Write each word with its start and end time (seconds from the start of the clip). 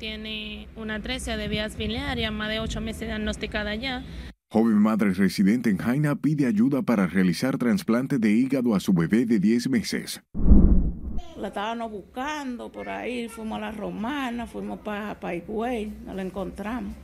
tiene 0.00 0.66
una 0.74 0.96
atresia 0.96 1.36
de 1.36 1.46
vías 1.46 1.76
biliarias, 1.76 2.32
más 2.32 2.48
de 2.48 2.58
ocho 2.58 2.80
meses 2.80 3.06
diagnosticada 3.06 3.76
ya. 3.76 4.02
Joven 4.50 4.78
madre 4.78 5.12
residente 5.12 5.70
en 5.70 5.76
Jaina 5.76 6.16
pide 6.16 6.46
ayuda 6.46 6.82
para 6.82 7.06
realizar 7.06 7.56
trasplante 7.58 8.18
de 8.18 8.32
hígado 8.32 8.74
a 8.74 8.80
su 8.80 8.92
bebé 8.92 9.26
de 9.26 9.38
10 9.38 9.68
meses. 9.68 10.22
La 11.36 11.48
estábamos 11.48 11.92
buscando 11.92 12.72
por 12.72 12.88
ahí, 12.88 13.28
fuimos 13.28 13.58
a 13.58 13.60
la 13.60 13.72
Romana, 13.72 14.46
fuimos 14.46 14.80
para 14.80 15.20
pa 15.20 15.34
Higüey, 15.34 15.92
no 16.06 16.14
la 16.14 16.22
encontramos. 16.22 16.94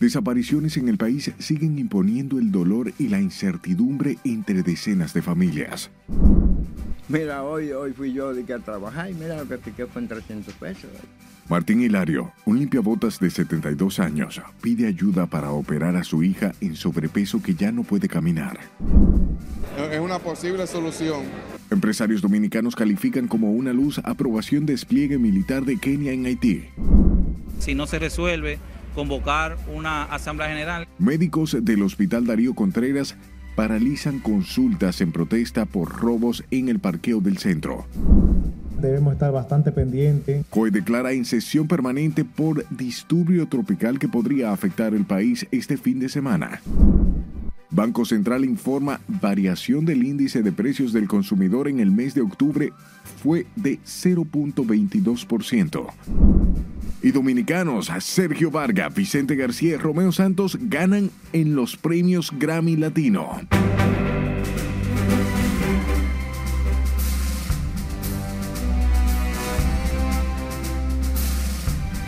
Desapariciones 0.00 0.76
en 0.76 0.88
el 0.88 0.98
país 0.98 1.32
siguen 1.38 1.78
imponiendo 1.78 2.38
el 2.38 2.50
dolor 2.50 2.92
y 2.98 3.08
la 3.08 3.20
incertidumbre 3.20 4.18
entre 4.24 4.62
decenas 4.62 5.14
de 5.14 5.22
familias. 5.22 5.90
Mira, 7.08 7.44
hoy, 7.44 7.70
hoy 7.70 7.92
fui 7.92 8.12
yo 8.12 8.34
de 8.34 8.44
que 8.44 8.52
a 8.52 8.58
trabajar 8.58 9.10
y 9.10 9.14
mira 9.14 9.36
lo 9.36 9.46
que 9.46 9.58
piqué 9.58 9.86
fue 9.86 10.02
en 10.02 10.08
300 10.08 10.52
pesos. 10.54 10.90
Martín 11.48 11.80
Hilario, 11.80 12.32
un 12.44 12.58
limpiabotas 12.58 13.20
de 13.20 13.30
72 13.30 14.00
años, 14.00 14.42
pide 14.60 14.88
ayuda 14.88 15.26
para 15.26 15.52
operar 15.52 15.94
a 15.94 16.02
su 16.02 16.24
hija 16.24 16.52
en 16.60 16.74
sobrepeso 16.74 17.40
que 17.40 17.54
ya 17.54 17.70
no 17.70 17.84
puede 17.84 18.08
caminar. 18.08 18.58
Es 19.92 20.00
una 20.00 20.18
posible 20.18 20.66
solución. 20.66 21.22
Empresarios 21.70 22.20
dominicanos 22.20 22.74
califican 22.74 23.28
como 23.28 23.52
una 23.52 23.72
luz 23.72 24.00
aprobación 24.02 24.66
despliegue 24.66 25.18
militar 25.18 25.64
de 25.64 25.78
Kenia 25.78 26.12
en 26.12 26.26
Haití. 26.26 26.64
Si 27.60 27.76
no 27.76 27.86
se 27.86 28.00
resuelve, 28.00 28.58
convocar 28.96 29.56
una 29.72 30.04
asamblea 30.04 30.48
general. 30.48 30.88
Médicos 30.98 31.56
del 31.60 31.82
Hospital 31.82 32.26
Darío 32.26 32.54
Contreras 32.54 33.14
paralizan 33.56 34.20
consultas 34.20 35.00
en 35.00 35.10
protesta 35.10 35.64
por 35.64 36.00
robos 36.00 36.44
en 36.52 36.68
el 36.68 36.78
parqueo 36.78 37.20
del 37.20 37.38
centro. 37.38 37.86
Debemos 38.80 39.14
estar 39.14 39.32
bastante 39.32 39.72
pendientes. 39.72 40.46
COE 40.50 40.70
declara 40.70 41.10
en 41.12 41.24
sesión 41.24 41.66
permanente 41.66 42.26
por 42.26 42.68
disturbio 42.68 43.48
tropical 43.48 43.98
que 43.98 44.08
podría 44.08 44.52
afectar 44.52 44.92
el 44.94 45.06
país 45.06 45.48
este 45.50 45.78
fin 45.78 45.98
de 45.98 46.10
semana. 46.10 46.60
Banco 47.70 48.04
Central 48.04 48.44
informa 48.44 49.00
variación 49.08 49.86
del 49.86 50.04
índice 50.04 50.42
de 50.42 50.52
precios 50.52 50.92
del 50.92 51.08
consumidor 51.08 51.68
en 51.68 51.80
el 51.80 51.90
mes 51.90 52.14
de 52.14 52.20
octubre 52.20 52.74
fue 53.22 53.46
de 53.56 53.80
0.22%. 53.80 55.86
Y 57.02 57.12
dominicanos, 57.12 57.90
Sergio 58.00 58.50
Varga, 58.50 58.88
Vicente 58.88 59.36
García 59.36 59.74
y 59.74 59.76
Romeo 59.76 60.12
Santos 60.12 60.58
ganan 60.60 61.10
en 61.32 61.54
los 61.54 61.76
premios 61.76 62.32
Grammy 62.36 62.76
Latino. 62.76 63.40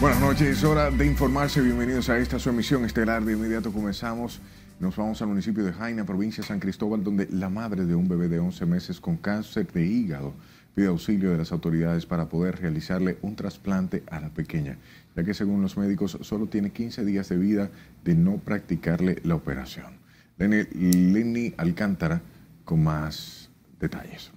Buenas 0.00 0.20
noches, 0.20 0.58
es 0.58 0.64
hora 0.64 0.90
de 0.90 1.06
informarse. 1.06 1.60
Bienvenidos 1.60 2.08
a 2.08 2.18
esta 2.18 2.38
su 2.38 2.50
emisión 2.50 2.84
estelar. 2.84 3.24
De 3.24 3.32
inmediato 3.32 3.72
comenzamos. 3.72 4.40
Nos 4.80 4.94
vamos 4.94 5.20
al 5.20 5.28
municipio 5.28 5.64
de 5.64 5.72
Jaina, 5.72 6.04
provincia 6.04 6.40
de 6.40 6.46
San 6.46 6.60
Cristóbal, 6.60 7.02
donde 7.02 7.26
la 7.32 7.48
madre 7.48 7.84
de 7.84 7.96
un 7.96 8.08
bebé 8.08 8.28
de 8.28 8.38
11 8.38 8.64
meses 8.66 9.00
con 9.00 9.16
cáncer 9.16 9.66
de 9.72 9.84
hígado 9.84 10.34
pide 10.78 10.86
auxilio 10.86 11.32
de 11.32 11.38
las 11.38 11.50
autoridades 11.50 12.06
para 12.06 12.28
poder 12.28 12.60
realizarle 12.60 13.18
un 13.22 13.34
trasplante 13.34 14.04
a 14.12 14.20
la 14.20 14.28
pequeña, 14.28 14.76
ya 15.16 15.24
que 15.24 15.34
según 15.34 15.60
los 15.60 15.76
médicos 15.76 16.16
solo 16.20 16.46
tiene 16.46 16.70
15 16.70 17.04
días 17.04 17.28
de 17.28 17.36
vida 17.36 17.68
de 18.04 18.14
no 18.14 18.36
practicarle 18.36 19.16
la 19.24 19.34
operación. 19.34 19.94
Lenny 20.38 21.52
Alcántara 21.56 22.22
con 22.64 22.84
más 22.84 23.50
detalles. 23.80 24.30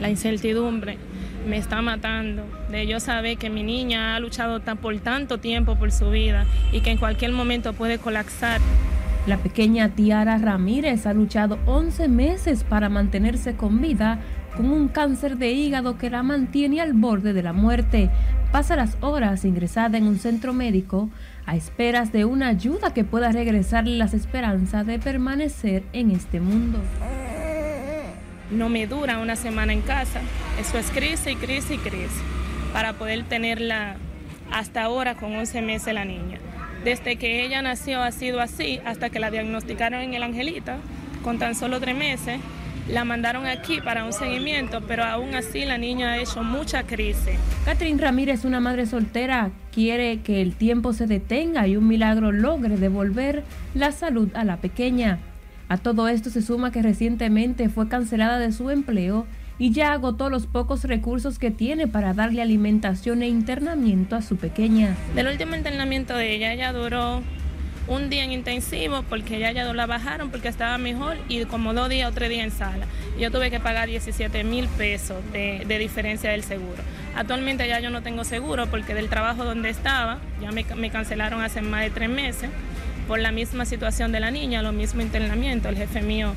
La 0.00 0.08
incertidumbre 0.08 0.98
me 1.44 1.58
está 1.58 1.82
matando, 1.82 2.44
de 2.70 2.86
yo 2.86 3.00
saber 3.00 3.38
que 3.38 3.50
mi 3.50 3.64
niña 3.64 4.14
ha 4.14 4.20
luchado 4.20 4.62
por 4.76 5.00
tanto 5.00 5.38
tiempo 5.38 5.76
por 5.76 5.90
su 5.90 6.10
vida 6.10 6.46
y 6.70 6.80
que 6.80 6.92
en 6.92 6.98
cualquier 6.98 7.32
momento 7.32 7.72
puede 7.72 7.98
colapsar. 7.98 8.60
La 9.28 9.36
pequeña 9.36 9.90
Tiara 9.90 10.38
Ramírez 10.38 11.04
ha 11.04 11.12
luchado 11.12 11.58
11 11.66 12.08
meses 12.08 12.64
para 12.64 12.88
mantenerse 12.88 13.56
con 13.56 13.82
vida 13.82 14.20
con 14.56 14.70
un 14.70 14.88
cáncer 14.88 15.36
de 15.36 15.52
hígado 15.52 15.98
que 15.98 16.08
la 16.08 16.22
mantiene 16.22 16.80
al 16.80 16.94
borde 16.94 17.34
de 17.34 17.42
la 17.42 17.52
muerte. 17.52 18.08
Pasa 18.52 18.74
las 18.74 18.96
horas 19.02 19.44
ingresada 19.44 19.98
en 19.98 20.06
un 20.06 20.18
centro 20.18 20.54
médico 20.54 21.10
a 21.44 21.56
esperas 21.56 22.10
de 22.10 22.24
una 22.24 22.48
ayuda 22.48 22.94
que 22.94 23.04
pueda 23.04 23.30
regresarle 23.30 23.98
las 23.98 24.14
esperanzas 24.14 24.86
de 24.86 24.98
permanecer 24.98 25.82
en 25.92 26.10
este 26.10 26.40
mundo. 26.40 26.78
No 28.50 28.70
me 28.70 28.86
dura 28.86 29.18
una 29.18 29.36
semana 29.36 29.74
en 29.74 29.82
casa. 29.82 30.22
Eso 30.58 30.78
es 30.78 30.90
crisis 30.90 31.34
y 31.34 31.36
crisis 31.36 31.72
y 31.72 31.76
crisis 31.76 32.22
para 32.72 32.94
poder 32.94 33.24
tenerla 33.24 33.96
hasta 34.50 34.84
ahora 34.84 35.16
con 35.16 35.36
11 35.36 35.60
meses 35.60 35.92
la 35.92 36.06
niña. 36.06 36.38
Desde 36.84 37.16
que 37.16 37.44
ella 37.44 37.60
nació 37.60 38.02
ha 38.02 38.12
sido 38.12 38.40
así 38.40 38.80
hasta 38.84 39.10
que 39.10 39.18
la 39.18 39.30
diagnosticaron 39.30 40.00
en 40.00 40.14
el 40.14 40.22
Angelita 40.22 40.78
con 41.22 41.38
tan 41.38 41.54
solo 41.54 41.80
tres 41.80 41.96
meses. 41.96 42.40
La 42.88 43.04
mandaron 43.04 43.44
aquí 43.46 43.80
para 43.82 44.04
un 44.04 44.14
seguimiento, 44.14 44.80
pero 44.86 45.04
aún 45.04 45.34
así 45.34 45.66
la 45.66 45.76
niña 45.76 46.12
ha 46.12 46.18
hecho 46.18 46.42
mucha 46.42 46.84
crisis. 46.84 47.34
Catherine 47.66 48.00
Ramírez, 48.00 48.46
una 48.46 48.60
madre 48.60 48.86
soltera, 48.86 49.50
quiere 49.72 50.20
que 50.22 50.40
el 50.40 50.54
tiempo 50.54 50.94
se 50.94 51.06
detenga 51.06 51.66
y 51.66 51.76
un 51.76 51.86
milagro 51.86 52.32
logre 52.32 52.78
devolver 52.78 53.42
la 53.74 53.92
salud 53.92 54.30
a 54.34 54.44
la 54.44 54.56
pequeña. 54.56 55.18
A 55.68 55.76
todo 55.76 56.08
esto 56.08 56.30
se 56.30 56.40
suma 56.40 56.72
que 56.72 56.80
recientemente 56.80 57.68
fue 57.68 57.88
cancelada 57.88 58.38
de 58.38 58.52
su 58.52 58.70
empleo 58.70 59.26
y 59.58 59.72
ya 59.72 59.92
agotó 59.92 60.30
los 60.30 60.46
pocos 60.46 60.84
recursos 60.84 61.38
que 61.38 61.50
tiene 61.50 61.88
para 61.88 62.14
darle 62.14 62.42
alimentación 62.42 63.22
e 63.22 63.28
internamiento 63.28 64.16
a 64.16 64.22
su 64.22 64.36
pequeña. 64.36 64.96
Del 65.14 65.28
último 65.28 65.56
internamiento 65.56 66.14
de 66.14 66.34
ella, 66.34 66.52
ella 66.52 66.72
duró 66.72 67.22
un 67.88 68.10
día 68.10 68.24
en 68.24 68.32
intensivo 68.32 69.02
porque 69.08 69.38
ya 69.38 69.50
ya 69.50 69.72
la 69.72 69.86
bajaron 69.86 70.30
porque 70.30 70.48
estaba 70.48 70.78
mejor 70.78 71.16
y 71.28 71.44
como 71.46 71.72
dos 71.72 71.88
días 71.88 72.10
o 72.10 72.14
tres 72.14 72.28
días 72.28 72.44
en 72.44 72.50
sala. 72.50 72.86
Yo 73.18 73.30
tuve 73.30 73.50
que 73.50 73.60
pagar 73.60 73.88
17 73.88 74.44
mil 74.44 74.68
pesos 74.68 75.16
de, 75.32 75.64
diferencia 75.78 76.30
del 76.30 76.44
seguro. 76.44 76.82
Actualmente 77.16 77.66
ya 77.66 77.80
yo 77.80 77.90
no 77.90 78.02
tengo 78.02 78.24
seguro 78.24 78.66
porque 78.66 78.94
del 78.94 79.08
trabajo 79.08 79.44
donde 79.44 79.70
estaba 79.70 80.18
ya 80.40 80.52
me, 80.52 80.64
me 80.76 80.90
cancelaron 80.90 81.40
hace 81.40 81.62
más 81.62 81.82
de 81.82 81.90
tres 81.90 82.10
meses 82.10 82.50
por 83.08 83.18
la 83.18 83.32
misma 83.32 83.64
situación 83.64 84.12
de 84.12 84.20
la 84.20 84.30
niña, 84.30 84.62
lo 84.62 84.72
mismo 84.72 85.00
internamiento. 85.00 85.70
El 85.70 85.76
jefe 85.76 86.02
mío 86.02 86.34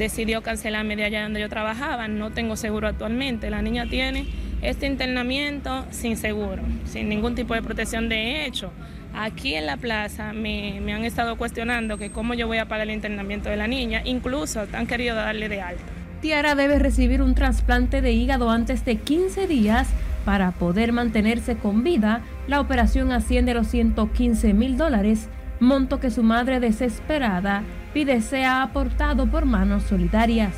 decidió 0.00 0.42
cancelarme 0.42 0.96
de 0.96 1.04
allá 1.04 1.22
donde 1.22 1.40
yo 1.40 1.48
trabajaba, 1.48 2.08
no 2.08 2.30
tengo 2.30 2.56
seguro 2.56 2.88
actualmente. 2.88 3.50
La 3.50 3.62
niña 3.62 3.86
tiene 3.86 4.26
este 4.62 4.86
internamiento 4.86 5.84
sin 5.90 6.16
seguro, 6.16 6.62
sin 6.86 7.08
ningún 7.08 7.34
tipo 7.34 7.54
de 7.54 7.62
protección 7.62 8.08
de 8.08 8.46
hecho. 8.46 8.72
Aquí 9.14 9.54
en 9.54 9.66
la 9.66 9.76
plaza 9.76 10.32
me, 10.32 10.78
han 10.92 11.04
estado 11.04 11.36
cuestionando 11.36 11.98
que 11.98 12.10
cómo 12.10 12.32
yo 12.34 12.46
voy 12.46 12.58
a 12.58 12.66
pagar 12.66 12.88
el 12.88 12.94
internamiento 12.94 13.50
de 13.50 13.56
la 13.56 13.66
niña, 13.66 14.00
incluso 14.04 14.66
han 14.72 14.86
querido 14.86 15.14
darle 15.16 15.48
de 15.48 15.60
alta. 15.60 15.82
Tiara 16.22 16.54
debe 16.54 16.78
recibir 16.78 17.20
un 17.20 17.34
trasplante 17.34 18.00
de 18.00 18.12
hígado 18.12 18.50
antes 18.50 18.84
de 18.84 18.96
15 18.96 19.46
días 19.46 19.88
para 20.24 20.52
poder 20.52 20.92
mantenerse 20.92 21.56
con 21.56 21.82
vida. 21.82 22.22
La 22.46 22.60
operación 22.60 23.12
asciende 23.12 23.52
a 23.52 23.54
los 23.54 23.66
115 23.66 24.54
mil 24.54 24.78
dólares, 24.78 25.28
monto 25.60 26.00
que 26.00 26.10
su 26.10 26.22
madre 26.22 26.60
desesperada 26.60 27.64
pide 27.92 28.20
sea 28.20 28.62
aportado 28.62 29.26
por 29.26 29.44
manos 29.44 29.84
solidarias. 29.84 30.54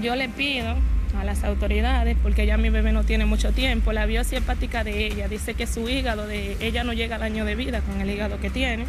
Yo 0.00 0.16
le 0.16 0.28
pido 0.28 0.74
a 1.18 1.24
las 1.24 1.44
autoridades, 1.44 2.16
porque 2.22 2.46
ya 2.46 2.56
mi 2.56 2.70
bebé 2.70 2.92
no 2.92 3.04
tiene 3.04 3.26
mucho 3.26 3.52
tiempo, 3.52 3.92
la 3.92 4.06
biopsia 4.06 4.38
hepática 4.38 4.82
de 4.82 5.06
ella 5.06 5.28
dice 5.28 5.54
que 5.54 5.66
su 5.66 5.88
hígado 5.88 6.26
de 6.26 6.56
ella 6.60 6.84
no 6.84 6.92
llega 6.92 7.16
al 7.16 7.22
año 7.22 7.44
de 7.44 7.54
vida 7.54 7.80
con 7.80 8.00
el 8.00 8.10
hígado 8.10 8.40
que 8.40 8.50
tiene. 8.50 8.86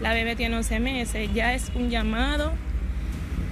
La 0.00 0.12
bebé 0.12 0.36
tiene 0.36 0.56
11 0.56 0.80
meses, 0.80 1.30
ya 1.32 1.54
es 1.54 1.70
un 1.74 1.88
llamado, 1.88 2.52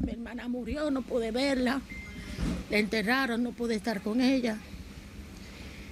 Mi 0.00 0.12
hermana 0.12 0.48
murió, 0.48 0.90
no 0.90 1.02
pude 1.02 1.30
verla. 1.30 1.80
La 2.70 2.78
enterraron, 2.78 3.42
no 3.42 3.52
pude 3.52 3.74
estar 3.74 4.02
con 4.02 4.20
ella. 4.20 4.58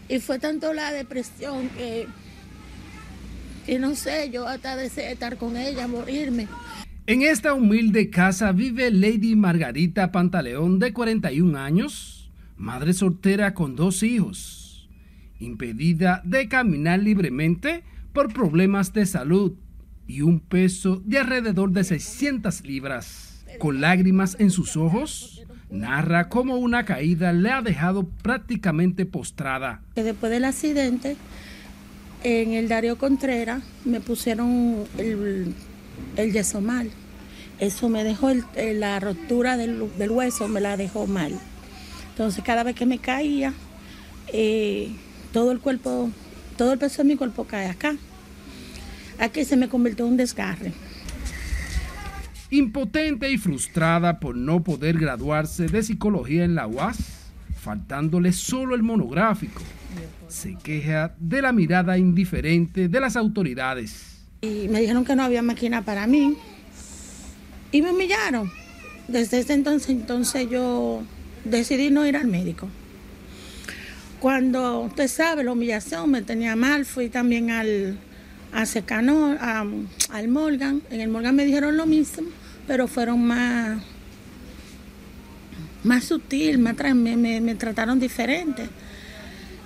Y 0.08 0.20
fue 0.20 0.38
tanto 0.38 0.72
la 0.72 0.92
depresión 0.92 1.68
que, 1.70 2.06
que 3.66 3.78
no 3.78 3.94
sé, 3.94 4.30
yo 4.30 4.46
hasta 4.46 4.76
deseé 4.76 5.12
estar 5.12 5.36
con 5.36 5.56
ella, 5.56 5.86
morirme. 5.86 6.48
En 7.06 7.22
esta 7.22 7.54
humilde 7.54 8.10
casa 8.10 8.52
vive 8.52 8.90
Lady 8.90 9.34
Margarita 9.34 10.12
Pantaleón, 10.12 10.78
de 10.78 10.92
41 10.92 11.58
años, 11.58 12.30
madre 12.56 12.92
soltera 12.92 13.54
con 13.54 13.76
dos 13.76 14.02
hijos, 14.02 14.88
impedida 15.38 16.22
de 16.24 16.48
caminar 16.48 17.00
libremente 17.00 17.82
por 18.12 18.32
problemas 18.32 18.92
de 18.92 19.06
salud 19.06 19.54
y 20.06 20.22
un 20.22 20.40
peso 20.40 21.02
de 21.04 21.18
alrededor 21.18 21.70
de 21.72 21.84
600 21.84 22.64
libras. 22.64 23.44
Con 23.58 23.80
lágrimas 23.80 24.36
en 24.38 24.50
sus 24.50 24.76
ojos, 24.76 25.46
narra 25.70 26.28
cómo 26.28 26.56
una 26.56 26.84
caída 26.84 27.32
le 27.32 27.50
ha 27.50 27.62
dejado 27.62 28.04
prácticamente 28.22 29.06
postrada. 29.06 29.80
Después 29.94 30.30
del 30.32 30.44
accidente, 30.44 31.16
en 32.24 32.52
el 32.52 32.68
Darío 32.68 32.98
Contreras 32.98 33.62
me 33.84 34.00
pusieron 34.00 34.84
el 34.98 36.32
yeso 36.32 36.60
mal. 36.60 36.90
Eso 37.60 37.88
me 37.88 38.04
dejó 38.04 38.30
la 38.54 39.00
rotura 39.00 39.56
del, 39.56 39.82
hueso, 40.10 40.48
me 40.48 40.60
la 40.60 40.76
dejó 40.76 41.06
mal. 41.06 41.38
Entonces 42.10 42.44
cada 42.44 42.62
vez 42.62 42.76
que 42.76 42.86
me 42.86 42.98
caía, 42.98 43.52
eh, 44.32 44.90
todo 45.32 45.50
el 45.50 45.60
cuerpo, 45.60 46.10
todo 46.56 46.72
el 46.72 46.78
peso 46.78 47.02
de 47.02 47.08
mi 47.08 47.16
cuerpo 47.16 47.44
cae 47.44 47.66
acá. 47.66 47.96
Aquí 49.18 49.44
se 49.44 49.56
me 49.56 49.68
convirtió 49.68 50.04
en 50.06 50.12
un 50.12 50.16
desgarre. 50.16 50.72
Impotente 52.50 53.30
y 53.30 53.38
frustrada 53.38 54.20
por 54.20 54.36
no 54.36 54.62
poder 54.62 54.98
graduarse 54.98 55.66
de 55.66 55.82
psicología 55.82 56.44
en 56.44 56.54
la 56.54 56.66
UAS, 56.66 56.98
faltándole 57.60 58.32
solo 58.32 58.74
el 58.74 58.82
monográfico, 58.82 59.60
se 60.28 60.54
queja 60.54 61.14
de 61.18 61.42
la 61.42 61.52
mirada 61.52 61.98
indiferente 61.98 62.88
de 62.88 63.00
las 63.00 63.16
autoridades 63.16 64.18
y 64.40 64.68
me 64.68 64.80
dijeron 64.80 65.04
que 65.04 65.16
no 65.16 65.24
había 65.24 65.42
máquina 65.42 65.82
para 65.82 66.06
mí. 66.06 66.36
Y 67.72 67.82
me 67.82 67.90
humillaron. 67.90 68.50
Desde 69.08 69.40
ese 69.40 69.54
entonces, 69.54 69.90
entonces 69.90 70.48
yo 70.50 71.02
decidí 71.44 71.90
no 71.90 72.06
ir 72.06 72.16
al 72.16 72.28
médico. 72.28 72.68
Cuando 74.20 74.80
usted 74.80 75.08
sabe, 75.08 75.44
la 75.44 75.52
humillación 75.52 76.10
me 76.10 76.22
tenía 76.22 76.56
mal, 76.56 76.84
fui 76.84 77.08
también 77.08 77.50
al, 77.50 77.98
a 78.52 78.66
Secano, 78.66 79.36
al 79.40 80.28
Morgan. 80.28 80.82
En 80.90 81.00
el 81.00 81.08
Morgan 81.08 81.34
me 81.34 81.44
dijeron 81.44 81.76
lo 81.76 81.86
mismo, 81.86 82.28
pero 82.66 82.88
fueron 82.88 83.24
más, 83.24 83.82
más 85.84 86.04
sutil, 86.04 86.58
me, 86.58 86.74
trataron 87.54 88.00
diferente. 88.00 88.68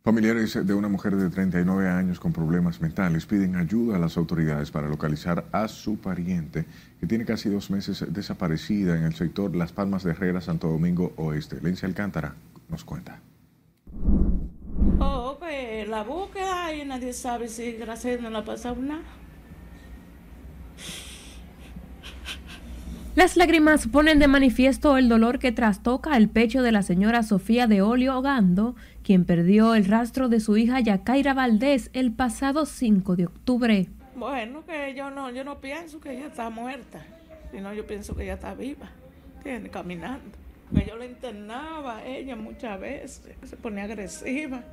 Familiares 0.09 0.65
de 0.65 0.73
una 0.73 0.87
mujer 0.87 1.15
de 1.15 1.29
39 1.29 1.87
años 1.87 2.19
con 2.19 2.33
problemas 2.33 2.81
mentales 2.81 3.27
piden 3.27 3.55
ayuda 3.55 3.95
a 3.97 3.99
las 3.99 4.17
autoridades 4.17 4.71
para 4.71 4.87
localizar 4.87 5.45
a 5.51 5.67
su 5.67 5.99
pariente 5.99 6.65
que 6.99 7.05
tiene 7.05 7.25
casi 7.25 7.47
dos 7.47 7.69
meses 7.69 8.03
desaparecida 8.11 8.97
en 8.97 9.03
el 9.03 9.13
sector 9.13 9.55
Las 9.55 9.71
Palmas 9.71 10.03
de 10.03 10.09
Herrera, 10.09 10.41
Santo 10.41 10.67
Domingo 10.67 11.13
Oeste. 11.17 11.61
Lencia 11.61 11.87
Alcántara 11.87 12.33
nos 12.69 12.83
cuenta. 12.83 13.19
Oh, 14.97 15.35
pues 15.37 15.87
la 15.87 16.01
búsqueda 16.01 16.73
y 16.73 16.85
nadie 16.85 17.13
sabe 17.13 17.47
si 17.47 17.73
gracias 17.73 18.19
no 18.19 18.31
la 18.31 18.43
pasa 18.43 18.73
nada. 18.73 19.03
Las 23.15 23.35
lágrimas 23.37 23.85
ponen 23.85 24.17
de 24.17 24.27
manifiesto 24.27 24.97
el 24.97 25.09
dolor 25.09 25.39
que 25.39 25.51
trastoca 25.51 26.15
el 26.15 26.29
pecho 26.29 26.61
de 26.61 26.71
la 26.71 26.83
señora 26.83 27.21
Sofía 27.21 27.67
de 27.67 27.81
Olio 27.81 28.17
Ogando, 28.17 28.75
quien 29.09 29.25
perdió 29.25 29.73
el 29.73 29.85
rastro 29.85 30.29
de 30.29 30.39
su 30.39 30.55
hija 30.55 30.81
Yacaira 30.81 31.33
Valdés 31.33 31.89
el 31.93 32.11
pasado 32.11 32.67
5 32.67 33.15
de 33.15 33.25
octubre. 33.25 33.87
Bueno, 34.15 34.63
que 34.67 34.93
yo 34.93 35.09
no, 35.09 35.31
yo 35.31 35.43
no 35.43 35.59
pienso 35.59 35.99
que 35.99 36.11
ella 36.11 36.27
está 36.27 36.51
muerta, 36.51 37.03
sino 37.49 37.73
yo 37.73 37.87
pienso 37.87 38.15
que 38.15 38.21
ella 38.25 38.35
está 38.35 38.53
viva, 38.53 38.91
tiene 39.41 39.67
caminando. 39.71 40.37
Que 40.75 40.85
yo 40.85 40.95
la 40.95 41.07
internaba 41.07 42.05
ella 42.05 42.35
muchas 42.35 42.79
veces, 42.79 43.35
se 43.41 43.57
ponía 43.57 43.85
agresiva, 43.85 44.63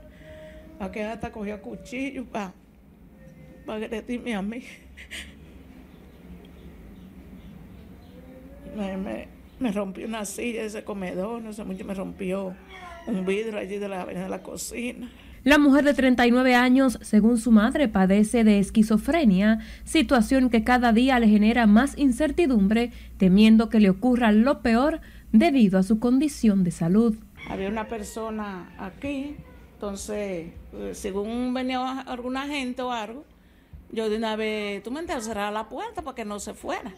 a 0.81 0.93
que 0.93 1.03
hasta 1.03 1.33
cogía 1.33 1.63
cuchillo 1.63 2.27
para 2.27 2.53
pa 3.65 3.77
agredirme 3.77 4.35
a 4.35 4.43
mí. 4.43 4.63
Me, 8.77 9.29
me, 9.59 9.73
rompió 9.73 10.07
una 10.07 10.27
silla 10.27 10.61
de 10.61 10.67
ese 10.67 10.85
comedor, 10.85 11.41
no 11.41 11.55
sé 11.55 11.65
mucho, 11.65 11.87
me 11.87 11.95
rompió 11.95 12.55
un 13.07 13.25
vidrio 13.25 13.59
allí 13.59 13.79
de 13.79 13.89
la, 13.89 14.05
de 14.05 14.29
la 14.29 14.43
cocina. 14.43 15.11
La 15.45 15.59
mujer 15.59 15.85
de 15.85 15.95
39 15.95 16.57
años, 16.57 16.99
según 17.03 17.39
su 17.39 17.53
madre, 17.53 17.87
padece 17.87 18.43
de 18.43 18.59
esquizofrenia, 18.59 19.61
situación 19.85 20.51
que 20.51 20.65
cada 20.65 20.93
día 20.93 21.21
le 21.21 21.29
genera 21.29 21.69
más 21.69 21.97
incertidumbre, 21.97 22.91
temiendo 23.17 23.69
que 23.69 23.79
le 23.79 23.91
ocurra 23.91 24.33
lo 24.33 24.61
peor 24.61 25.01
debido 25.31 25.79
a 25.79 25.85
su 25.85 26.01
condición 26.01 26.65
de 26.65 26.73
salud. 26.73 27.17
Había 27.49 27.69
una 27.69 27.87
persona 27.87 28.75
aquí, 28.77 29.37
entonces, 29.75 30.49
eh, 30.73 30.91
según 30.95 31.55
venía 31.55 32.01
alguna 32.01 32.49
gente 32.49 32.83
o 32.83 32.91
algo, 32.91 33.25
yo 33.93 34.11
de 34.11 34.17
una 34.17 34.35
vez, 34.35 34.83
tú 34.83 34.91
me 34.91 34.99
entiendes, 34.99 35.27
cerrar 35.27 35.53
la 35.53 35.69
puerta 35.69 36.03
para 36.03 36.15
que 36.15 36.25
no 36.25 36.41
se 36.41 36.55
fuera. 36.55 36.93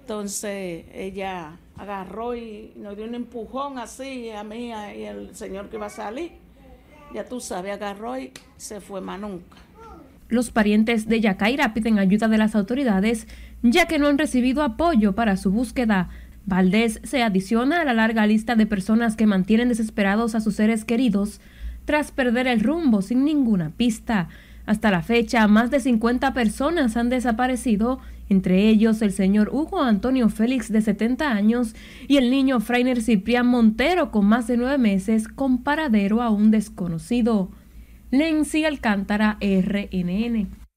Entonces 0.00 0.84
ella 0.92 1.58
agarró 1.78 2.34
y 2.34 2.72
nos 2.76 2.96
dio 2.96 3.06
un 3.06 3.14
empujón 3.14 3.78
así 3.78 4.30
a 4.30 4.42
mí 4.44 4.68
y 4.68 5.04
al 5.04 5.34
señor 5.34 5.68
que 5.68 5.76
iba 5.76 5.86
a 5.86 5.90
salir 5.90 6.32
Ya 7.14 7.24
tú 7.24 7.40
sabes, 7.40 7.72
agarró 7.72 8.18
y 8.18 8.32
se 8.56 8.80
fue 8.80 9.00
más 9.00 9.20
nunca. 9.20 9.56
Los 10.28 10.50
parientes 10.50 11.08
de 11.08 11.20
Yacaira 11.20 11.72
piden 11.72 11.98
ayuda 11.98 12.28
de 12.28 12.36
las 12.36 12.54
autoridades 12.54 13.26
ya 13.62 13.86
que 13.86 13.98
no 13.98 14.08
han 14.08 14.18
recibido 14.18 14.62
apoyo 14.62 15.14
para 15.14 15.36
su 15.36 15.50
búsqueda. 15.50 16.10
Valdés 16.44 17.00
se 17.04 17.22
adiciona 17.22 17.80
a 17.80 17.84
la 17.84 17.94
larga 17.94 18.26
lista 18.26 18.54
de 18.54 18.66
personas 18.66 19.16
que 19.16 19.26
mantienen 19.26 19.68
desesperados 19.68 20.34
a 20.34 20.40
sus 20.40 20.56
seres 20.56 20.84
queridos 20.84 21.40
tras 21.84 22.12
perder 22.12 22.46
el 22.46 22.60
rumbo 22.60 23.00
sin 23.00 23.24
ninguna 23.24 23.70
pista. 23.70 24.28
Hasta 24.68 24.90
la 24.90 25.00
fecha, 25.00 25.48
más 25.48 25.70
de 25.70 25.80
50 25.80 26.34
personas 26.34 26.98
han 26.98 27.08
desaparecido, 27.08 28.00
entre 28.28 28.68
ellos 28.68 29.00
el 29.00 29.12
señor 29.12 29.48
Hugo 29.50 29.82
Antonio 29.82 30.28
Félix 30.28 30.70
de 30.70 30.82
70 30.82 31.32
años 31.32 31.74
y 32.06 32.18
el 32.18 32.30
niño 32.30 32.60
Frainer 32.60 33.00
Ciprián 33.00 33.46
Montero 33.46 34.10
con 34.10 34.26
más 34.26 34.46
de 34.46 34.58
nueve 34.58 34.76
meses 34.76 35.26
con 35.26 35.62
paradero 35.62 36.20
aún 36.20 36.50
desconocido. 36.50 37.48
Lenzi 38.10 38.66
Alcántara, 38.66 39.38
RNN. 39.40 40.67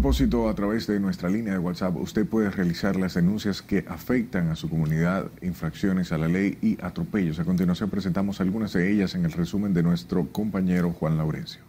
Propósito, 0.00 0.48
a 0.48 0.54
través 0.54 0.86
de 0.86 0.98
nuestra 0.98 1.28
línea 1.28 1.52
de 1.52 1.58
WhatsApp, 1.58 1.94
usted 1.96 2.24
puede 2.24 2.48
realizar 2.50 2.96
las 2.96 3.12
denuncias 3.12 3.60
que 3.60 3.84
afectan 3.86 4.48
a 4.48 4.56
su 4.56 4.70
comunidad, 4.70 5.30
infracciones 5.42 6.10
a 6.10 6.16
la 6.16 6.26
ley 6.26 6.56
y 6.62 6.78
atropellos. 6.82 7.38
A 7.38 7.44
continuación 7.44 7.90
presentamos 7.90 8.40
algunas 8.40 8.72
de 8.72 8.90
ellas 8.90 9.14
en 9.14 9.26
el 9.26 9.32
resumen 9.32 9.74
de 9.74 9.82
nuestro 9.82 10.32
compañero 10.32 10.92
Juan 10.92 11.18
Laurencio. 11.18 11.60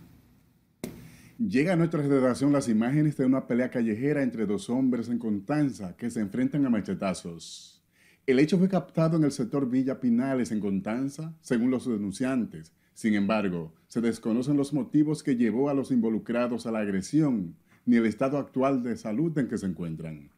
Llega 1.40 1.74
a 1.74 1.76
nuestra 1.76 2.02
redacción 2.04 2.54
las 2.54 2.70
imágenes 2.70 3.18
de 3.18 3.26
una 3.26 3.48
pelea 3.48 3.70
callejera 3.70 4.24
entre 4.24 4.46
dos 4.46 4.70
hombres 4.70 5.10
en 5.10 5.20
Contanza 5.20 5.98
que 5.98 6.10
se 6.10 6.22
enfrentan 6.22 6.66
a 6.66 6.70
machetazos. 6.70 7.84
El 8.26 8.40
hecho 8.40 8.58
fue 8.58 8.70
captado 8.70 9.18
en 9.18 9.26
el 9.26 9.34
sector 9.34 9.70
Villa 9.70 10.00
Pinales 10.00 10.54
en 10.54 10.62
Contanza, 10.62 11.34
según 11.42 11.70
los 11.70 11.86
denunciantes. 11.86 12.72
Sin 12.94 13.14
embargo, 13.14 13.74
se 13.90 14.00
desconocen 14.00 14.56
los 14.56 14.72
motivos 14.72 15.22
que 15.22 15.36
llevó 15.36 15.70
a 15.70 15.74
los 15.74 15.92
involucrados 15.92 16.66
a 16.66 16.72
la 16.72 16.80
agresión, 16.80 17.58
ni 17.92 17.98
el 17.98 18.06
estado 18.06 18.38
actual 18.38 18.84
de 18.84 18.96
salud 18.96 19.38
en 19.38 19.50
que 19.50 19.58
se 19.58 19.66
encuentran. 19.66 20.30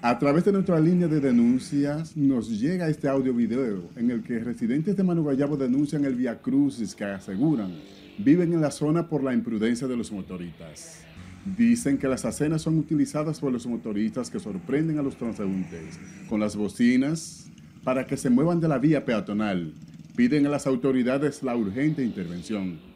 A 0.00 0.18
través 0.18 0.46
de 0.46 0.52
nuestra 0.52 0.80
línea 0.80 1.06
de 1.06 1.20
denuncias 1.20 2.16
nos 2.16 2.48
llega 2.48 2.88
este 2.88 3.10
audio 3.10 3.34
video 3.34 3.90
en 3.94 4.10
el 4.10 4.22
que 4.22 4.38
residentes 4.38 4.96
de 4.96 5.02
Manu 5.02 5.22
Guayabo 5.24 5.58
denuncian 5.58 6.06
el 6.06 6.14
Via 6.14 6.40
Crucis 6.40 6.94
que 6.94 7.04
aseguran 7.04 7.72
viven 8.16 8.54
en 8.54 8.62
la 8.62 8.70
zona 8.70 9.06
por 9.06 9.22
la 9.22 9.34
imprudencia 9.34 9.86
de 9.86 9.98
los 9.98 10.10
motoristas. 10.10 11.04
Dicen 11.44 11.98
que 11.98 12.08
las 12.08 12.24
acenas 12.24 12.62
son 12.62 12.78
utilizadas 12.78 13.38
por 13.38 13.52
los 13.52 13.66
motoristas 13.66 14.30
que 14.30 14.40
sorprenden 14.40 14.98
a 14.98 15.02
los 15.02 15.16
transeúntes 15.16 16.00
con 16.26 16.40
las 16.40 16.56
bocinas 16.56 17.50
para 17.84 18.06
que 18.06 18.16
se 18.16 18.30
muevan 18.30 18.60
de 18.60 18.68
la 18.68 18.78
vía 18.78 19.04
peatonal. 19.04 19.74
Piden 20.16 20.46
a 20.46 20.50
las 20.50 20.66
autoridades 20.66 21.42
la 21.42 21.54
urgente 21.54 22.02
intervención. 22.02 22.91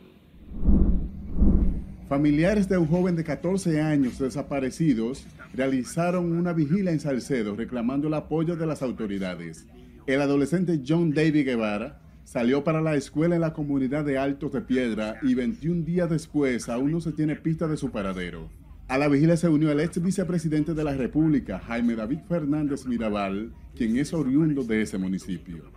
Familiares 2.08 2.68
de 2.68 2.78
un 2.78 2.86
joven 2.86 3.16
de 3.16 3.24
14 3.24 3.80
años 3.80 4.20
desaparecidos 4.20 5.26
realizaron 5.52 6.30
una 6.30 6.52
vigilia 6.52 6.92
en 6.92 7.00
Salcedo 7.00 7.56
reclamando 7.56 8.06
el 8.06 8.14
apoyo 8.14 8.54
de 8.54 8.64
las 8.64 8.80
autoridades. 8.80 9.66
El 10.06 10.20
adolescente 10.20 10.80
John 10.86 11.12
David 11.12 11.44
Guevara 11.44 12.00
salió 12.22 12.62
para 12.62 12.80
la 12.80 12.94
escuela 12.94 13.34
en 13.34 13.40
la 13.40 13.52
comunidad 13.52 14.04
de 14.04 14.18
Altos 14.18 14.52
de 14.52 14.60
Piedra 14.60 15.16
y 15.20 15.34
21 15.34 15.84
días 15.84 16.08
después 16.08 16.68
aún 16.68 16.92
no 16.92 17.00
se 17.00 17.10
tiene 17.10 17.34
pista 17.34 17.66
de 17.66 17.76
su 17.76 17.90
paradero. 17.90 18.50
A 18.86 18.98
la 18.98 19.08
vigilia 19.08 19.36
se 19.36 19.48
unió 19.48 19.72
el 19.72 19.80
ex 19.80 20.00
vicepresidente 20.00 20.74
de 20.74 20.84
la 20.84 20.94
República, 20.94 21.58
Jaime 21.58 21.96
David 21.96 22.20
Fernández 22.28 22.86
Mirabal, 22.86 23.52
quien 23.74 23.96
es 23.96 24.14
oriundo 24.14 24.62
de 24.62 24.82
ese 24.82 24.96
municipio. 24.96 25.75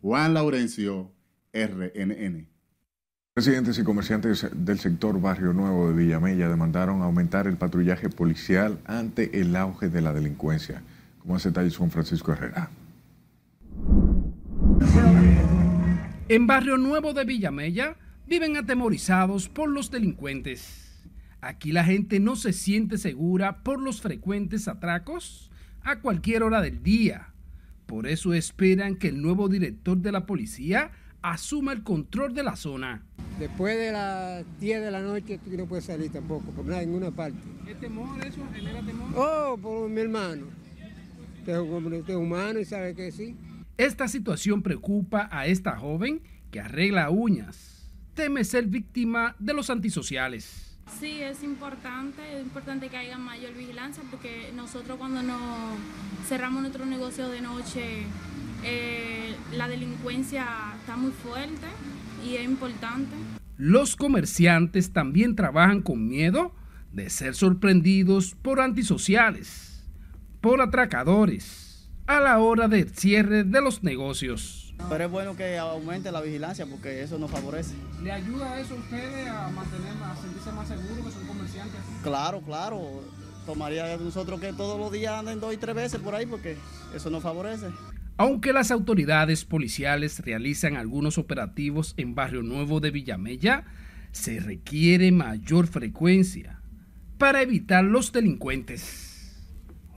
Juan 0.00 0.34
Laurencio, 0.34 1.10
RNN. 1.52 2.46
Residentes 3.36 3.78
y 3.78 3.84
comerciantes 3.84 4.48
del 4.52 4.78
sector 4.78 5.20
Barrio 5.20 5.52
Nuevo 5.52 5.88
de 5.88 5.94
Villamella 5.94 6.48
demandaron 6.48 7.02
aumentar 7.02 7.46
el 7.46 7.56
patrullaje 7.56 8.08
policial 8.08 8.78
ante 8.86 9.40
el 9.40 9.54
auge 9.56 9.88
de 9.88 10.00
la 10.00 10.12
delincuencia. 10.12 10.82
Como 11.20 11.36
hace 11.36 11.50
detalles 11.50 11.76
Juan 11.76 11.90
Francisco 11.90 12.32
Herrera. 12.32 12.70
En 16.28 16.46
Barrio 16.46 16.76
Nuevo 16.76 17.12
de 17.12 17.24
Villamella 17.24 17.96
viven 18.30 18.56
atemorizados 18.56 19.48
por 19.48 19.68
los 19.68 19.90
delincuentes. 19.90 21.02
Aquí 21.40 21.72
la 21.72 21.82
gente 21.82 22.20
no 22.20 22.36
se 22.36 22.52
siente 22.52 22.96
segura 22.96 23.64
por 23.64 23.82
los 23.82 24.00
frecuentes 24.00 24.68
atracos 24.68 25.50
a 25.82 25.98
cualquier 25.98 26.44
hora 26.44 26.62
del 26.62 26.80
día. 26.80 27.34
Por 27.86 28.06
eso 28.06 28.32
esperan 28.32 28.94
que 28.94 29.08
el 29.08 29.20
nuevo 29.20 29.48
director 29.48 29.98
de 29.98 30.12
la 30.12 30.26
policía 30.26 30.92
asuma 31.22 31.72
el 31.72 31.82
control 31.82 32.32
de 32.32 32.44
la 32.44 32.54
zona. 32.54 33.02
Después 33.40 33.76
de 33.76 33.90
las 33.90 34.44
10 34.60 34.80
de 34.80 34.90
la 34.92 35.00
noche 35.00 35.40
tú 35.44 35.50
no 35.56 35.66
puedes 35.66 35.86
salir 35.86 36.12
tampoco, 36.12 36.52
por 36.52 36.64
nada, 36.64 36.82
en 36.82 36.90
ninguna 36.92 37.10
parte. 37.10 37.40
¿Es 37.66 37.80
temor 37.80 38.24
eso? 38.24 38.46
¿Genera 38.54 38.80
temor? 38.80 39.08
Oh, 39.16 39.58
por 39.60 39.90
mi 39.90 40.02
hermano. 40.02 40.46
Usted 41.40 41.52
es 41.54 41.58
un 41.58 41.74
hombre, 41.74 41.98
usted 41.98 42.12
es 42.12 42.20
humano 42.20 42.60
y 42.60 42.64
sabe 42.64 42.94
que 42.94 43.10
sí. 43.10 43.34
Esta 43.76 44.06
situación 44.06 44.62
preocupa 44.62 45.28
a 45.32 45.48
esta 45.48 45.76
joven 45.76 46.22
que 46.52 46.60
arregla 46.60 47.10
uñas. 47.10 47.79
Teme 48.14 48.44
ser 48.44 48.66
víctima 48.66 49.34
de 49.38 49.54
los 49.54 49.70
antisociales. 49.70 50.78
Sí, 50.98 51.20
es 51.22 51.42
importante, 51.42 52.20
es 52.36 52.42
importante 52.42 52.88
que 52.88 52.96
haya 52.96 53.16
mayor 53.16 53.54
vigilancia 53.54 54.02
porque 54.10 54.50
nosotros 54.54 54.98
cuando 54.98 55.22
nos 55.22 55.78
cerramos 56.26 56.62
nuestro 56.62 56.84
negocio 56.84 57.28
de 57.28 57.40
noche, 57.40 58.02
eh, 58.64 59.34
la 59.56 59.68
delincuencia 59.68 60.46
está 60.80 60.96
muy 60.96 61.12
fuerte 61.12 61.66
y 62.26 62.36
es 62.36 62.44
importante. 62.44 63.14
Los 63.56 63.94
comerciantes 63.94 64.92
también 64.92 65.36
trabajan 65.36 65.82
con 65.82 66.08
miedo 66.08 66.52
de 66.92 67.08
ser 67.08 67.34
sorprendidos 67.34 68.34
por 68.42 68.60
antisociales, 68.60 69.86
por 70.40 70.60
atracadores, 70.60 71.88
a 72.06 72.20
la 72.20 72.38
hora 72.38 72.68
del 72.68 72.90
cierre 72.90 73.44
de 73.44 73.60
los 73.60 73.82
negocios. 73.82 74.59
Pero 74.88 75.04
es 75.04 75.10
bueno 75.10 75.36
que 75.36 75.58
aumente 75.58 76.10
la 76.10 76.20
vigilancia 76.20 76.66
porque 76.66 77.02
eso 77.02 77.18
nos 77.18 77.30
favorece. 77.30 77.74
¿Le 78.02 78.10
ayuda 78.12 78.60
eso 78.60 78.74
a 78.74 78.78
ustedes 78.78 79.28
a 79.28 79.48
mantener, 79.50 79.92
a 80.02 80.16
sentirse 80.16 80.52
más 80.52 80.68
seguros 80.68 81.04
que 81.04 81.12
son 81.12 81.26
comerciantes? 81.26 81.80
Claro, 82.02 82.40
claro. 82.40 83.02
Tomaría 83.46 83.84
de 83.86 83.98
nosotros 83.98 84.40
que 84.40 84.52
todos 84.52 84.78
los 84.78 84.92
días 84.92 85.14
anden 85.14 85.40
dos 85.40 85.54
y 85.54 85.56
tres 85.56 85.74
veces 85.74 86.00
por 86.00 86.14
ahí 86.14 86.26
porque 86.26 86.56
eso 86.94 87.10
nos 87.10 87.22
favorece. 87.22 87.66
Aunque 88.16 88.52
las 88.52 88.70
autoridades 88.70 89.44
policiales 89.44 90.20
realizan 90.20 90.76
algunos 90.76 91.16
operativos 91.16 91.94
en 91.96 92.14
Barrio 92.14 92.42
Nuevo 92.42 92.80
de 92.80 92.90
Villamella, 92.90 93.64
se 94.12 94.40
requiere 94.40 95.10
mayor 95.12 95.66
frecuencia 95.66 96.60
para 97.16 97.42
evitar 97.42 97.84
los 97.84 98.12
delincuentes. 98.12 99.10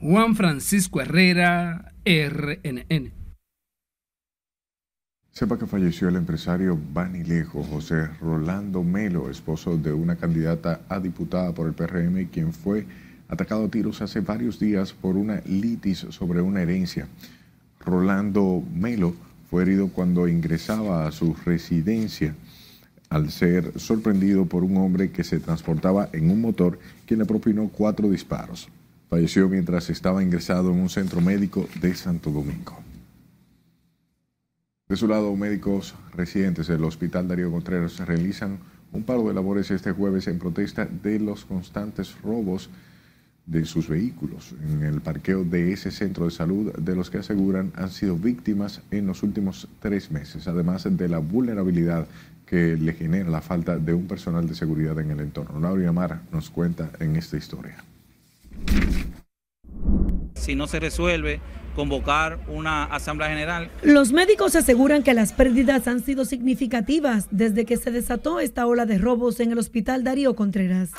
Juan 0.00 0.36
Francisco 0.36 1.00
Herrera, 1.00 1.94
RNN. 2.04 3.23
Sepa 5.34 5.58
que 5.58 5.66
falleció 5.66 6.08
el 6.08 6.14
empresario 6.14 6.78
Banilejo 6.92 7.64
José 7.64 8.06
Rolando 8.20 8.84
Melo, 8.84 9.28
esposo 9.28 9.76
de 9.76 9.92
una 9.92 10.14
candidata 10.14 10.82
a 10.88 11.00
diputada 11.00 11.52
por 11.52 11.66
el 11.66 11.72
PRM, 11.72 12.26
quien 12.30 12.52
fue 12.52 12.86
atacado 13.28 13.64
a 13.64 13.68
tiros 13.68 14.00
hace 14.00 14.20
varios 14.20 14.60
días 14.60 14.92
por 14.92 15.16
una 15.16 15.42
litis 15.44 16.06
sobre 16.10 16.40
una 16.40 16.62
herencia. 16.62 17.08
Rolando 17.80 18.62
Melo 18.72 19.16
fue 19.50 19.62
herido 19.62 19.88
cuando 19.88 20.28
ingresaba 20.28 21.08
a 21.08 21.10
su 21.10 21.34
residencia 21.44 22.36
al 23.10 23.28
ser 23.32 23.76
sorprendido 23.80 24.46
por 24.46 24.62
un 24.62 24.76
hombre 24.76 25.10
que 25.10 25.24
se 25.24 25.40
transportaba 25.40 26.10
en 26.12 26.30
un 26.30 26.40
motor 26.40 26.78
quien 27.06 27.18
le 27.18 27.26
propinó 27.26 27.70
cuatro 27.70 28.08
disparos. 28.08 28.68
Falleció 29.10 29.48
mientras 29.48 29.90
estaba 29.90 30.22
ingresado 30.22 30.70
en 30.70 30.78
un 30.78 30.90
centro 30.90 31.20
médico 31.20 31.68
de 31.80 31.92
Santo 31.96 32.30
Domingo. 32.30 32.83
De 34.86 34.96
su 34.96 35.08
lado, 35.08 35.34
médicos 35.34 35.94
residentes 36.14 36.66
del 36.66 36.84
Hospital 36.84 37.26
Darío 37.26 37.50
Contreras 37.50 37.98
realizan 38.00 38.58
un 38.92 39.02
paro 39.02 39.26
de 39.26 39.32
labores 39.32 39.70
este 39.70 39.92
jueves 39.92 40.28
en 40.28 40.38
protesta 40.38 40.84
de 40.84 41.18
los 41.18 41.46
constantes 41.46 42.14
robos 42.20 42.68
de 43.46 43.64
sus 43.64 43.88
vehículos 43.88 44.54
en 44.62 44.82
el 44.82 45.00
parqueo 45.00 45.42
de 45.42 45.72
ese 45.72 45.90
centro 45.90 46.26
de 46.26 46.30
salud, 46.32 46.70
de 46.74 46.94
los 46.94 47.08
que 47.08 47.16
aseguran 47.16 47.72
han 47.76 47.90
sido 47.90 48.16
víctimas 48.16 48.82
en 48.90 49.06
los 49.06 49.22
últimos 49.22 49.68
tres 49.80 50.10
meses, 50.10 50.48
además 50.48 50.86
de 50.86 51.08
la 51.08 51.18
vulnerabilidad 51.18 52.06
que 52.44 52.76
le 52.76 52.92
genera 52.92 53.30
la 53.30 53.40
falta 53.40 53.78
de 53.78 53.94
un 53.94 54.06
personal 54.06 54.46
de 54.46 54.54
seguridad 54.54 54.98
en 54.98 55.12
el 55.12 55.20
entorno. 55.20 55.60
Laura 55.60 55.88
Amara 55.88 56.22
nos 56.30 56.50
cuenta 56.50 56.90
en 57.00 57.16
esta 57.16 57.38
historia. 57.38 57.82
si 60.34 60.54
no 60.54 60.66
se 60.66 60.78
resuelve, 60.78 61.40
convocar 61.74 62.38
una 62.48 62.84
asamblea 62.84 63.28
general. 63.28 63.70
Los 63.82 64.12
médicos 64.12 64.56
aseguran 64.56 65.02
que 65.02 65.14
las 65.14 65.32
pérdidas 65.32 65.88
han 65.88 66.02
sido 66.02 66.24
significativas 66.24 67.28
desde 67.30 67.64
que 67.64 67.76
se 67.76 67.90
desató 67.90 68.40
esta 68.40 68.66
ola 68.66 68.86
de 68.86 68.98
robos 68.98 69.40
en 69.40 69.52
el 69.52 69.58
hospital 69.58 70.04
Darío 70.04 70.34
Contreras. 70.34 70.90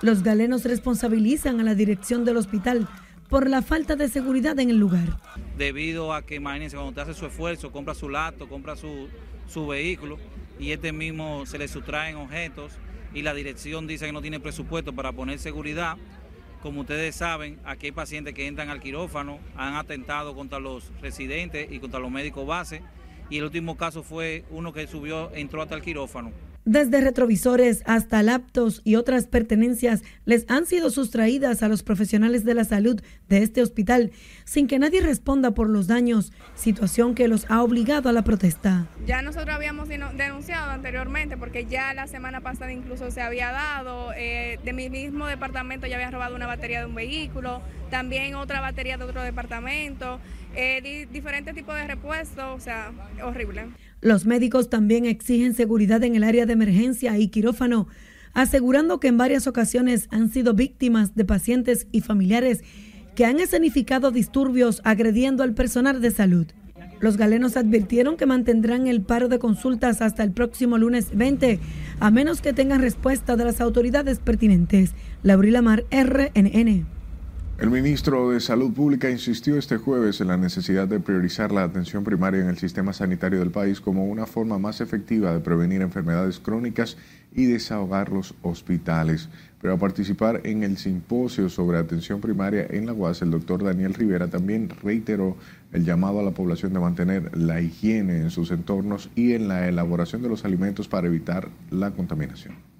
Los 0.00 0.22
galenos 0.22 0.64
responsabilizan 0.64 1.60
a 1.60 1.62
la 1.62 1.74
dirección 1.74 2.24
del 2.24 2.36
hospital 2.36 2.88
por 3.28 3.48
la 3.48 3.62
falta 3.62 3.96
de 3.96 4.08
seguridad 4.08 4.58
en 4.58 4.68
el 4.68 4.76
lugar. 4.76 5.18
Debido 5.56 6.12
a 6.12 6.22
que, 6.22 6.34
imagínense, 6.34 6.76
cuando 6.76 6.90
usted 6.90 7.02
hace 7.02 7.14
su 7.14 7.26
esfuerzo, 7.26 7.70
compra 7.70 7.94
su 7.94 8.08
lato, 8.08 8.48
compra 8.48 8.76
su, 8.76 9.08
su 9.48 9.66
vehículo 9.68 10.18
y 10.58 10.72
este 10.72 10.92
mismo 10.92 11.46
se 11.46 11.58
le 11.58 11.68
sustraen 11.68 12.16
objetos 12.16 12.72
y 13.14 13.22
la 13.22 13.32
dirección 13.32 13.86
dice 13.86 14.06
que 14.06 14.12
no 14.12 14.22
tiene 14.22 14.40
presupuesto 14.40 14.92
para 14.92 15.12
poner 15.12 15.38
seguridad, 15.38 15.96
como 16.62 16.82
ustedes 16.82 17.16
saben, 17.16 17.58
aquí 17.64 17.86
hay 17.86 17.92
pacientes 17.92 18.34
que 18.34 18.46
entran 18.46 18.70
al 18.70 18.80
quirófano, 18.80 19.40
han 19.56 19.74
atentado 19.74 20.34
contra 20.34 20.60
los 20.60 20.92
residentes 21.00 21.70
y 21.70 21.80
contra 21.80 21.98
los 21.98 22.10
médicos 22.10 22.46
base. 22.46 22.82
Y 23.30 23.38
el 23.38 23.44
último 23.44 23.76
caso 23.76 24.02
fue 24.02 24.44
uno 24.50 24.72
que 24.72 24.86
subió, 24.86 25.32
entró 25.34 25.62
hasta 25.62 25.74
el 25.74 25.82
quirófano 25.82 26.30
desde 26.64 27.00
retrovisores 27.00 27.82
hasta 27.86 28.22
laptops 28.22 28.80
y 28.84 28.96
otras 28.96 29.26
pertenencias 29.26 30.02
les 30.24 30.44
han 30.48 30.66
sido 30.66 30.90
sustraídas 30.90 31.62
a 31.62 31.68
los 31.68 31.82
profesionales 31.82 32.44
de 32.44 32.54
la 32.54 32.64
salud 32.64 33.02
de 33.28 33.38
este 33.38 33.62
hospital 33.62 34.12
sin 34.44 34.66
que 34.66 34.78
nadie 34.78 35.00
responda 35.00 35.52
por 35.52 35.68
los 35.68 35.86
daños, 35.86 36.32
situación 36.54 37.14
que 37.14 37.28
los 37.28 37.50
ha 37.50 37.62
obligado 37.62 38.08
a 38.08 38.12
la 38.12 38.22
protesta. 38.22 38.86
Ya 39.06 39.22
nosotros 39.22 39.54
habíamos 39.54 39.88
denunciado 39.88 40.70
anteriormente 40.70 41.36
porque 41.36 41.66
ya 41.66 41.94
la 41.94 42.06
semana 42.06 42.40
pasada 42.40 42.72
incluso 42.72 43.10
se 43.10 43.22
había 43.22 43.50
dado, 43.50 44.12
eh, 44.14 44.58
de 44.64 44.72
mi 44.72 44.90
mismo 44.90 45.26
departamento 45.26 45.86
ya 45.86 45.96
había 45.96 46.10
robado 46.10 46.36
una 46.36 46.46
batería 46.46 46.80
de 46.80 46.86
un 46.86 46.94
vehículo, 46.94 47.62
también 47.90 48.34
otra 48.34 48.60
batería 48.60 48.96
de 48.96 49.04
otro 49.04 49.22
departamento, 49.22 50.20
eh, 50.54 51.06
diferentes 51.10 51.54
tipos 51.54 51.74
de 51.74 51.86
repuestos, 51.86 52.44
o 52.44 52.60
sea, 52.60 52.92
horrible. 53.22 53.68
Los 54.02 54.26
médicos 54.26 54.68
también 54.68 55.04
exigen 55.06 55.54
seguridad 55.54 56.02
en 56.02 56.16
el 56.16 56.24
área 56.24 56.44
de 56.44 56.54
emergencia 56.54 57.16
y 57.18 57.28
quirófano, 57.28 57.86
asegurando 58.34 58.98
que 58.98 59.06
en 59.06 59.16
varias 59.16 59.46
ocasiones 59.46 60.08
han 60.10 60.28
sido 60.28 60.54
víctimas 60.54 61.14
de 61.14 61.24
pacientes 61.24 61.86
y 61.92 62.00
familiares 62.00 62.64
que 63.14 63.26
han 63.26 63.38
escenificado 63.38 64.10
disturbios 64.10 64.80
agrediendo 64.82 65.44
al 65.44 65.54
personal 65.54 66.00
de 66.00 66.10
salud. 66.10 66.46
Los 66.98 67.16
galenos 67.16 67.56
advirtieron 67.56 68.16
que 68.16 68.26
mantendrán 68.26 68.88
el 68.88 69.02
paro 69.02 69.28
de 69.28 69.38
consultas 69.38 70.02
hasta 70.02 70.24
el 70.24 70.32
próximo 70.32 70.78
lunes 70.78 71.16
20, 71.16 71.60
a 72.00 72.10
menos 72.10 72.40
que 72.40 72.52
tengan 72.52 72.80
respuesta 72.80 73.36
de 73.36 73.44
las 73.44 73.60
autoridades 73.60 74.18
pertinentes. 74.18 74.94
Laurila 75.22 75.62
Mar, 75.62 75.84
RNN. 75.92 77.01
El 77.62 77.70
ministro 77.70 78.30
de 78.30 78.40
Salud 78.40 78.72
Pública 78.72 79.08
insistió 79.08 79.56
este 79.56 79.76
jueves 79.76 80.20
en 80.20 80.26
la 80.26 80.36
necesidad 80.36 80.88
de 80.88 80.98
priorizar 80.98 81.52
la 81.52 81.62
atención 81.62 82.02
primaria 82.02 82.40
en 82.40 82.48
el 82.48 82.58
sistema 82.58 82.92
sanitario 82.92 83.38
del 83.38 83.52
país 83.52 83.80
como 83.80 84.04
una 84.04 84.26
forma 84.26 84.58
más 84.58 84.80
efectiva 84.80 85.32
de 85.32 85.38
prevenir 85.38 85.80
enfermedades 85.80 86.40
crónicas 86.40 86.96
y 87.32 87.44
desahogar 87.44 88.10
los 88.10 88.34
hospitales. 88.42 89.28
Pero 89.60 89.74
a 89.74 89.78
participar 89.78 90.40
en 90.42 90.64
el 90.64 90.76
simposio 90.76 91.48
sobre 91.48 91.78
atención 91.78 92.20
primaria 92.20 92.66
en 92.68 92.84
la 92.84 92.94
UAS, 92.94 93.22
el 93.22 93.30
doctor 93.30 93.62
Daniel 93.62 93.94
Rivera 93.94 94.26
también 94.26 94.68
reiteró 94.82 95.36
el 95.70 95.84
llamado 95.84 96.18
a 96.18 96.24
la 96.24 96.32
población 96.32 96.72
de 96.72 96.80
mantener 96.80 97.38
la 97.38 97.60
higiene 97.60 98.22
en 98.22 98.30
sus 98.30 98.50
entornos 98.50 99.08
y 99.14 99.34
en 99.34 99.46
la 99.46 99.68
elaboración 99.68 100.20
de 100.20 100.28
los 100.28 100.44
alimentos 100.44 100.88
para 100.88 101.06
evitar 101.06 101.48
la 101.70 101.92
contaminación. 101.92 102.71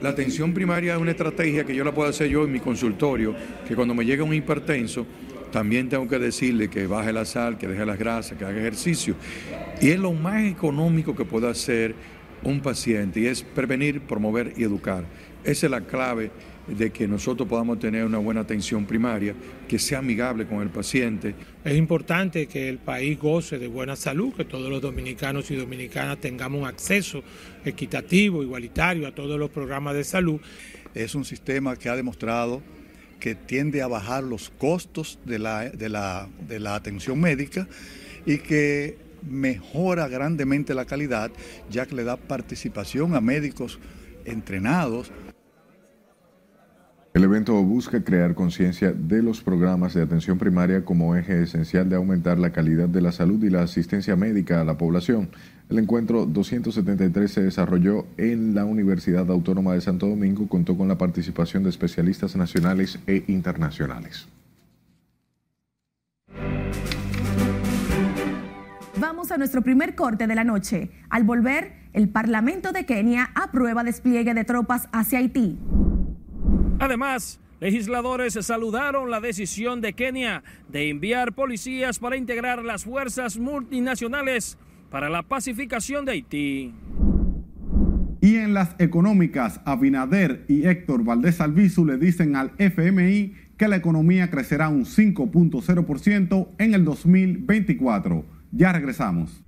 La 0.00 0.10
atención 0.10 0.52
primaria 0.52 0.94
es 0.94 1.00
una 1.00 1.12
estrategia 1.12 1.64
que 1.64 1.74
yo 1.74 1.84
la 1.84 1.92
puedo 1.92 2.08
hacer 2.08 2.28
yo 2.28 2.44
en 2.44 2.52
mi 2.52 2.60
consultorio, 2.60 3.34
que 3.66 3.74
cuando 3.74 3.94
me 3.94 4.04
llega 4.04 4.24
un 4.24 4.34
hipertenso, 4.34 5.06
también 5.52 5.88
tengo 5.88 6.08
que 6.08 6.18
decirle 6.18 6.68
que 6.68 6.86
baje 6.86 7.12
la 7.12 7.24
sal, 7.24 7.56
que 7.56 7.68
deje 7.68 7.86
las 7.86 7.98
grasas, 7.98 8.36
que 8.36 8.44
haga 8.44 8.58
ejercicio. 8.58 9.14
Y 9.80 9.90
es 9.90 9.98
lo 10.00 10.12
más 10.12 10.44
económico 10.44 11.14
que 11.14 11.24
puede 11.24 11.48
hacer 11.48 11.94
un 12.44 12.60
paciente, 12.60 13.20
y 13.20 13.26
es 13.26 13.42
prevenir, 13.42 14.00
promover 14.00 14.52
y 14.56 14.62
educar. 14.62 15.04
Esa 15.44 15.66
es 15.66 15.70
la 15.70 15.80
clave 15.80 16.30
de 16.66 16.90
que 16.90 17.06
nosotros 17.06 17.48
podamos 17.48 17.78
tener 17.78 18.04
una 18.04 18.18
buena 18.18 18.40
atención 18.40 18.86
primaria, 18.86 19.34
que 19.68 19.78
sea 19.78 19.98
amigable 19.98 20.46
con 20.46 20.62
el 20.62 20.70
paciente. 20.70 21.34
Es 21.64 21.76
importante 21.76 22.46
que 22.46 22.68
el 22.68 22.78
país 22.78 23.18
goce 23.18 23.58
de 23.58 23.68
buena 23.68 23.96
salud, 23.96 24.32
que 24.34 24.44
todos 24.44 24.70
los 24.70 24.80
dominicanos 24.80 25.50
y 25.50 25.56
dominicanas 25.56 26.18
tengamos 26.20 26.62
un 26.62 26.66
acceso 26.66 27.22
equitativo, 27.64 28.42
igualitario 28.42 29.06
a 29.06 29.14
todos 29.14 29.38
los 29.38 29.50
programas 29.50 29.94
de 29.94 30.04
salud. 30.04 30.40
Es 30.94 31.14
un 31.14 31.24
sistema 31.24 31.76
que 31.76 31.88
ha 31.88 31.96
demostrado 31.96 32.62
que 33.20 33.34
tiende 33.34 33.82
a 33.82 33.86
bajar 33.86 34.22
los 34.22 34.50
costos 34.50 35.18
de 35.24 35.38
la, 35.38 35.70
de 35.70 35.88
la, 35.88 36.28
de 36.46 36.60
la 36.60 36.74
atención 36.74 37.20
médica 37.20 37.66
y 38.26 38.38
que 38.38 38.98
mejora 39.28 40.08
grandemente 40.08 40.74
la 40.74 40.84
calidad, 40.84 41.30
ya 41.70 41.86
que 41.86 41.94
le 41.94 42.04
da 42.04 42.16
participación 42.16 43.14
a 43.14 43.20
médicos 43.20 43.78
entrenados 44.24 45.12
el 47.14 47.22
evento 47.22 47.54
busca 47.62 48.02
crear 48.02 48.34
conciencia 48.34 48.92
de 48.92 49.22
los 49.22 49.40
programas 49.40 49.94
de 49.94 50.02
atención 50.02 50.36
primaria 50.36 50.84
como 50.84 51.14
eje 51.14 51.44
esencial 51.44 51.88
de 51.88 51.94
aumentar 51.94 52.40
la 52.40 52.50
calidad 52.50 52.88
de 52.88 53.00
la 53.00 53.12
salud 53.12 53.40
y 53.44 53.50
la 53.50 53.62
asistencia 53.62 54.16
médica 54.16 54.60
a 54.60 54.64
la 54.64 54.76
población. 54.76 55.28
El 55.70 55.78
encuentro 55.78 56.26
273 56.26 57.30
se 57.30 57.42
desarrolló 57.44 58.04
en 58.16 58.56
la 58.56 58.64
Universidad 58.64 59.30
Autónoma 59.30 59.74
de 59.74 59.80
Santo 59.80 60.08
Domingo, 60.08 60.48
contó 60.48 60.76
con 60.76 60.88
la 60.88 60.98
participación 60.98 61.62
de 61.62 61.70
especialistas 61.70 62.34
nacionales 62.34 62.98
e 63.06 63.22
internacionales. 63.28 64.26
Vamos 69.24 69.36
a 69.36 69.38
nuestro 69.38 69.62
primer 69.62 69.94
corte 69.94 70.26
de 70.26 70.34
la 70.34 70.44
noche. 70.44 70.90
Al 71.08 71.24
volver, 71.24 71.72
el 71.94 72.10
Parlamento 72.10 72.72
de 72.72 72.84
Kenia 72.84 73.30
aprueba 73.34 73.82
despliegue 73.82 74.34
de 74.34 74.44
tropas 74.44 74.86
hacia 74.92 75.18
Haití. 75.18 75.58
Además, 76.78 77.40
legisladores 77.58 78.34
saludaron 78.34 79.10
la 79.10 79.20
decisión 79.20 79.80
de 79.80 79.94
Kenia 79.94 80.44
de 80.68 80.90
enviar 80.90 81.32
policías 81.32 81.98
para 81.98 82.18
integrar 82.18 82.62
las 82.62 82.84
fuerzas 82.84 83.38
multinacionales 83.38 84.58
para 84.90 85.08
la 85.08 85.22
pacificación 85.22 86.04
de 86.04 86.12
Haití. 86.12 86.74
Y 88.20 88.36
en 88.36 88.52
las 88.52 88.76
económicas, 88.78 89.62
Abinader 89.64 90.44
y 90.48 90.66
Héctor 90.66 91.02
Valdés 91.02 91.40
Albizu 91.40 91.86
le 91.86 91.96
dicen 91.96 92.36
al 92.36 92.52
FMI 92.58 93.32
que 93.56 93.68
la 93.68 93.76
economía 93.76 94.30
crecerá 94.30 94.68
un 94.68 94.84
5.0% 94.84 96.48
en 96.58 96.74
el 96.74 96.84
2024. 96.84 98.33
Ya 98.56 98.72
regresamos. 98.72 99.42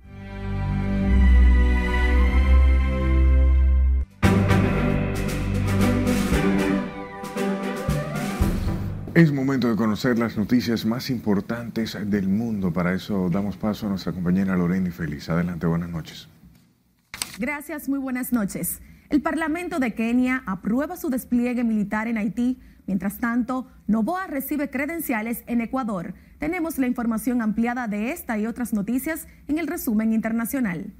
Es 9.13 9.31
momento 9.31 9.69
de 9.69 9.75
conocer 9.77 10.19
las 10.19 10.37
noticias 10.37 10.85
más 10.85 11.09
importantes 11.09 11.97
del 12.05 12.27
mundo. 12.27 12.71
Para 12.73 12.93
eso 12.93 13.29
damos 13.29 13.55
paso 13.55 13.87
a 13.87 13.89
nuestra 13.89 14.11
compañera 14.11 14.57
Lorena 14.57 14.89
y 14.89 14.91
Feliz. 14.91 15.29
Adelante, 15.29 15.65
buenas 15.65 15.89
noches. 15.89 16.27
Gracias, 17.39 17.87
muy 17.87 17.99
buenas 17.99 18.33
noches. 18.33 18.81
El 19.09 19.21
Parlamento 19.21 19.79
de 19.79 19.93
Kenia 19.93 20.43
aprueba 20.45 20.97
su 20.97 21.09
despliegue 21.09 21.63
militar 21.63 22.07
en 22.07 22.17
Haití. 22.17 22.59
Mientras 22.85 23.19
tanto, 23.19 23.67
Novoa 23.87 24.27
recibe 24.27 24.69
credenciales 24.69 25.43
en 25.47 25.61
Ecuador. 25.61 26.13
Tenemos 26.39 26.77
la 26.77 26.87
información 26.87 27.41
ampliada 27.41 27.87
de 27.87 28.11
esta 28.11 28.37
y 28.37 28.45
otras 28.45 28.73
noticias 28.73 29.27
en 29.47 29.57
el 29.57 29.67
resumen 29.67 30.13
internacional. 30.13 30.93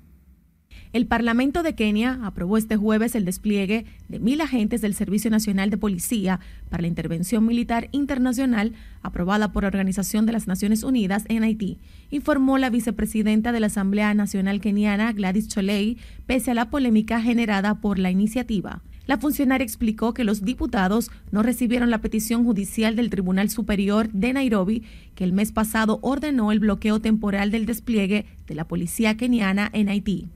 El 0.94 1.06
Parlamento 1.06 1.64
de 1.64 1.76
Kenia 1.76 2.20
aprobó 2.24 2.58
este 2.58 2.78
jueves 2.78 3.14
el 3.16 3.26
despliegue 3.26 3.86
de 4.08 4.20
mil 4.20 4.40
agentes 4.42 4.82
del 4.82 4.94
Servicio 4.94 5.30
Nacional 5.30 5.70
de 5.70 5.78
Policía 5.78 6.40
para 6.70 6.82
la 6.82 6.88
intervención 6.88 7.46
militar 7.46 7.90
internacional 7.92 8.74
aprobada 9.02 9.52
por 9.52 9.64
la 9.64 9.68
Organización 9.68 10.26
de 10.26 10.32
las 10.32 10.48
Naciones 10.48 10.84
Unidas 10.84 11.26
en 11.28 11.44
Haití, 11.44 11.80
informó 12.10 12.58
la 12.58 12.70
vicepresidenta 12.70 13.52
de 13.52 13.60
la 13.60 13.68
Asamblea 13.68 14.14
Nacional 14.14 14.62
Keniana, 14.62 15.12
Gladys 15.12 15.48
Cholei, 15.50 15.98
pese 16.26 16.52
a 16.52 16.56
la 16.56 16.70
polémica 16.70 17.22
generada 17.22 17.76
por 17.82 18.00
la 18.00 18.10
iniciativa. 18.10 18.82
La 19.08 19.18
funcionaria 19.18 19.64
explicó 19.64 20.14
que 20.14 20.26
los 20.26 20.44
diputados 20.44 21.10
no 21.32 21.42
recibieron 21.42 21.90
la 21.90 22.02
petición 22.02 22.44
judicial 22.44 22.98
del 22.98 23.10
Tribunal 23.10 23.50
Superior 23.50 24.10
de 24.12 24.34
Nairobi, 24.34 24.84
que 25.16 25.24
el 25.24 25.32
mes 25.32 25.54
pasado 25.54 26.00
ordenó 26.02 26.52
el 26.52 26.60
bloqueo 26.60 27.00
temporal 27.00 27.50
del 27.50 27.66
despliegue 27.66 28.26
de 28.46 28.56
la 28.56 28.68
policía 28.68 29.16
keniana 29.16 29.70
en 29.72 29.88
Haití. 29.88 30.28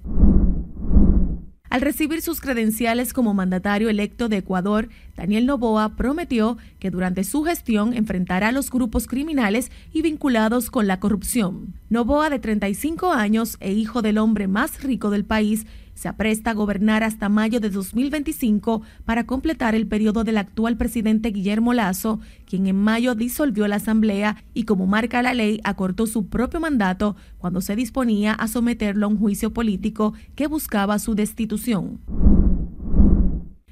Al 1.72 1.80
recibir 1.80 2.22
sus 2.22 2.42
credenciales 2.42 3.14
como 3.14 3.34
mandatario 3.34 3.90
electo 3.90 4.28
de 4.28 4.38
Ecuador, 4.38 4.90
Daniel 5.16 5.46
Novoa 5.46 5.96
prometió 5.96 6.58
que 6.80 6.92
durante 6.92 7.24
su 7.24 7.44
gestión 7.44 7.94
enfrentará 7.94 8.50
a 8.50 8.52
los 8.52 8.70
grupos 8.70 9.08
criminales 9.08 9.72
y 9.94 10.02
vinculados 10.02 10.70
con 10.70 10.86
la 10.86 11.00
corrupción. 11.00 11.76
Novoa, 11.90 12.30
de 12.30 12.40
35 12.40 13.14
años 13.14 13.56
e 13.62 13.72
hijo 13.72 14.02
del 14.02 14.18
hombre 14.18 14.50
más 14.50 14.84
rico 14.84 15.12
del 15.12 15.24
país, 15.24 15.66
se 15.94 16.08
apresta 16.08 16.52
a 16.52 16.54
gobernar 16.54 17.04
hasta 17.04 17.30
mayo 17.30 17.60
de 17.60 17.70
2025 17.70 18.82
para 19.06 19.26
completar 19.26 19.76
el 19.76 19.88
periodo 19.88 20.24
del 20.24 20.38
actual 20.38 20.78
presidente 20.78 21.30
Guillermo 21.30 21.74
Lazo, 21.74 22.20
quien 22.46 22.68
en 22.68 22.76
mayo 22.76 23.16
disolvió 23.16 23.68
la 23.68 23.78
Asamblea 23.78 24.44
y 24.54 24.64
como 24.64 24.88
marca 24.88 25.22
la 25.22 25.34
ley 25.34 25.60
acortó 25.64 26.08
su 26.08 26.28
propio 26.28 26.60
mandato 26.60 27.16
cuando 27.38 27.62
se 27.62 27.76
disponía 27.76 28.34
a 28.34 28.48
someterlo 28.48 29.06
a 29.06 29.10
un 29.10 29.18
juicio 29.18 29.54
político 29.54 30.14
que 30.36 30.48
buscaba 30.48 31.00
su 31.00 31.16
destitución. 31.16 32.00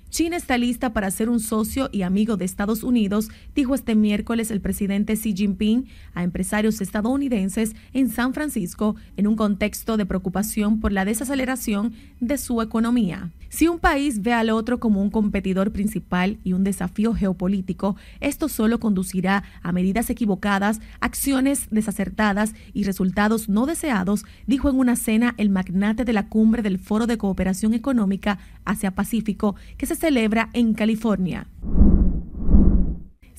China 0.09 0.37
está 0.37 0.57
lista 0.57 0.91
para 0.91 1.11
ser 1.11 1.29
un 1.29 1.39
socio 1.39 1.87
y 1.91 2.01
amigo 2.01 2.35
de 2.35 2.43
Estados 2.43 2.81
Unidos, 2.81 3.29
dijo 3.53 3.75
este 3.75 3.93
miércoles 3.93 4.49
el 4.49 4.59
presidente 4.59 5.13
Xi 5.13 5.35
Jinping 5.35 5.85
a 6.15 6.23
empresarios 6.23 6.81
estadounidenses 6.81 7.75
en 7.93 8.09
San 8.09 8.33
Francisco 8.33 8.95
en 9.17 9.27
un 9.27 9.35
contexto 9.35 9.97
de 9.97 10.07
preocupación 10.07 10.79
por 10.79 10.91
la 10.91 11.05
desaceleración 11.05 11.93
de 12.19 12.39
su 12.39 12.59
economía. 12.61 13.29
Si 13.49 13.67
un 13.67 13.79
país 13.79 14.21
ve 14.21 14.33
al 14.33 14.51
otro 14.51 14.79
como 14.79 15.01
un 15.01 15.09
competidor 15.09 15.71
principal 15.71 16.37
y 16.43 16.53
un 16.53 16.63
desafío 16.63 17.15
geopolítico, 17.15 17.95
esto 18.19 18.47
solo 18.47 18.79
conducirá 18.79 19.43
a 19.63 19.71
medidas 19.71 20.11
equivocadas, 20.11 20.81
acciones 20.99 21.67
desacertadas 21.71 22.53
y 22.73 22.83
resultados 22.83 23.49
no 23.49 23.65
deseados, 23.65 24.23
dijo 24.45 24.69
en 24.69 24.77
una 24.77 24.95
cena 24.95 25.33
el 25.37 25.49
magnate 25.49 26.05
de 26.05 26.13
la 26.13 26.27
cumbre 26.27 26.61
del 26.61 26.77
Foro 26.77 27.07
de 27.07 27.17
Cooperación 27.17 27.73
Económica 27.73 28.37
Asia-Pacífico 28.65 29.55
que 29.77 29.87
se 29.87 29.95
celebra 29.99 30.49
en 30.53 30.73
California 30.73 31.47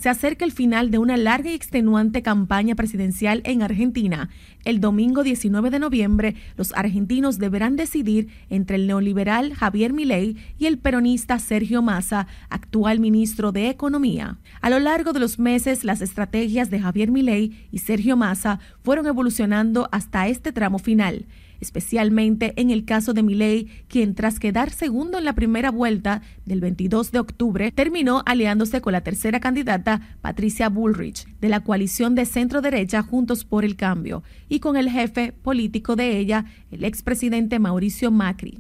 se 0.01 0.09
acerca 0.09 0.47
el 0.47 0.53
final 0.53 0.91
de 0.91 0.97
una 0.97 1.19
larga 1.19 1.51
y 1.51 1.55
extenuante 1.55 2.23
campaña 2.23 2.75
presidencial 2.75 3.43
en 3.45 3.61
Argentina. 3.61 4.31
El 4.65 4.81
domingo 4.81 5.23
19 5.23 5.69
de 5.69 5.79
noviembre, 5.79 6.37
los 6.57 6.73
argentinos 6.73 7.39
deberán 7.39 7.77
decidir 7.77 8.29
entre 8.49 8.77
el 8.77 8.87
neoliberal 8.87 9.53
Javier 9.53 9.93
Milei 9.93 10.39
y 10.59 10.65
el 10.65 10.79
peronista 10.79 11.39
Sergio 11.39 11.83
Massa, 11.83 12.29
actual 12.49 12.99
ministro 12.99 13.53
de 13.53 13.69
Economía. 13.69 14.39
A 14.61 14.71
lo 14.71 14.79
largo 14.79 15.13
de 15.13 15.21
los 15.21 15.39
meses, 15.39 15.85
las 15.85 16.03
estrategias 16.03 16.71
de 16.71 16.81
Javier 16.81 17.11
Milei 17.11 17.67
y 17.71 17.79
Sergio 17.79 18.17
Massa 18.17 18.61
fueron 18.83 19.07
evolucionando 19.07 19.89
hasta 19.91 20.29
este 20.29 20.53
tramo 20.53 20.79
final 20.79 21.27
especialmente 21.61 22.55
en 22.57 22.71
el 22.71 22.85
caso 22.85 23.13
de 23.13 23.23
Milei, 23.23 23.67
quien 23.89 24.15
tras 24.15 24.41
quedar 24.41 24.71
segundo 24.71 25.19
en 25.19 25.25
la 25.25 25.35
primera 25.35 25.71
vuelta 25.71 26.23
del 26.47 26.61
22 26.61 27.13
de 27.13 27.19
octubre, 27.19 27.71
terminó 27.71 28.23
aliándose 28.27 28.81
con 28.81 28.93
la 28.93 29.03
tercera 29.03 29.41
candidata, 29.41 30.17
Patricia 30.21 30.69
Bullrich, 30.69 31.27
de 31.41 31.49
la 31.49 31.61
coalición 31.61 32.15
de 32.15 32.27
centro 32.27 32.61
derecha 32.61 33.03
Juntos 33.03 33.45
por 33.45 33.65
el 33.65 33.77
Cambio, 33.77 34.23
y 34.49 34.61
con 34.61 34.77
el 34.77 34.91
jefe 34.91 35.33
político 35.33 35.97
de 35.97 36.19
ella, 36.19 36.47
el 36.71 36.85
expresidente 36.85 37.59
Mauricio 37.59 38.11
Macri. 38.11 38.59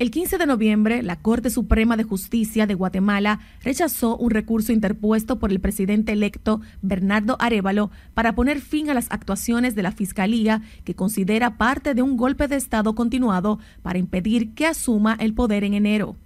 El 0.00 0.10
15 0.10 0.38
de 0.38 0.46
noviembre, 0.46 1.04
la 1.04 1.20
Corte 1.20 1.50
Suprema 1.50 1.96
de 1.96 2.02
Justicia 2.02 2.66
de 2.66 2.74
Guatemala 2.74 3.38
rechazó 3.62 4.16
un 4.16 4.32
recurso 4.32 4.72
interpuesto 4.72 5.38
por 5.38 5.52
el 5.52 5.60
presidente 5.60 6.10
electo 6.10 6.60
Bernardo 6.82 7.36
Arevalo 7.38 7.92
para 8.12 8.34
poner 8.34 8.60
fin 8.60 8.90
a 8.90 8.94
las 8.94 9.06
actuaciones 9.12 9.76
de 9.76 9.84
la 9.84 9.92
Fiscalía, 9.92 10.62
que 10.82 10.96
considera 10.96 11.58
parte 11.58 11.94
de 11.94 12.02
un 12.02 12.16
golpe 12.16 12.48
de 12.48 12.56
Estado 12.56 12.96
continuado 12.96 13.60
para 13.82 14.00
impedir 14.00 14.52
que 14.54 14.66
asuma 14.66 15.16
el 15.20 15.32
poder 15.32 15.62
en 15.62 15.74
enero. 15.74 16.16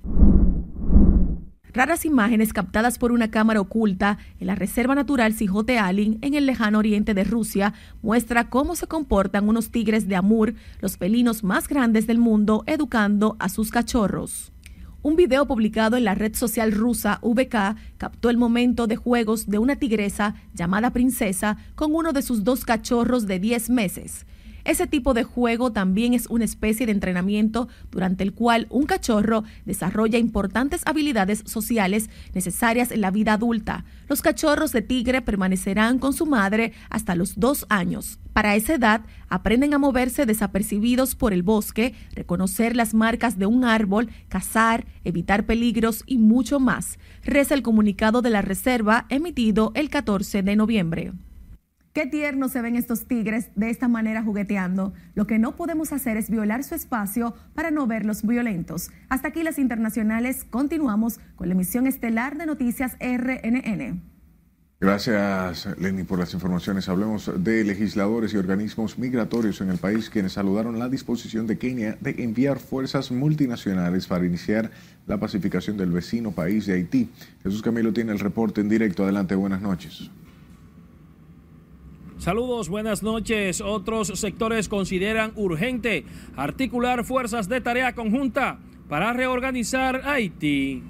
Raras 1.78 2.04
imágenes 2.04 2.52
captadas 2.52 2.98
por 2.98 3.12
una 3.12 3.30
cámara 3.30 3.60
oculta 3.60 4.18
en 4.40 4.48
la 4.48 4.56
Reserva 4.56 4.96
Natural 4.96 5.32
Sijote 5.32 5.78
Alin 5.78 6.18
en 6.22 6.34
el 6.34 6.44
lejano 6.44 6.80
oriente 6.80 7.14
de 7.14 7.22
Rusia 7.22 7.72
muestra 8.02 8.50
cómo 8.50 8.74
se 8.74 8.88
comportan 8.88 9.48
unos 9.48 9.70
tigres 9.70 10.08
de 10.08 10.16
Amur, 10.16 10.54
los 10.80 10.96
felinos 10.96 11.44
más 11.44 11.68
grandes 11.68 12.08
del 12.08 12.18
mundo, 12.18 12.64
educando 12.66 13.36
a 13.38 13.48
sus 13.48 13.70
cachorros. 13.70 14.50
Un 15.02 15.14
video 15.14 15.46
publicado 15.46 15.96
en 15.96 16.02
la 16.02 16.16
red 16.16 16.34
social 16.34 16.72
rusa 16.72 17.20
VK 17.22 17.76
captó 17.96 18.28
el 18.28 18.38
momento 18.38 18.88
de 18.88 18.96
juegos 18.96 19.46
de 19.46 19.58
una 19.58 19.76
tigresa 19.76 20.34
llamada 20.54 20.92
Princesa 20.92 21.58
con 21.76 21.94
uno 21.94 22.12
de 22.12 22.22
sus 22.22 22.42
dos 22.42 22.64
cachorros 22.64 23.28
de 23.28 23.38
10 23.38 23.70
meses. 23.70 24.26
Ese 24.68 24.86
tipo 24.86 25.14
de 25.14 25.24
juego 25.24 25.72
también 25.72 26.12
es 26.12 26.26
una 26.26 26.44
especie 26.44 26.84
de 26.84 26.92
entrenamiento 26.92 27.68
durante 27.90 28.22
el 28.22 28.34
cual 28.34 28.66
un 28.68 28.84
cachorro 28.84 29.44
desarrolla 29.64 30.18
importantes 30.18 30.82
habilidades 30.84 31.42
sociales 31.46 32.10
necesarias 32.34 32.90
en 32.90 33.00
la 33.00 33.10
vida 33.10 33.32
adulta. 33.32 33.86
Los 34.10 34.20
cachorros 34.20 34.72
de 34.72 34.82
tigre 34.82 35.22
permanecerán 35.22 35.98
con 35.98 36.12
su 36.12 36.26
madre 36.26 36.74
hasta 36.90 37.14
los 37.14 37.40
dos 37.40 37.64
años. 37.70 38.18
Para 38.34 38.56
esa 38.56 38.74
edad, 38.74 39.00
aprenden 39.30 39.72
a 39.72 39.78
moverse 39.78 40.26
desapercibidos 40.26 41.14
por 41.14 41.32
el 41.32 41.42
bosque, 41.42 41.94
reconocer 42.12 42.76
las 42.76 42.92
marcas 42.92 43.38
de 43.38 43.46
un 43.46 43.64
árbol, 43.64 44.10
cazar, 44.28 44.84
evitar 45.02 45.46
peligros 45.46 46.02
y 46.04 46.18
mucho 46.18 46.60
más, 46.60 46.98
reza 47.24 47.54
el 47.54 47.62
comunicado 47.62 48.20
de 48.20 48.28
la 48.28 48.42
Reserva 48.42 49.06
emitido 49.08 49.72
el 49.74 49.88
14 49.88 50.42
de 50.42 50.56
noviembre. 50.56 51.12
Qué 51.98 52.06
tierno 52.06 52.48
se 52.48 52.62
ven 52.62 52.76
estos 52.76 53.06
tigres 53.06 53.48
de 53.56 53.70
esta 53.70 53.88
manera 53.88 54.22
jugueteando. 54.22 54.92
Lo 55.16 55.26
que 55.26 55.40
no 55.40 55.56
podemos 55.56 55.92
hacer 55.92 56.16
es 56.16 56.30
violar 56.30 56.62
su 56.62 56.76
espacio 56.76 57.34
para 57.54 57.72
no 57.72 57.88
verlos 57.88 58.22
violentos. 58.22 58.92
Hasta 59.08 59.26
aquí 59.26 59.42
las 59.42 59.58
internacionales. 59.58 60.44
Continuamos 60.48 61.18
con 61.34 61.48
la 61.48 61.54
emisión 61.54 61.88
estelar 61.88 62.38
de 62.38 62.46
Noticias 62.46 62.96
RNN. 63.00 64.00
Gracias, 64.80 65.76
Lenny, 65.76 66.04
por 66.04 66.20
las 66.20 66.34
informaciones. 66.34 66.88
Hablemos 66.88 67.32
de 67.42 67.64
legisladores 67.64 68.32
y 68.32 68.36
organismos 68.36 68.96
migratorios 68.96 69.60
en 69.60 69.70
el 69.70 69.78
país 69.78 70.08
quienes 70.08 70.34
saludaron 70.34 70.78
la 70.78 70.88
disposición 70.88 71.48
de 71.48 71.58
Kenia 71.58 71.98
de 72.00 72.14
enviar 72.22 72.60
fuerzas 72.60 73.10
multinacionales 73.10 74.06
para 74.06 74.24
iniciar 74.24 74.70
la 75.08 75.18
pacificación 75.18 75.76
del 75.76 75.90
vecino 75.90 76.30
país 76.30 76.64
de 76.66 76.74
Haití. 76.74 77.10
Jesús 77.42 77.60
Camilo 77.60 77.92
tiene 77.92 78.12
el 78.12 78.20
reporte 78.20 78.60
en 78.60 78.68
directo. 78.68 79.02
Adelante, 79.02 79.34
buenas 79.34 79.62
noches. 79.62 80.12
Saludos, 82.18 82.68
buenas 82.68 83.04
noches. 83.04 83.60
Otros 83.60 84.08
sectores 84.08 84.68
consideran 84.68 85.30
urgente 85.36 86.04
articular 86.36 87.04
fuerzas 87.04 87.48
de 87.48 87.60
tarea 87.60 87.94
conjunta 87.94 88.58
para 88.88 89.12
reorganizar 89.12 90.02
Haití. 90.04 90.82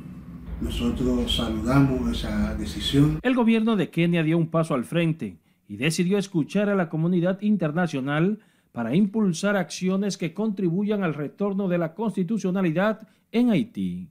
Nosotros 0.62 1.37
saludamos 1.37 2.11
esa 2.11 2.55
decisión. 2.55 3.19
El 3.23 3.35
gobierno 3.35 3.77
de 3.77 3.91
Kenia 3.91 4.23
dio 4.23 4.38
un 4.38 4.49
paso 4.49 4.73
al 4.73 4.87
frente 4.87 5.37
y 5.69 5.77
decidió 5.77 6.17
escuchar 6.17 6.71
a 6.71 6.75
la 6.75 6.88
comunidad 6.88 7.43
internacional 7.43 8.38
para 8.73 8.97
impulsar 8.97 9.55
acciones 9.57 10.17
que 10.17 10.33
contribuyan 10.33 11.05
al 11.05 11.12
retorno 11.12 11.69
de 11.69 11.77
la 11.77 11.95
constitucionalidad 11.95 13.07
en 13.33 13.51
Haití. 13.51 14.09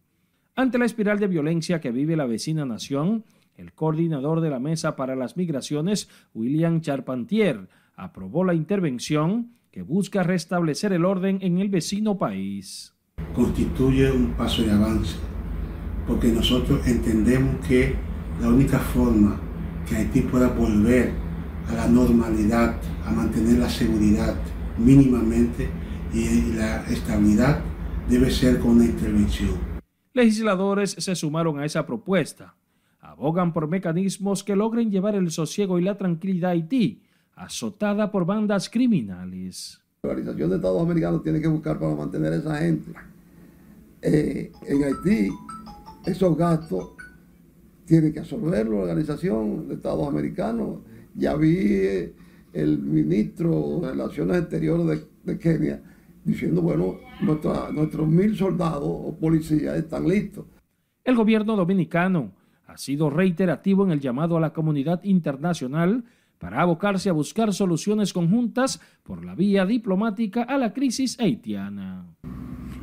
Ante 0.56 0.78
la 0.78 0.86
espiral 0.86 1.18
de 1.18 1.28
violencia 1.28 1.82
que 1.82 1.92
vive 1.92 2.16
la 2.16 2.28
vecina 2.28 2.64
nación, 2.64 3.24
el 3.58 3.74
coordinador 3.74 4.40
de 4.42 4.52
la 4.52 4.60
Mesa 4.60 4.96
para 4.96 5.16
las 5.16 5.36
Migraciones, 5.36 6.10
William 6.34 6.80
Charpentier, 6.80 7.68
aprobó 7.96 8.44
la 8.44 8.54
intervención 8.54 9.52
que 9.72 9.82
busca 9.82 10.24
restablecer 10.24 10.94
el 10.94 11.06
orden 11.06 11.40
en 11.42 11.58
el 11.58 11.70
vecino 11.70 12.18
país. 12.18 12.94
Constituye 13.34 14.12
un 14.12 14.34
paso 14.34 14.62
de 14.62 14.72
avance, 14.72 15.18
porque 16.08 16.32
nosotros 16.32 16.86
entendemos 16.88 17.66
que 17.68 17.96
la 18.40 18.50
única 18.50 18.78
forma 18.78 19.40
que 19.90 19.96
Haití 19.96 20.22
pueda 20.22 20.50
volver 20.50 21.14
a 21.68 21.74
la 21.74 21.88
normalidad, 21.88 22.80
a 23.06 23.12
mantener 23.12 23.58
la 23.58 23.70
seguridad 23.70 24.36
mínimamente 24.78 25.68
y 26.14 26.54
la 26.54 26.86
estabilidad, 26.86 27.62
debe 28.08 28.30
ser 28.30 28.60
con 28.60 28.72
una 28.72 28.86
intervención. 28.86 29.58
Legisladores 30.14 30.92
se 30.92 31.16
sumaron 31.16 31.60
a 31.60 31.66
esa 31.66 31.86
propuesta 31.86 32.57
abogan 33.18 33.52
por 33.52 33.68
mecanismos 33.68 34.44
que 34.44 34.56
logren 34.56 34.92
llevar 34.92 35.16
el 35.16 35.32
sosiego 35.32 35.80
y 35.80 35.82
la 35.82 35.98
tranquilidad 35.98 36.52
a 36.52 36.54
Haití, 36.54 37.02
azotada 37.36 38.12
por 38.12 38.26
bandas 38.26 38.70
criminales. 38.70 39.82
La 40.04 40.12
Organización 40.12 40.50
de 40.52 40.56
Estados 40.58 40.82
Americanos 40.82 41.24
tiene 41.24 41.42
que 41.42 41.48
buscar 41.48 41.80
para 41.80 41.96
mantener 41.96 42.34
a 42.34 42.36
esa 42.36 42.58
gente. 42.58 42.92
Eh, 44.04 44.52
en 44.68 44.84
Haití, 44.84 45.30
esos 46.06 46.38
gastos 46.38 46.90
tiene 47.86 48.14
que 48.14 48.20
absorberlo 48.20 48.78
la 48.78 48.84
Organización 48.84 49.68
de 49.68 49.76
Estados 49.76 50.08
Americanos. 50.08 50.82
Ya 51.16 51.36
vi 51.36 51.58
eh, 51.58 52.14
el 52.54 52.78
ministro 52.78 53.80
de 53.82 53.92
Relaciones 53.92 54.38
Exteriores 54.38 55.08
de, 55.24 55.40
Kenia 55.40 55.82
diciendo, 56.24 56.62
bueno, 56.62 56.98
nuestros 57.22 58.08
mil 58.08 58.36
soldados 58.36 58.84
o 58.84 59.18
policías 59.20 59.76
están 59.76 60.08
listos. 60.08 60.46
El 61.04 61.16
gobierno 61.16 61.56
dominicano 61.56 62.37
ha 62.78 62.80
sido 62.80 63.10
reiterativo 63.10 63.84
en 63.84 63.92
el 63.92 64.00
llamado 64.00 64.38
a 64.38 64.40
la 64.40 64.54
comunidad 64.54 65.04
internacional 65.04 66.04
para 66.38 66.62
abocarse 66.62 67.10
a 67.10 67.12
buscar 67.12 67.52
soluciones 67.52 68.14
conjuntas 68.14 68.80
por 69.02 69.26
la 69.26 69.34
vía 69.34 69.66
diplomática 69.66 70.44
a 70.44 70.60
la 70.60 70.74
crisis 70.74 71.20
haitiana. 71.20 72.06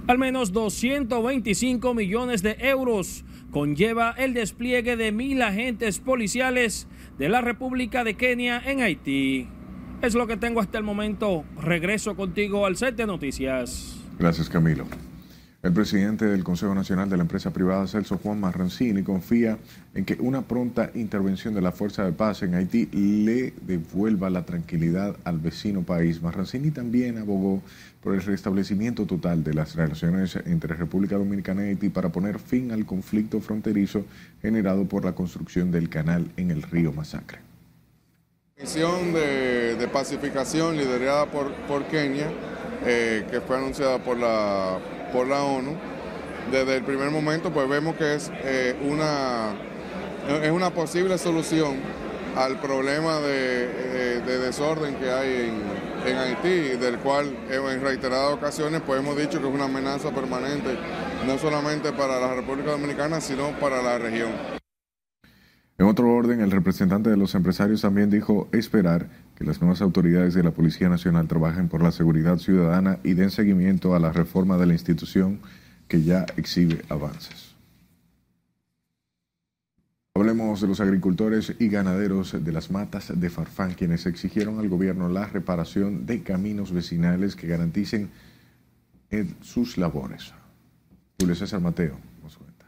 Al 0.08 0.18
menos 0.18 0.50
225 0.50 1.94
millones 1.94 2.42
de 2.42 2.56
euros 2.58 3.24
conlleva 3.52 4.10
el 4.18 4.34
despliegue 4.34 4.96
de 4.96 5.12
mil 5.12 5.40
agentes 5.42 6.00
policiales 6.00 6.88
de 7.16 7.28
la 7.28 7.40
República 7.40 8.02
de 8.02 8.16
Kenia 8.16 8.60
en 8.66 8.82
Haití. 8.82 9.46
Es 10.02 10.16
lo 10.16 10.26
que 10.26 10.36
tengo 10.36 10.58
hasta 10.58 10.76
el 10.76 10.82
momento. 10.82 11.44
Regreso 11.56 12.16
contigo 12.16 12.66
al 12.66 12.76
set 12.76 12.96
de 12.96 13.06
noticias. 13.06 13.96
Gracias, 14.18 14.48
Camilo. 14.48 14.88
El 15.64 15.72
presidente 15.72 16.26
del 16.26 16.44
Consejo 16.44 16.74
Nacional 16.74 17.08
de 17.08 17.16
la 17.16 17.22
Empresa 17.22 17.50
Privada, 17.50 17.86
Celso 17.86 18.18
Juan 18.18 18.38
Marrancini, 18.38 19.02
confía 19.02 19.56
en 19.94 20.04
que 20.04 20.18
una 20.20 20.42
pronta 20.42 20.90
intervención 20.94 21.54
de 21.54 21.62
la 21.62 21.72
Fuerza 21.72 22.04
de 22.04 22.12
Paz 22.12 22.42
en 22.42 22.54
Haití 22.54 22.84
le 22.92 23.54
devuelva 23.62 24.28
la 24.28 24.44
tranquilidad 24.44 25.16
al 25.24 25.38
vecino 25.38 25.80
país. 25.80 26.20
Marrancini 26.20 26.70
también 26.70 27.16
abogó 27.16 27.62
por 28.02 28.12
el 28.12 28.20
restablecimiento 28.20 29.06
total 29.06 29.42
de 29.42 29.54
las 29.54 29.74
relaciones 29.74 30.36
entre 30.44 30.74
República 30.74 31.16
Dominicana 31.16 31.64
y 31.64 31.68
Haití 31.70 31.88
para 31.88 32.10
poner 32.10 32.40
fin 32.40 32.70
al 32.70 32.84
conflicto 32.84 33.40
fronterizo 33.40 34.04
generado 34.42 34.84
por 34.84 35.06
la 35.06 35.14
construcción 35.14 35.70
del 35.70 35.88
canal 35.88 36.30
en 36.36 36.50
el 36.50 36.60
río 36.60 36.92
Masacre. 36.92 37.38
Misión 38.60 39.14
de, 39.14 39.76
de 39.76 39.88
pacificación 39.88 40.76
liderada 40.76 41.24
por, 41.24 41.54
por 41.66 41.86
Kenia, 41.86 42.30
eh, 42.84 43.24
que 43.30 43.40
fue 43.40 43.56
anunciada 43.56 43.98
por 44.04 44.18
la 44.18 44.78
por 45.14 45.28
la 45.28 45.44
ONU, 45.44 45.76
desde 46.50 46.76
el 46.76 46.82
primer 46.82 47.10
momento 47.12 47.52
pues 47.52 47.68
vemos 47.68 47.94
que 47.94 48.16
es, 48.16 48.32
eh, 48.42 48.74
una, 48.82 49.52
es 50.42 50.50
una 50.50 50.70
posible 50.70 51.16
solución 51.18 51.76
al 52.36 52.58
problema 52.58 53.20
de, 53.20 53.28
eh, 53.28 54.22
de 54.26 54.38
desorden 54.40 54.96
que 54.96 55.08
hay 55.12 55.52
en, 56.04 56.10
en, 56.10 56.18
Haití, 56.18 56.76
del 56.76 56.98
cual 56.98 57.32
en 57.48 57.80
reiteradas 57.80 58.34
ocasiones 58.34 58.82
pues 58.84 58.98
hemos 58.98 59.16
dicho 59.16 59.40
que 59.40 59.46
es 59.46 59.54
una 59.54 59.66
amenaza 59.66 60.10
permanente, 60.10 60.76
no 61.24 61.38
solamente 61.38 61.92
para 61.92 62.18
la 62.18 62.34
República 62.34 62.72
Dominicana, 62.72 63.20
sino 63.20 63.52
para 63.60 63.80
la 63.82 63.98
región. 63.98 64.32
En 65.78 65.86
otro 65.86 66.12
orden, 66.12 66.40
el 66.40 66.50
representante 66.50 67.08
de 67.08 67.16
los 67.16 67.36
empresarios 67.36 67.82
también 67.82 68.10
dijo 68.10 68.48
esperar 68.50 69.06
que 69.36 69.44
las 69.44 69.60
nuevas 69.60 69.82
autoridades 69.82 70.34
de 70.34 70.42
la 70.42 70.52
Policía 70.52 70.88
Nacional 70.88 71.26
trabajen 71.26 71.68
por 71.68 71.82
la 71.82 71.92
seguridad 71.92 72.38
ciudadana 72.38 72.98
y 73.02 73.14
den 73.14 73.30
seguimiento 73.30 73.94
a 73.94 73.98
la 73.98 74.12
reforma 74.12 74.56
de 74.56 74.66
la 74.66 74.72
institución 74.74 75.40
que 75.88 76.02
ya 76.02 76.24
exhibe 76.36 76.82
avances. 76.88 77.54
Hablemos 80.16 80.60
de 80.60 80.68
los 80.68 80.80
agricultores 80.80 81.56
y 81.58 81.68
ganaderos 81.68 82.44
de 82.44 82.52
las 82.52 82.70
matas 82.70 83.12
de 83.18 83.30
Farfán, 83.30 83.74
quienes 83.74 84.06
exigieron 84.06 84.60
al 84.60 84.68
gobierno 84.68 85.08
la 85.08 85.26
reparación 85.26 86.06
de 86.06 86.22
caminos 86.22 86.72
vecinales 86.72 87.34
que 87.34 87.48
garanticen 87.48 88.10
sus 89.40 89.76
labores. 89.76 90.32
Julio 91.18 91.34
César 91.34 91.60
Mateo 91.60 91.96
nos 92.22 92.36
cuenta. 92.36 92.66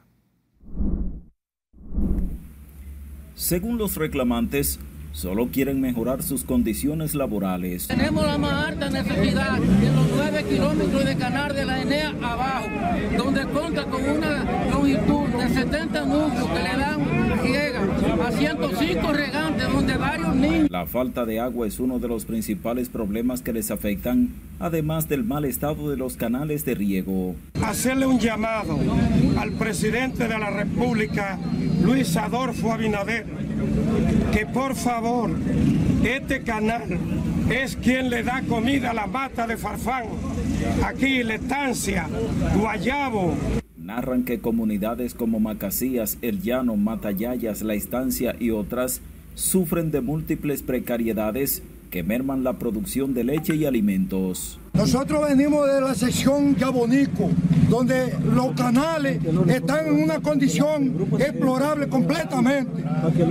Según 3.35 3.79
los 3.79 3.97
reclamantes, 3.97 4.81
solo 5.17 5.49
quieren 5.51 5.81
mejorar 5.81 6.23
sus 6.23 6.45
condiciones 6.45 7.15
laborales. 7.15 7.87
Tenemos 7.87 8.27
la 8.27 8.37
más 8.37 8.69
alta 8.69 8.91
necesidad 8.91 9.57
en 9.57 9.97
los 9.97 10.07
9 10.15 10.45
kilómetros 10.45 11.05
de 11.07 11.17
canal 11.17 11.55
de 11.55 11.65
la 11.65 11.81
Enea 11.81 12.11
abajo, 12.23 12.67
donde 13.17 13.47
cuenta 13.47 13.85
con 13.87 14.03
una 14.07 14.45
longitud 14.71 15.29
de 15.29 15.49
70 15.49 16.05
núcleos 16.05 16.49
que 16.49 16.63
le 16.63 16.77
dan 16.77 17.43
riega 17.43 18.27
a 18.27 18.31
105 18.31 19.13
regantes, 19.15 19.73
donde 19.73 19.97
varios 19.97 20.37
niños... 20.37 20.71
La 20.71 20.85
falta 20.85 21.25
de 21.25 21.41
agua 21.41 21.67
es 21.67 21.81
uno 21.81 21.99
de 21.99 22.09
los 22.09 22.27
principales 22.27 22.91
problemas 22.91 23.41
que 23.41 23.55
les 23.55 23.71
afectan, 23.71 24.29
además 24.59 25.09
del 25.09 25.25
mal 25.25 25.47
estado 25.47 25.89
de 25.89 25.97
los 25.97 26.17
canales 26.17 26.67
de 26.67 26.75
riego. 26.75 27.35
Hacerle 27.63 28.05
un 28.05 28.19
llamado 28.19 28.79
al 29.39 29.53
presidente 29.53 30.29
de 30.29 30.39
la 30.39 30.51
República, 30.51 31.39
Luis 31.83 32.15
Adolfo 32.19 32.71
Abinader, 32.71 33.25
que 34.37 34.44
por 34.44 34.75
favor, 34.75 35.31
este 36.05 36.42
canal 36.42 36.83
es 37.49 37.75
quien 37.75 38.11
le 38.11 38.22
da 38.22 38.42
comida 38.42 38.90
a 38.90 38.92
la 38.92 39.07
mata 39.07 39.46
de 39.46 39.57
Farfán, 39.57 40.05
aquí 40.85 41.22
la 41.22 41.37
estancia, 41.37 42.07
Guayabo. 42.55 43.35
Narran 43.79 44.25
que 44.25 44.38
comunidades 44.38 45.14
como 45.14 45.40
Macasías, 45.40 46.18
El 46.20 46.42
Llano, 46.42 46.77
Matayayas, 46.77 47.62
La 47.62 47.72
Estancia 47.72 48.37
y 48.38 48.51
otras 48.51 49.01
sufren 49.35 49.90
de 49.90 50.03
múltiples 50.03 50.61
precariedades 50.61 51.62
que 51.90 52.03
merman 52.03 52.44
la 52.44 52.59
producción 52.59 53.14
de 53.14 53.25
leche 53.25 53.57
y 53.57 53.64
alimentos. 53.64 54.59
Nosotros 54.77 55.27
venimos 55.29 55.67
de 55.67 55.81
la 55.81 55.95
sección 55.95 56.55
Yabonico, 56.55 57.31
donde 57.71 58.15
los 58.33 58.53
canales 58.53 59.21
están 59.49 59.87
en 59.89 60.03
una 60.03 60.21
condición 60.21 61.09
explorable 61.19 61.89
completamente. 61.89 62.85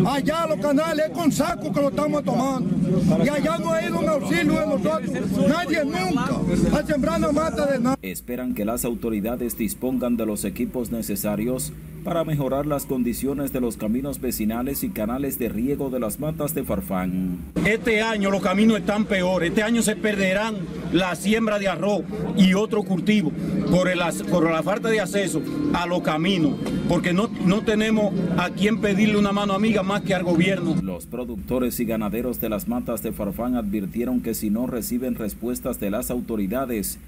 Allá 0.05 0.47
los 0.47 0.59
canales 0.59 1.05
es 1.05 1.11
con 1.11 1.31
saco 1.31 1.71
que 1.71 1.81
lo 1.81 1.89
estamos 1.89 2.23
tomando. 2.23 2.75
Y 3.23 3.29
allá 3.29 3.57
no 3.59 3.71
ha 3.71 3.83
ido 3.83 3.99
un 3.99 4.09
auxilio 4.09 4.59
de 4.59 4.65
nosotros. 4.65 5.47
Nadie 5.47 5.85
nunca 5.85 6.79
ha 6.79 6.83
sembrado 6.83 7.31
mata 7.31 7.65
de 7.67 7.79
nada. 7.79 7.97
Esperan 8.01 8.53
que 8.55 8.65
las 8.65 8.83
autoridades 8.83 9.57
dispongan 9.57 10.17
de 10.17 10.25
los 10.25 10.45
equipos 10.45 10.91
necesarios 10.91 11.71
para 12.03 12.23
mejorar 12.23 12.67
las 12.67 12.85
condiciones 12.85 13.51
de 13.51 13.59
los 13.61 13.77
caminos 13.77 14.21
vecinales 14.21 14.83
y 14.83 14.89
canales 14.89 15.39
de 15.39 15.49
riego 15.49 15.89
de 15.89 15.99
las 15.99 16.19
matas 16.19 16.53
de 16.53 16.63
Farfán. 16.63 17.39
Este 17.65 18.03
año 18.03 18.29
los 18.29 18.43
caminos 18.43 18.77
están 18.77 19.05
peores. 19.05 19.49
Este 19.49 19.63
año 19.63 19.81
se 19.81 19.95
perderán 19.95 20.55
las 20.93 21.25
siembra 21.35 21.59
de 21.59 21.67
arroz 21.67 22.01
y 22.37 22.53
otro 22.53 22.81
cultivo 22.83 23.29
por, 23.69 23.89
el, 23.89 23.99
por 24.29 24.49
la 24.49 24.63
falta 24.63 24.87
de 24.87 25.01
acceso 25.01 25.41
a 25.73 25.85
los 25.85 26.01
caminos, 26.01 26.55
porque 26.87 27.11
no, 27.11 27.29
no 27.45 27.61
tenemos 27.61 28.13
a 28.37 28.51
quien 28.51 28.79
pedirle 28.79 29.17
una 29.17 29.33
mano 29.33 29.51
amiga 29.51 29.83
más 29.83 30.01
que 30.03 30.15
al 30.15 30.23
gobierno. 30.23 30.77
Los 30.81 31.07
productores 31.07 31.77
y 31.81 31.83
ganaderos 31.83 32.39
de 32.39 32.47
las 32.47 32.69
matas 32.69 33.03
de 33.03 33.11
Farfán 33.11 33.57
advirtieron 33.57 34.21
que 34.21 34.33
si 34.33 34.49
no 34.49 34.65
reciben 34.65 35.15
respuestas 35.15 35.77
de 35.81 35.89
las 35.89 36.09
autoridades, 36.09 36.99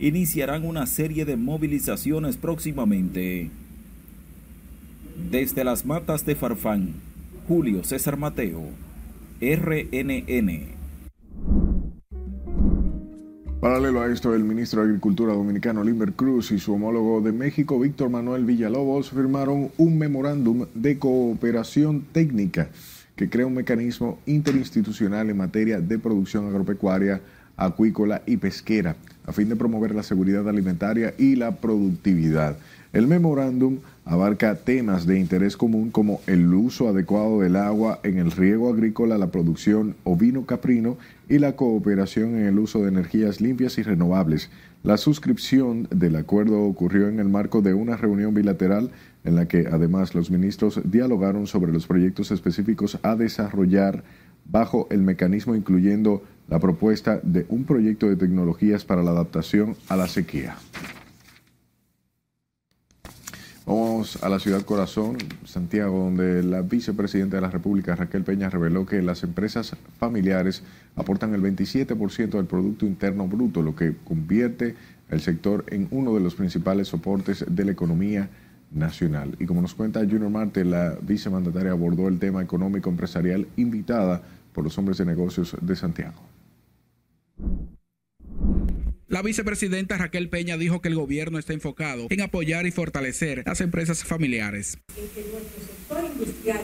iniciarán 0.00 0.64
una 0.64 0.86
serie 0.86 1.24
de 1.24 1.36
movilizaciones 1.36 2.36
próximamente. 2.36 3.50
Desde 5.30 5.62
las 5.62 5.86
matas 5.86 6.26
de 6.26 6.34
Farfán, 6.34 6.94
Julio 7.46 7.84
César 7.84 8.16
Mateo, 8.16 8.64
RNN. 9.40 10.75
Paralelo 13.66 14.00
a 14.00 14.06
esto, 14.06 14.32
el 14.32 14.44
ministro 14.44 14.80
de 14.80 14.86
Agricultura 14.90 15.32
dominicano 15.32 15.82
Limber 15.82 16.12
Cruz 16.12 16.52
y 16.52 16.60
su 16.60 16.72
homólogo 16.74 17.20
de 17.20 17.32
México, 17.32 17.80
Víctor 17.80 18.10
Manuel 18.10 18.44
Villalobos, 18.44 19.10
firmaron 19.10 19.72
un 19.76 19.98
memorándum 19.98 20.66
de 20.72 21.00
cooperación 21.00 22.04
técnica 22.12 22.68
que 23.16 23.28
crea 23.28 23.44
un 23.44 23.54
mecanismo 23.54 24.20
interinstitucional 24.24 25.30
en 25.30 25.38
materia 25.38 25.80
de 25.80 25.98
producción 25.98 26.46
agropecuaria, 26.46 27.20
acuícola 27.56 28.22
y 28.24 28.36
pesquera, 28.36 28.94
a 29.26 29.32
fin 29.32 29.48
de 29.48 29.56
promover 29.56 29.96
la 29.96 30.04
seguridad 30.04 30.48
alimentaria 30.48 31.14
y 31.18 31.34
la 31.34 31.56
productividad. 31.56 32.56
El 32.92 33.08
memorándum 33.08 33.78
abarca 34.04 34.54
temas 34.54 35.06
de 35.06 35.18
interés 35.18 35.56
común 35.56 35.90
como 35.90 36.20
el 36.28 36.54
uso 36.54 36.88
adecuado 36.88 37.40
del 37.40 37.56
agua 37.56 37.98
en 38.04 38.18
el 38.18 38.30
riego 38.30 38.72
agrícola, 38.72 39.18
la 39.18 39.32
producción 39.32 39.96
ovino-caprino 40.04 40.98
y 41.28 41.38
la 41.38 41.56
cooperación 41.56 42.36
en 42.36 42.46
el 42.46 42.58
uso 42.58 42.82
de 42.82 42.88
energías 42.88 43.40
limpias 43.40 43.78
y 43.78 43.82
renovables. 43.82 44.50
La 44.82 44.96
suscripción 44.96 45.88
del 45.90 46.16
acuerdo 46.16 46.62
ocurrió 46.62 47.08
en 47.08 47.18
el 47.18 47.28
marco 47.28 47.62
de 47.62 47.74
una 47.74 47.96
reunión 47.96 48.34
bilateral 48.34 48.90
en 49.24 49.34
la 49.34 49.48
que 49.48 49.66
además 49.70 50.14
los 50.14 50.30
ministros 50.30 50.80
dialogaron 50.84 51.46
sobre 51.46 51.72
los 51.72 51.86
proyectos 51.86 52.30
específicos 52.30 52.98
a 53.02 53.16
desarrollar 53.16 54.04
bajo 54.44 54.86
el 54.90 55.02
mecanismo 55.02 55.56
incluyendo 55.56 56.22
la 56.48 56.60
propuesta 56.60 57.18
de 57.22 57.46
un 57.48 57.64
proyecto 57.64 58.08
de 58.08 58.16
tecnologías 58.16 58.84
para 58.84 59.02
la 59.02 59.10
adaptación 59.10 59.76
a 59.88 59.96
la 59.96 60.06
sequía. 60.06 60.56
Vamos 63.66 64.22
a 64.22 64.28
la 64.28 64.38
ciudad 64.38 64.62
corazón, 64.62 65.18
Santiago, 65.44 65.98
donde 65.98 66.44
la 66.44 66.62
vicepresidenta 66.62 67.38
de 67.38 67.42
la 67.42 67.50
República, 67.50 67.96
Raquel 67.96 68.22
Peña, 68.22 68.48
reveló 68.48 68.86
que 68.86 69.02
las 69.02 69.24
empresas 69.24 69.74
familiares 69.98 70.62
aportan 70.94 71.34
el 71.34 71.42
27% 71.42 72.30
del 72.30 72.46
Producto 72.46 72.86
Interno 72.86 73.26
Bruto, 73.26 73.62
lo 73.62 73.74
que 73.74 73.96
convierte 74.04 74.76
el 75.10 75.20
sector 75.20 75.64
en 75.66 75.88
uno 75.90 76.14
de 76.14 76.20
los 76.20 76.36
principales 76.36 76.86
soportes 76.86 77.44
de 77.48 77.64
la 77.64 77.72
economía 77.72 78.30
nacional. 78.70 79.34
Y 79.40 79.46
como 79.46 79.62
nos 79.62 79.74
cuenta 79.74 79.98
Junior 79.98 80.30
Marte, 80.30 80.64
la 80.64 80.96
vicemandataria 81.02 81.72
abordó 81.72 82.06
el 82.06 82.20
tema 82.20 82.40
económico 82.42 82.88
empresarial 82.88 83.48
invitada 83.56 84.22
por 84.52 84.62
los 84.62 84.78
hombres 84.78 84.98
de 84.98 85.06
negocios 85.06 85.56
de 85.60 85.74
Santiago. 85.74 86.22
La 89.08 89.22
vicepresidenta 89.22 89.96
Raquel 89.98 90.28
Peña 90.28 90.56
dijo 90.56 90.80
que 90.82 90.88
el 90.88 90.96
gobierno 90.96 91.38
está 91.38 91.52
enfocado 91.52 92.08
en 92.10 92.22
apoyar 92.22 92.66
y 92.66 92.72
fortalecer 92.72 93.44
las 93.46 93.60
empresas 93.60 94.02
familiares. 94.02 94.78
En 94.96 95.08
que 95.10 95.30
nuestro 95.30 95.62
sector 95.62 96.10
industrial 96.12 96.60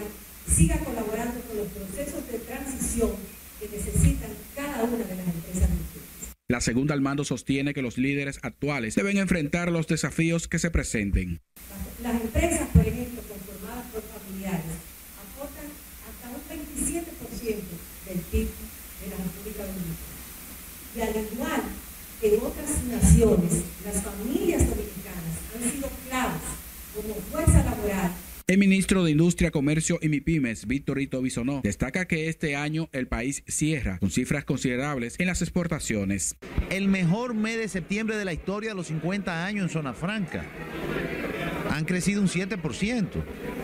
siga 0.53 0.77
colaborando 0.79 1.41
con 1.43 1.59
los 1.59 1.69
procesos 1.69 2.27
de 2.27 2.39
transición 2.41 3.13
que 3.61 3.69
necesitan 3.69 4.31
cada 4.57 4.83
una 4.83 5.05
de 5.05 5.15
las 5.15 5.27
empresas. 5.29 5.71
La 6.49 6.61
segunda 6.61 6.95
al 6.95 7.01
mando 7.01 7.25
sostiene 7.25 7.75
que 7.75 7.81
los 7.81 7.97
líderes 7.97 8.41
actuales 8.43 8.97
deben 8.97 9.19
enfrentar 9.19 9.71
los 9.71 9.87
desafíos 9.87 10.49
que 10.49 10.59
se 10.59 10.73
presenten. 10.73 11.41
Las 12.03 12.21
empresas, 12.21 12.67
por 12.75 12.85
ejemplo, 12.85 13.23
conformadas 13.23 13.87
por 13.93 14.03
familiares, 14.03 14.83
aportan 15.31 15.71
hasta 16.11 16.29
un 16.29 16.43
27% 16.51 17.07
del 18.09 18.19
PIB 18.33 18.49
de 18.49 19.11
la 19.11 19.17
República 19.17 19.63
Dominicana 19.65 20.19
Y 20.97 21.01
al 21.01 21.33
igual 21.33 21.63
que 22.23 22.35
en 22.37 22.41
otras 22.41 22.85
naciones, 22.85 23.65
las 23.85 24.01
familias 24.01 24.61
dominicanas 24.61 25.35
han 25.57 25.71
sido 25.71 25.89
claves 26.09 26.41
como 26.95 27.15
fuerza 27.15 27.65
laboral 27.65 28.13
el 28.49 28.59
ministro 28.59 29.05
de 29.05 29.13
Industria, 29.13 29.51
Comercio 29.51 29.99
y 30.03 30.09
MIPIMES, 30.09 30.67
Víctor 30.67 30.99
Rito 30.99 31.23
Bisonó, 31.23 31.61
destaca 31.63 32.07
que 32.07 32.29
este 32.29 32.55
año 32.55 32.89
el 32.93 33.07
país 33.07 33.45
cierra 33.47 33.99
con 33.99 34.11
cifras 34.11 34.45
considerables 34.45 35.19
en 35.21 35.29
las 35.29 35.43
exportaciones. 35.43 36.37
El 36.69 36.89
mejor 36.89 37.35
mes 37.35 37.57
de 37.57 37.69
septiembre 37.69 38.17
de 38.17 38.25
la 38.25 38.33
historia 38.33 38.71
de 38.71 38.75
los 38.75 38.89
50 38.89 39.47
años 39.47 39.63
en 39.63 39.71
Zona 39.71 39.95
Franca. 39.95 40.45
Han 41.71 41.85
crecido 41.85 42.21
un 42.21 42.29
7%. 42.29 43.09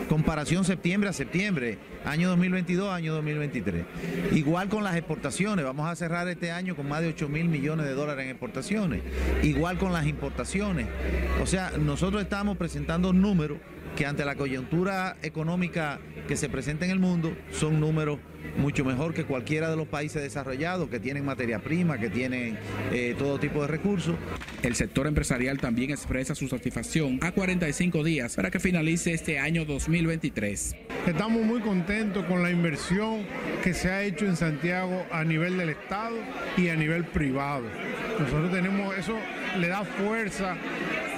Comparación 0.09 0.65
septiembre 0.65 1.07
a 1.07 1.13
septiembre, 1.13 1.77
año 2.03 2.29
2022, 2.29 2.91
año 2.91 3.13
2023. 3.13 3.85
Igual 4.31 4.67
con 4.67 4.83
las 4.83 4.95
exportaciones, 4.95 5.63
vamos 5.63 5.87
a 5.87 5.95
cerrar 5.95 6.27
este 6.27 6.51
año 6.51 6.75
con 6.75 6.89
más 6.89 7.01
de 7.01 7.09
8 7.09 7.29
mil 7.29 7.47
millones 7.47 7.85
de 7.85 7.93
dólares 7.93 8.25
en 8.25 8.31
exportaciones. 8.31 9.03
Igual 9.43 9.77
con 9.77 9.93
las 9.93 10.07
importaciones. 10.07 10.87
O 11.43 11.45
sea, 11.45 11.73
nosotros 11.77 12.23
estamos 12.23 12.57
presentando 12.57 13.13
números 13.13 13.59
que 13.95 14.05
ante 14.05 14.25
la 14.25 14.35
coyuntura 14.35 15.17
económica 15.21 15.99
que 16.27 16.37
se 16.37 16.49
presenta 16.49 16.85
en 16.85 16.91
el 16.91 16.99
mundo 16.99 17.35
son 17.51 17.79
números 17.79 18.19
mucho 18.57 18.85
mejor 18.85 19.13
que 19.13 19.25
cualquiera 19.25 19.69
de 19.69 19.75
los 19.75 19.87
países 19.87 20.21
desarrollados 20.21 20.89
que 20.89 20.99
tienen 20.99 21.25
materia 21.25 21.59
prima, 21.59 21.97
que 21.97 22.09
tienen 22.09 22.57
eh, 22.91 23.15
todo 23.17 23.39
tipo 23.39 23.61
de 23.61 23.67
recursos. 23.67 24.15
El 24.63 24.75
sector 24.75 25.07
empresarial 25.07 25.57
también 25.59 25.91
expresa 25.91 26.35
su 26.35 26.47
satisfacción 26.47 27.19
a 27.21 27.31
45 27.31 28.03
días 28.03 28.35
para 28.35 28.51
que 28.51 28.59
finalice 28.59 29.13
este 29.13 29.39
año 29.39 29.65
2023. 29.65 30.75
Estamos 31.07 31.43
muy 31.43 31.61
contentos 31.61 32.25
con 32.25 32.43
la 32.43 32.51
inversión 32.51 33.25
que 33.63 33.73
se 33.73 33.89
ha 33.89 34.03
hecho 34.03 34.25
en 34.25 34.35
Santiago 34.35 35.05
a 35.11 35.23
nivel 35.23 35.57
del 35.57 35.69
Estado 35.69 36.15
y 36.57 36.69
a 36.69 36.75
nivel 36.75 37.05
privado. 37.05 37.65
Nosotros 38.19 38.51
tenemos, 38.51 38.97
eso 38.97 39.15
le 39.59 39.67
da 39.67 39.83
fuerza 39.83 40.55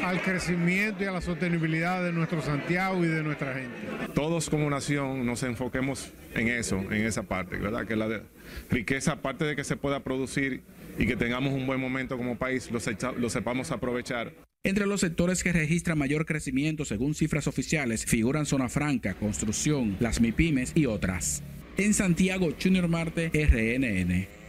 al 0.03 0.21
crecimiento 0.21 1.03
y 1.03 1.07
a 1.07 1.11
la 1.11 1.21
sostenibilidad 1.21 2.03
de 2.03 2.11
nuestro 2.11 2.41
Santiago 2.41 3.03
y 3.03 3.07
de 3.07 3.23
nuestra 3.23 3.53
gente. 3.53 3.75
Todos 4.13 4.49
como 4.49 4.69
nación 4.69 5.25
nos 5.25 5.43
enfoquemos 5.43 6.11
en 6.35 6.47
eso, 6.47 6.77
en 6.77 7.05
esa 7.05 7.23
parte, 7.23 7.57
¿verdad? 7.57 7.85
Que 7.85 7.95
la 7.95 8.21
riqueza, 8.69 9.13
aparte 9.13 9.45
de 9.45 9.55
que 9.55 9.63
se 9.63 9.77
pueda 9.77 10.03
producir 10.03 10.61
y 10.97 11.05
que 11.05 11.15
tengamos 11.15 11.53
un 11.53 11.65
buen 11.67 11.79
momento 11.79 12.17
como 12.17 12.37
país, 12.37 12.69
lo, 12.71 12.79
lo 13.17 13.29
sepamos 13.29 13.71
aprovechar. 13.71 14.33
Entre 14.63 14.85
los 14.85 15.01
sectores 15.01 15.43
que 15.43 15.51
registran 15.51 15.97
mayor 15.97 16.25
crecimiento 16.25 16.85
según 16.85 17.15
cifras 17.15 17.47
oficiales 17.47 18.05
figuran 18.05 18.45
zona 18.45 18.69
franca, 18.69 19.15
construcción, 19.15 19.97
las 19.99 20.21
MIPIMES 20.21 20.73
y 20.75 20.85
otras. 20.85 21.41
En 21.77 21.93
Santiago, 21.93 22.49
Junior 22.61 22.87
Marte, 22.87 23.31
RNN. 23.33 24.40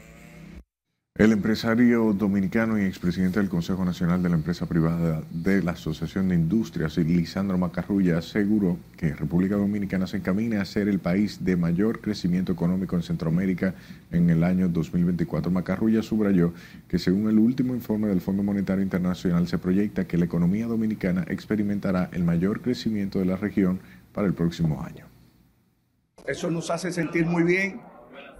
El 1.14 1.30
empresario 1.30 2.14
dominicano 2.14 2.78
y 2.78 2.84
expresidente 2.86 3.38
del 3.38 3.50
Consejo 3.50 3.84
Nacional 3.84 4.22
de 4.22 4.30
la 4.30 4.34
Empresa 4.34 4.64
Privada 4.64 5.22
de 5.30 5.62
la 5.62 5.72
Asociación 5.72 6.28
de 6.28 6.36
Industrias, 6.36 6.96
Lisandro 6.96 7.58
Macarrulla, 7.58 8.16
aseguró 8.16 8.78
que 8.96 9.14
República 9.14 9.56
Dominicana 9.56 10.06
se 10.06 10.16
encamina 10.16 10.62
a 10.62 10.64
ser 10.64 10.88
el 10.88 11.00
país 11.00 11.44
de 11.44 11.58
mayor 11.58 12.00
crecimiento 12.00 12.50
económico 12.52 12.96
en 12.96 13.02
Centroamérica 13.02 13.74
en 14.10 14.30
el 14.30 14.42
año 14.42 14.70
2024. 14.70 15.50
Macarrulla 15.50 16.02
subrayó 16.02 16.54
que 16.88 16.98
según 16.98 17.28
el 17.28 17.38
último 17.38 17.74
informe 17.74 18.08
del 18.08 18.22
Fondo 18.22 18.42
Monetario 18.42 18.82
Internacional 18.82 19.46
se 19.46 19.58
proyecta 19.58 20.06
que 20.06 20.16
la 20.16 20.24
economía 20.24 20.66
dominicana 20.66 21.26
experimentará 21.28 22.08
el 22.14 22.24
mayor 22.24 22.62
crecimiento 22.62 23.18
de 23.18 23.26
la 23.26 23.36
región 23.36 23.80
para 24.14 24.26
el 24.26 24.32
próximo 24.32 24.82
año. 24.82 25.04
Eso 26.26 26.50
nos 26.50 26.70
hace 26.70 26.90
sentir 26.90 27.26
muy 27.26 27.42
bien 27.42 27.91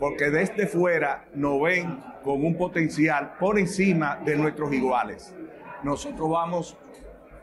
porque 0.03 0.31
desde 0.31 0.67
fuera 0.67 1.27
nos 1.33 1.63
ven 1.63 2.03
con 2.25 2.45
un 2.45 2.57
potencial 2.57 3.35
por 3.39 3.57
encima 3.57 4.21
de 4.25 4.35
nuestros 4.35 4.73
iguales. 4.73 5.33
Nosotros 5.85 6.29
vamos 6.29 6.77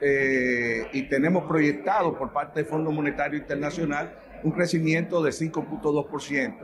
eh, 0.01 0.85
y 0.91 1.03
tenemos 1.03 1.45
proyectado 1.45 2.17
por 2.17 2.33
parte 2.33 2.59
del 2.59 2.69
Fondo 2.69 2.91
Monetario 2.91 3.39
Internacional 3.39 4.13
un 4.43 4.51
crecimiento 4.51 5.23
de 5.23 5.31
5.2% 5.31 6.57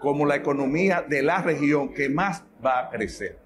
como 0.00 0.26
la 0.26 0.34
economía 0.34 1.04
de 1.08 1.22
la 1.22 1.40
región 1.42 1.94
que 1.94 2.08
más 2.08 2.42
va 2.64 2.80
a 2.80 2.90
crecer. 2.90 3.38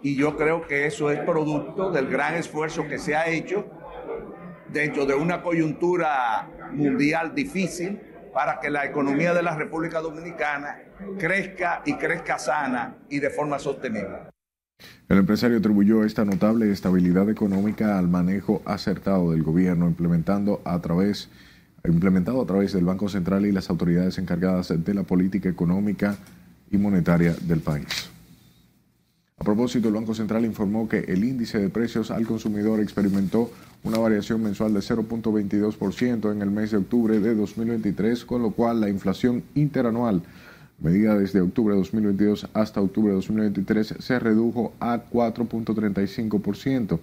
Y 0.00 0.14
yo 0.14 0.36
creo 0.36 0.64
que 0.64 0.86
eso 0.86 1.10
es 1.10 1.18
producto 1.18 1.90
del 1.90 2.06
gran 2.06 2.36
esfuerzo 2.36 2.86
que 2.86 2.98
se 2.98 3.16
ha 3.16 3.28
hecho 3.28 3.66
dentro 4.68 5.06
de 5.06 5.14
una 5.14 5.42
coyuntura 5.42 6.48
mundial 6.70 7.34
difícil 7.34 8.00
para 8.38 8.60
que 8.60 8.70
la 8.70 8.86
economía 8.86 9.34
de 9.34 9.42
la 9.42 9.56
República 9.56 10.00
Dominicana 10.00 10.78
crezca 11.18 11.82
y 11.84 11.94
crezca 11.94 12.38
sana 12.38 12.94
y 13.10 13.18
de 13.18 13.30
forma 13.30 13.58
sostenible. 13.58 14.30
El 15.08 15.18
empresario 15.18 15.58
atribuyó 15.58 16.04
esta 16.04 16.24
notable 16.24 16.70
estabilidad 16.70 17.28
económica 17.30 17.98
al 17.98 18.06
manejo 18.06 18.62
acertado 18.64 19.32
del 19.32 19.42
gobierno 19.42 19.88
implementando 19.88 20.62
a 20.64 20.80
través 20.80 21.28
implementado 21.84 22.40
a 22.40 22.46
través 22.46 22.72
del 22.72 22.84
Banco 22.84 23.08
Central 23.08 23.44
y 23.44 23.50
las 23.50 23.70
autoridades 23.70 24.18
encargadas 24.18 24.72
de 24.84 24.94
la 24.94 25.02
política 25.02 25.48
económica 25.48 26.16
y 26.70 26.78
monetaria 26.78 27.34
del 27.42 27.58
país. 27.58 28.08
A 29.38 29.44
propósito, 29.44 29.88
el 29.88 29.94
Banco 29.94 30.14
Central 30.14 30.44
informó 30.44 30.88
que 30.88 30.98
el 30.98 31.22
índice 31.22 31.58
de 31.58 31.68
precios 31.68 32.10
al 32.10 32.26
consumidor 32.26 32.80
experimentó 32.80 33.52
una 33.84 33.98
variación 33.98 34.42
mensual 34.42 34.74
de 34.74 34.80
0.22% 34.80 36.32
en 36.32 36.42
el 36.42 36.50
mes 36.50 36.72
de 36.72 36.78
octubre 36.78 37.20
de 37.20 37.36
2023, 37.36 38.24
con 38.24 38.42
lo 38.42 38.50
cual 38.50 38.80
la 38.80 38.88
inflación 38.88 39.44
interanual 39.54 40.22
medida 40.80 41.16
desde 41.16 41.40
octubre 41.40 41.74
de 41.74 41.80
2022 41.80 42.48
hasta 42.52 42.80
octubre 42.80 43.10
de 43.10 43.16
2023 43.16 43.94
se 43.98 44.18
redujo 44.18 44.72
a 44.80 45.04
4.35%. 45.04 46.98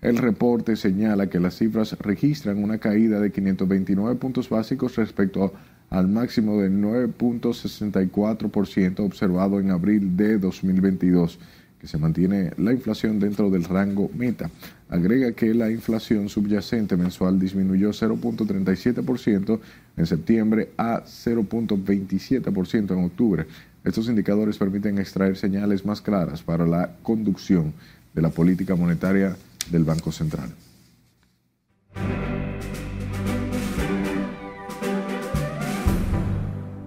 El 0.00 0.16
reporte 0.16 0.76
señala 0.76 1.28
que 1.28 1.40
las 1.40 1.56
cifras 1.56 1.98
registran 1.98 2.62
una 2.62 2.78
caída 2.78 3.18
de 3.20 3.32
529 3.32 4.14
puntos 4.14 4.48
básicos 4.48 4.94
respecto 4.96 5.52
al 5.90 6.08
máximo 6.08 6.58
de 6.60 6.70
9.64% 6.70 9.00
observado 9.00 9.60
en 9.60 9.72
abril 9.72 10.16
de 10.16 10.38
2022 10.38 11.38
que 11.80 11.86
se 11.86 11.98
mantiene 11.98 12.52
la 12.58 12.72
inflación 12.72 13.18
dentro 13.18 13.48
del 13.50 13.64
rango 13.64 14.10
meta. 14.14 14.50
Agrega 14.88 15.32
que 15.32 15.54
la 15.54 15.70
inflación 15.70 16.28
subyacente 16.28 16.96
mensual 16.96 17.38
disminuyó 17.38 17.90
0.37% 17.90 19.60
en 19.96 20.06
septiembre 20.06 20.70
a 20.76 21.04
0.27% 21.04 22.92
en 22.92 23.04
octubre. 23.04 23.46
Estos 23.82 24.08
indicadores 24.08 24.58
permiten 24.58 24.98
extraer 24.98 25.36
señales 25.36 25.86
más 25.86 26.02
claras 26.02 26.42
para 26.42 26.66
la 26.66 26.96
conducción 27.02 27.72
de 28.14 28.22
la 28.22 28.30
política 28.30 28.74
monetaria 28.74 29.36
del 29.70 29.84
Banco 29.84 30.12
Central. 30.12 30.50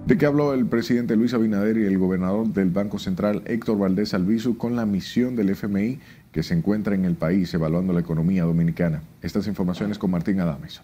¿De 0.06 0.18
qué 0.18 0.26
habló 0.26 0.54
el 0.54 0.66
presidente 0.66 1.16
Luis 1.16 1.34
Abinader 1.34 1.78
y 1.78 1.86
el 1.86 1.98
gobernador 1.98 2.52
del 2.52 2.72
Banco 2.72 3.00
Central 3.00 3.42
Héctor 3.46 3.78
Valdés 3.78 4.14
Albizu 4.14 4.58
con 4.58 4.76
la 4.76 4.86
misión 4.86 5.38
del 5.38 5.50
FMI 5.52 6.00
que 6.34 6.44
se 6.44 6.54
encuentra 6.54 6.94
en 6.94 7.06
el 7.06 7.16
país 7.16 7.54
evaluando 7.54 7.94
la 7.94 8.02
economía 8.02 8.44
dominicana? 8.44 9.02
Estas 9.22 9.48
informaciones 9.48 9.98
con 9.98 10.12
Martín 10.12 10.42
Adames. 10.42 10.82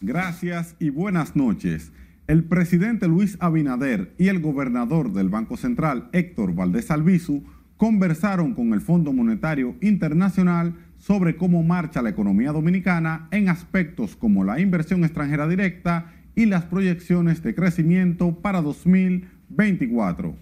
Gracias 0.00 0.76
y 0.78 0.88
buenas 0.88 1.36
noches. 1.36 1.92
El 2.26 2.42
presidente 2.44 3.06
Luis 3.06 3.36
Abinader 3.38 4.14
y 4.16 4.28
el 4.28 4.40
gobernador 4.40 5.12
del 5.12 5.28
Banco 5.28 5.58
Central 5.58 6.08
Héctor 6.14 6.54
Valdés 6.54 6.90
Albizu 6.90 7.44
conversaron 7.76 8.54
con 8.54 8.72
el 8.72 8.80
Fondo 8.80 9.12
Monetario 9.12 9.76
Internacional 9.82 10.74
sobre 10.96 11.36
cómo 11.36 11.62
marcha 11.62 12.00
la 12.00 12.08
economía 12.08 12.52
dominicana 12.52 13.28
en 13.30 13.50
aspectos 13.50 14.16
como 14.16 14.42
la 14.42 14.58
inversión 14.58 15.04
extranjera 15.04 15.46
directa 15.46 16.14
y 16.36 16.46
las 16.46 16.64
proyecciones 16.66 17.42
de 17.42 17.54
crecimiento 17.54 18.36
para 18.40 18.62
2024. 18.62 20.36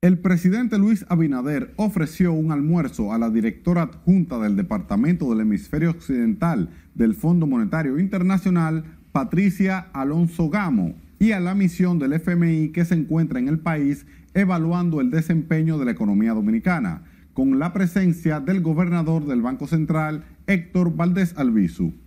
El 0.00 0.18
presidente 0.20 0.78
Luis 0.78 1.04
Abinader 1.08 1.74
ofreció 1.76 2.32
un 2.32 2.52
almuerzo 2.52 3.12
a 3.12 3.18
la 3.18 3.28
directora 3.28 3.82
adjunta 3.82 4.38
del 4.38 4.54
Departamento 4.54 5.28
del 5.28 5.40
Hemisferio 5.40 5.90
Occidental 5.90 6.70
del 6.94 7.14
Fondo 7.14 7.46
Monetario 7.48 7.98
Internacional, 7.98 8.84
Patricia 9.10 9.88
Alonso 9.92 10.48
Gamo, 10.48 10.94
y 11.18 11.32
a 11.32 11.40
la 11.40 11.54
misión 11.56 11.98
del 11.98 12.12
FMI 12.12 12.68
que 12.68 12.84
se 12.84 12.94
encuentra 12.94 13.40
en 13.40 13.48
el 13.48 13.58
país 13.58 14.06
evaluando 14.34 15.00
el 15.00 15.10
desempeño 15.10 15.76
de 15.78 15.86
la 15.86 15.90
economía 15.90 16.34
dominicana, 16.34 17.02
con 17.32 17.58
la 17.58 17.72
presencia 17.72 18.38
del 18.38 18.60
gobernador 18.60 19.26
del 19.26 19.42
Banco 19.42 19.66
Central, 19.66 20.24
Héctor 20.46 20.94
Valdés 20.94 21.34
Albizu. 21.36 22.05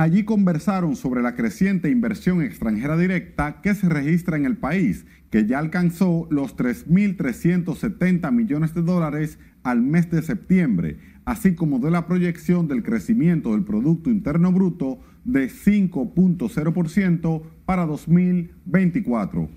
Allí 0.00 0.24
conversaron 0.24 0.96
sobre 0.96 1.20
la 1.20 1.34
creciente 1.34 1.90
inversión 1.90 2.40
extranjera 2.40 2.96
directa 2.96 3.60
que 3.60 3.74
se 3.74 3.86
registra 3.86 4.38
en 4.38 4.46
el 4.46 4.56
país, 4.56 5.04
que 5.28 5.44
ya 5.44 5.58
alcanzó 5.58 6.26
los 6.30 6.56
3.370 6.56 8.32
millones 8.32 8.72
de 8.72 8.80
dólares 8.80 9.38
al 9.62 9.82
mes 9.82 10.10
de 10.10 10.22
septiembre, 10.22 10.96
así 11.26 11.54
como 11.54 11.80
de 11.80 11.90
la 11.90 12.06
proyección 12.06 12.66
del 12.66 12.82
crecimiento 12.82 13.52
del 13.52 13.64
Producto 13.64 14.08
Interno 14.08 14.52
Bruto 14.52 15.00
de 15.24 15.50
5.0% 15.50 17.42
para 17.66 17.84
2024. 17.84 19.50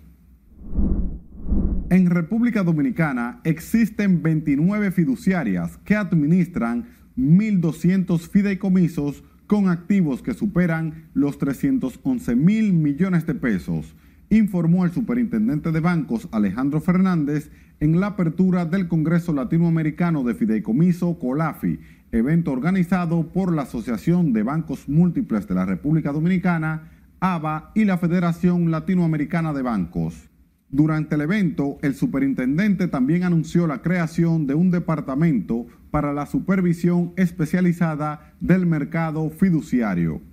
En 1.90 2.10
República 2.10 2.64
Dominicana 2.64 3.40
existen 3.46 4.22
29 4.22 4.92
fiduciarias 4.92 5.78
que 5.86 5.96
administran 5.96 6.90
1.200 7.16 8.28
fideicomisos 8.28 9.24
con 9.54 9.70
activos 9.70 10.24
que 10.24 10.34
superan 10.34 11.10
los 11.14 11.38
311 11.38 12.36
mil 12.36 12.74
millones 12.74 13.28
de 13.28 13.36
pesos, 13.36 13.94
informó 14.32 14.84
el 14.84 14.90
superintendente 14.90 15.72
de 15.72 15.80
bancos 15.80 16.28
Alejandro 16.32 16.82
Fernández 16.82 17.52
en 17.80 18.00
la 18.00 18.08
apertura 18.08 18.66
del 18.66 18.88
Congreso 18.88 19.32
Latinoamericano 19.32 20.24
de 20.24 20.34
Fideicomiso 20.34 21.20
COLAFI, 21.20 21.80
evento 22.12 22.52
organizado 22.52 23.28
por 23.32 23.54
la 23.54 23.62
Asociación 23.62 24.34
de 24.34 24.42
Bancos 24.42 24.90
Múltiples 24.90 25.48
de 25.48 25.54
la 25.54 25.66
República 25.66 26.12
Dominicana, 26.12 26.90
ABA 27.20 27.74
y 27.76 27.86
la 27.86 28.00
Federación 28.00 28.72
Latinoamericana 28.72 29.54
de 29.54 29.62
Bancos. 29.62 30.32
Durante 30.72 31.14
el 31.14 31.22
evento, 31.22 31.78
el 31.84 31.94
superintendente 31.94 32.88
también 32.88 33.24
anunció 33.24 33.68
la 33.68 33.84
creación 33.84 34.48
de 34.48 34.56
un 34.56 34.72
departamento 34.72 35.68
para 35.94 36.12
la 36.12 36.26
supervisión 36.26 37.14
especializada 37.18 38.34
del 38.40 38.66
mercado 38.66 39.30
fiduciario. 39.30 40.24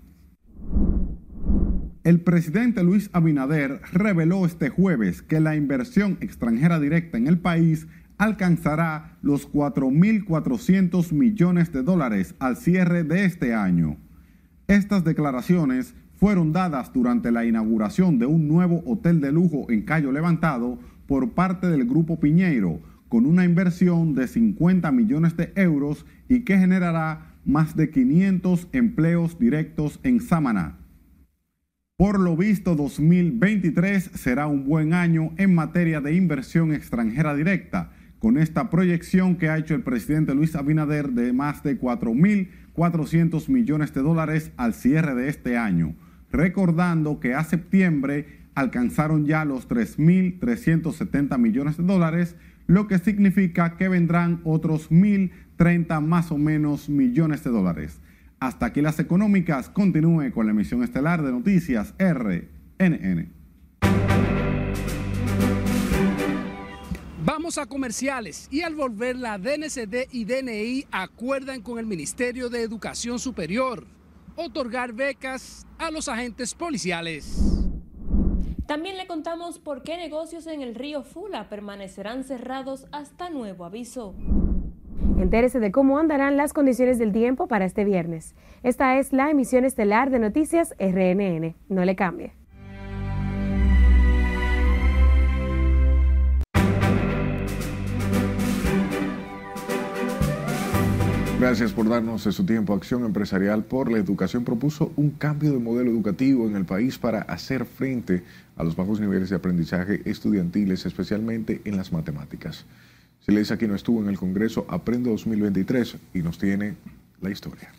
El 2.03 2.23
presidente 2.23 2.83
Luis 2.83 3.11
Abinader 3.13 3.83
reveló 3.93 4.47
este 4.47 4.71
jueves 4.71 5.21
que 5.21 5.39
la 5.39 5.57
inversión 5.57 6.17
extranjera 6.23 6.81
directa 6.81 7.19
en 7.19 7.27
el 7.27 7.41
país 7.41 7.89
alcanzará 8.17 9.19
los 9.21 9.53
4.400 9.53 11.13
millones 11.13 11.71
de 11.73 11.83
dólares 11.83 12.35
al 12.39 12.57
cierre 12.57 13.05
de 13.05 13.27
este 13.27 13.53
año. 13.53 13.99
Estas 14.67 15.05
declaraciones 15.05 15.95
fueron 16.15 16.55
dadas 16.55 16.91
durante 16.91 17.31
la 17.33 17.45
inauguración 17.45 18.19
de 18.19 18.25
un 18.25 18.49
nuevo 18.49 18.83
hotel 18.87 19.21
de 19.21 19.31
lujo 19.31 19.71
en 19.71 19.83
Cayo 19.83 20.11
Levantado 20.11 20.79
por 21.07 21.33
parte 21.33 21.67
del 21.67 21.85
Grupo 21.85 22.19
Piñeiro, 22.19 22.81
con 23.11 23.27
una 23.27 23.45
inversión 23.45 24.15
de 24.15 24.27
50 24.27 24.91
millones 24.93 25.37
de 25.37 25.53
euros 25.57 26.07
y 26.31 26.41
que 26.41 26.57
generará 26.57 27.35
más 27.45 27.77
de 27.77 27.91
500 27.91 28.69
empleos 28.73 29.39
directos 29.39 30.01
en 30.03 30.21
Samaná. 30.21 30.79
Por 31.99 32.19
lo 32.19 32.35
visto, 32.39 32.75
2023 32.75 34.13
será 34.15 34.47
un 34.47 34.65
buen 34.65 34.95
año 34.95 35.33
en 35.37 35.55
materia 35.55 36.01
de 36.01 36.15
inversión 36.15 36.73
extranjera 36.73 37.35
directa, 37.35 37.93
con 38.19 38.39
esta 38.39 38.71
proyección 38.71 39.37
que 39.37 39.51
ha 39.51 39.59
hecho 39.59 39.75
el 39.75 39.83
presidente 39.83 40.35
Luis 40.35 40.57
Abinader 40.57 41.11
de 41.11 41.35
más 41.35 41.63
de 41.63 41.79
4.400 41.79 43.51
millones 43.51 43.93
de 43.93 44.01
dólares 44.01 44.53
al 44.57 44.73
cierre 44.73 45.15
de 45.15 45.29
este 45.29 45.59
año 45.59 45.95
recordando 46.33 47.21
que 47.21 47.35
a 47.35 47.45
septiembre 47.45 48.41
alcanzaron 48.55 49.27
ya 49.27 49.45
los 49.45 49.69
3.370 49.69 51.39
millones 51.39 51.77
de 51.77 51.85
dólares, 51.85 52.37
lo 52.71 52.87
que 52.87 53.01
significa 53.01 53.77
que 53.77 53.89
vendrán 53.89 54.41
otros 54.45 54.93
1.030 54.93 56.01
más 56.01 56.31
o 56.31 56.39
menos 56.39 56.89
millones 56.89 57.43
de 57.43 57.51
dólares. 57.51 57.99
Hasta 58.39 58.67
aquí 58.67 58.81
las 58.81 59.01
económicas. 59.01 59.69
Continúe 59.69 60.31
con 60.33 60.47
la 60.47 60.53
emisión 60.53 60.85
estelar 60.85 61.21
de 61.21 61.33
noticias 61.33 61.95
RNN. 61.99 63.29
Vamos 67.25 67.59
a 67.59 67.67
comerciales 67.67 68.47
y 68.53 68.61
al 68.61 68.77
volver 68.77 69.17
la 69.17 69.37
DNCD 69.37 70.07
y 70.13 70.25
DNI 70.25 70.87
acuerdan 70.93 71.63
con 71.63 71.81
el 71.81 71.87
Ministerio 71.87 72.49
de 72.49 72.63
Educación 72.63 73.19
Superior 73.19 73.85
otorgar 74.37 74.93
becas 74.93 75.67
a 75.77 75.91
los 75.91 76.07
agentes 76.07 76.55
policiales. 76.55 77.60
También 78.71 78.97
le 78.97 79.09
contamos 79.09 79.59
por 79.59 79.83
qué 79.83 79.97
negocios 79.97 80.47
en 80.47 80.63
el 80.63 80.77
río 80.77 81.03
Fula 81.03 81.49
permanecerán 81.49 82.23
cerrados 82.23 82.87
hasta 82.93 83.29
nuevo 83.29 83.65
aviso. 83.65 84.15
Entérese 85.19 85.59
de 85.59 85.73
cómo 85.73 85.99
andarán 85.99 86.37
las 86.37 86.53
condiciones 86.53 86.97
del 87.01 87.11
tiempo 87.11 87.49
para 87.49 87.65
este 87.65 87.83
viernes. 87.83 88.37
Esta 88.63 88.97
es 88.97 89.13
la 89.13 89.29
emisión 89.29 89.65
estelar 89.65 90.11
de 90.11 90.21
Noticias 90.21 90.73
RNN. 90.79 91.57
No 91.69 91.85
le 91.85 91.97
cambie. 91.97 92.40
Gracias 101.41 101.73
por 101.73 101.89
darnos 101.89 102.23
de 102.25 102.33
su 102.33 102.45
tiempo. 102.45 102.75
Acción 102.75 103.03
Empresarial 103.03 103.65
por 103.65 103.91
la 103.91 103.97
Educación 103.97 104.45
propuso 104.45 104.93
un 104.97 105.09
cambio 105.09 105.53
de 105.53 105.59
modelo 105.59 105.91
educativo 105.91 106.47
en 106.47 106.55
el 106.55 106.67
país 106.67 106.99
para 106.99 107.23
hacer 107.23 107.65
frente 107.65 108.23
a 108.59 108.63
los 108.63 108.77
bajos 108.77 109.01
niveles 109.01 109.31
de 109.31 109.37
aprendizaje 109.37 110.03
estudiantiles, 110.05 110.85
especialmente 110.85 111.63
en 111.65 111.79
las 111.79 111.93
matemáticas. 111.93 112.67
aquí 113.51 113.67
no 113.67 113.75
estuvo 113.75 114.03
en 114.03 114.11
el 114.11 114.19
Congreso 114.19 114.67
Aprende 114.69 115.09
2023 115.09 115.97
y 116.13 116.19
nos 116.19 116.37
tiene 116.37 116.75
la 117.23 117.31
historia. 117.31 117.73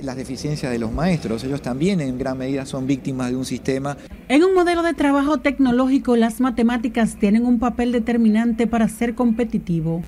Las 0.00 0.16
deficiencias 0.16 0.72
de 0.72 0.80
los 0.80 0.90
maestros, 0.90 1.44
ellos 1.44 1.62
también 1.62 2.00
en 2.00 2.18
gran 2.18 2.38
medida 2.38 2.66
son 2.66 2.88
víctimas 2.88 3.30
de 3.30 3.36
un 3.36 3.44
sistema. 3.44 3.96
En 4.26 4.42
un 4.42 4.52
modelo 4.52 4.82
de 4.82 4.94
trabajo 4.94 5.38
tecnológico, 5.38 6.16
las 6.16 6.40
matemáticas 6.40 7.20
tienen 7.20 7.46
un 7.46 7.60
papel 7.60 7.92
determinante 7.92 8.66
para 8.66 8.88
ser 8.88 9.14
competitivo. 9.14 10.02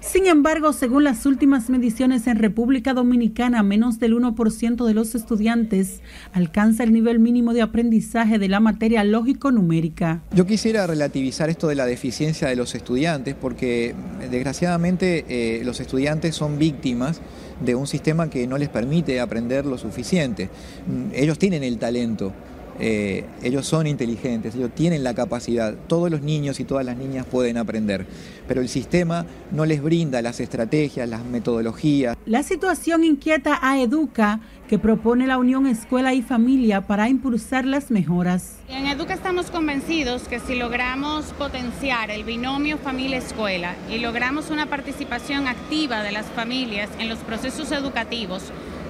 Sin 0.00 0.26
embargo, 0.26 0.72
según 0.72 1.04
las 1.04 1.26
últimas 1.26 1.68
mediciones 1.68 2.26
en 2.26 2.36
República 2.38 2.94
Dominicana, 2.94 3.62
menos 3.62 3.98
del 3.98 4.14
1% 4.14 4.86
de 4.86 4.94
los 4.94 5.14
estudiantes 5.14 6.00
alcanza 6.32 6.84
el 6.84 6.92
nivel 6.92 7.18
mínimo 7.18 7.52
de 7.52 7.60
aprendizaje 7.60 8.38
de 8.38 8.48
la 8.48 8.60
materia 8.60 9.04
lógico-numérica. 9.04 10.22
Yo 10.32 10.46
quisiera 10.46 10.86
relativizar 10.86 11.50
esto 11.50 11.68
de 11.68 11.74
la 11.74 11.84
deficiencia 11.84 12.48
de 12.48 12.56
los 12.56 12.74
estudiantes 12.74 13.34
porque 13.34 13.94
desgraciadamente 14.30 15.26
eh, 15.28 15.64
los 15.64 15.80
estudiantes 15.80 16.34
son 16.34 16.58
víctimas 16.58 17.20
de 17.60 17.74
un 17.74 17.86
sistema 17.86 18.30
que 18.30 18.46
no 18.46 18.56
les 18.56 18.70
permite 18.70 19.20
aprender 19.20 19.66
lo 19.66 19.76
suficiente. 19.76 20.48
Mm, 20.86 21.14
ellos 21.14 21.38
tienen 21.38 21.62
el 21.62 21.78
talento, 21.78 22.32
eh, 22.80 23.26
ellos 23.42 23.66
son 23.66 23.86
inteligentes, 23.86 24.54
ellos 24.54 24.70
tienen 24.74 25.04
la 25.04 25.14
capacidad, 25.14 25.74
todos 25.86 26.10
los 26.10 26.22
niños 26.22 26.60
y 26.60 26.64
todas 26.64 26.84
las 26.84 26.96
niñas 26.96 27.26
pueden 27.26 27.58
aprender, 27.58 28.06
pero 28.48 28.62
el 28.62 28.68
sistema 28.70 29.26
no 29.52 29.66
les 29.66 29.82
brinda 29.82 30.22
las 30.22 30.40
estrategias, 30.40 31.06
las 31.08 31.24
metodologías. 31.24 32.16
La 32.24 32.42
situación 32.42 33.04
inquieta 33.04 33.58
a 33.60 33.80
Educa, 33.80 34.40
que 34.66 34.78
propone 34.78 35.26
la 35.26 35.36
unión 35.36 35.66
escuela 35.66 36.14
y 36.14 36.22
familia 36.22 36.86
para 36.86 37.08
impulsar 37.08 37.64
las 37.64 37.90
mejoras. 37.90 38.54
En 38.68 38.86
Educa 38.86 39.14
estamos 39.14 39.50
convencidos 39.50 40.22
que 40.22 40.38
si 40.38 40.54
logramos 40.54 41.26
potenciar 41.32 42.10
el 42.10 42.24
binomio 42.24 42.78
familia-escuela 42.78 43.74
y 43.90 43.98
logramos 43.98 44.48
una 44.48 44.66
participación 44.66 45.48
activa 45.48 46.02
de 46.02 46.12
las 46.12 46.26
familias 46.26 46.88
en 46.98 47.08
los 47.08 47.18
procesos 47.18 47.72
educativos, 47.72 48.44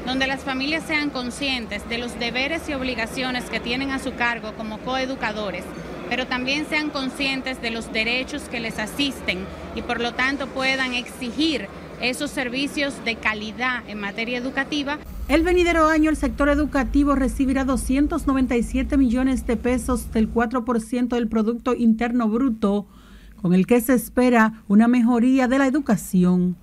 donde 0.07 0.27
las 0.27 0.43
familias 0.43 0.85
sean 0.87 1.11
conscientes 1.11 1.89
de 1.89 1.99
los 1.99 2.19
deberes 2.19 2.69
y 2.69 2.75
obligaciones 2.75 3.45
que 3.45 3.61
tienen 3.61 3.91
a 3.91 3.99
su 3.99 4.15
cargo 4.15 4.53
como 4.55 4.79
coeducadores, 4.79 5.65
pero 6.09 6.27
también 6.27 6.67
sean 6.69 6.91
conscientes 6.91 7.63
de 7.63 7.71
los 7.71 7.93
derechos 7.93 8.43
que 8.51 8.61
les 8.61 8.79
asisten 8.79 9.45
y 9.75 9.83
por 9.83 10.01
lo 10.01 10.13
tanto 10.15 10.47
puedan 10.49 10.95
exigir 10.95 11.69
esos 12.01 12.31
servicios 12.31 12.95
de 13.05 13.17
calidad 13.17 13.83
en 13.89 14.01
materia 14.01 14.39
educativa. 14.39 14.99
El 15.29 15.43
venidero 15.43 15.87
año 15.87 16.11
el 16.11 16.17
sector 16.17 16.49
educativo 16.49 17.15
recibirá 17.15 17.65
297 17.65 18.97
millones 18.97 19.47
de 19.47 19.57
pesos 19.57 20.11
del 20.13 20.33
4% 20.33 21.09
del 21.09 21.29
Producto 21.29 21.75
Interno 21.75 22.29
Bruto, 22.29 22.89
con 23.41 23.55
el 23.55 23.67
que 23.67 23.81
se 23.81 23.95
espera 23.95 24.65
una 24.67 24.89
mejoría 24.89 25.47
de 25.47 25.59
la 25.59 25.67
educación. 25.67 26.57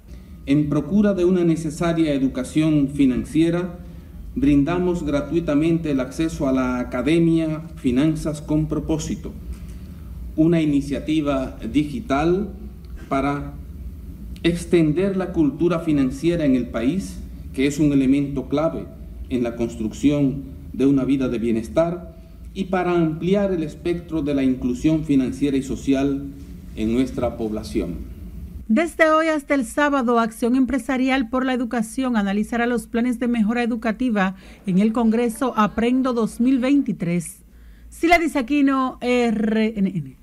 En 0.47 0.69
procura 0.69 1.13
de 1.13 1.25
una 1.25 1.43
necesaria 1.43 2.13
educación 2.13 2.87
financiera, 2.93 3.79
brindamos 4.33 5.03
gratuitamente 5.03 5.91
el 5.91 5.99
acceso 5.99 6.47
a 6.47 6.53
la 6.53 6.79
Academia 6.79 7.63
Finanzas 7.75 8.41
con 8.41 8.67
propósito, 8.67 9.33
una 10.37 10.61
iniciativa 10.61 11.57
digital 11.69 12.47
para 13.09 13.55
extender 14.43 15.17
la 15.17 15.33
cultura 15.33 15.79
financiera 15.79 16.45
en 16.45 16.55
el 16.55 16.67
país, 16.67 17.19
que 17.53 17.67
es 17.67 17.77
un 17.77 17.91
elemento 17.91 18.47
clave 18.47 18.85
en 19.27 19.43
la 19.43 19.57
construcción 19.57 20.43
de 20.71 20.85
una 20.85 21.03
vida 21.03 21.27
de 21.27 21.39
bienestar, 21.39 22.15
y 22.53 22.65
para 22.65 22.95
ampliar 22.95 23.51
el 23.51 23.63
espectro 23.63 24.21
de 24.21 24.33
la 24.33 24.43
inclusión 24.43 25.03
financiera 25.03 25.57
y 25.57 25.61
social 25.61 26.23
en 26.77 26.93
nuestra 26.93 27.35
población. 27.35 28.15
Desde 28.69 29.09
hoy 29.11 29.27
hasta 29.27 29.53
el 29.53 29.65
sábado, 29.65 30.19
Acción 30.19 30.57
Empresarial 30.57 31.29
por 31.29 31.45
la 31.45 31.53
Educación 31.53 32.17
analizará 32.17 32.65
los 32.65 32.85
planes 32.85 33.17
de 33.17 33.29
mejora 33.29 33.63
educativa 33.63 34.35
en 34.65 34.79
el 34.79 34.91
Congreso 34.91 35.53
Aprendo 35.55 36.11
2023. 36.11 37.45
Sila 37.87 38.19
Aquino, 38.35 38.99
RNN. 39.01 40.17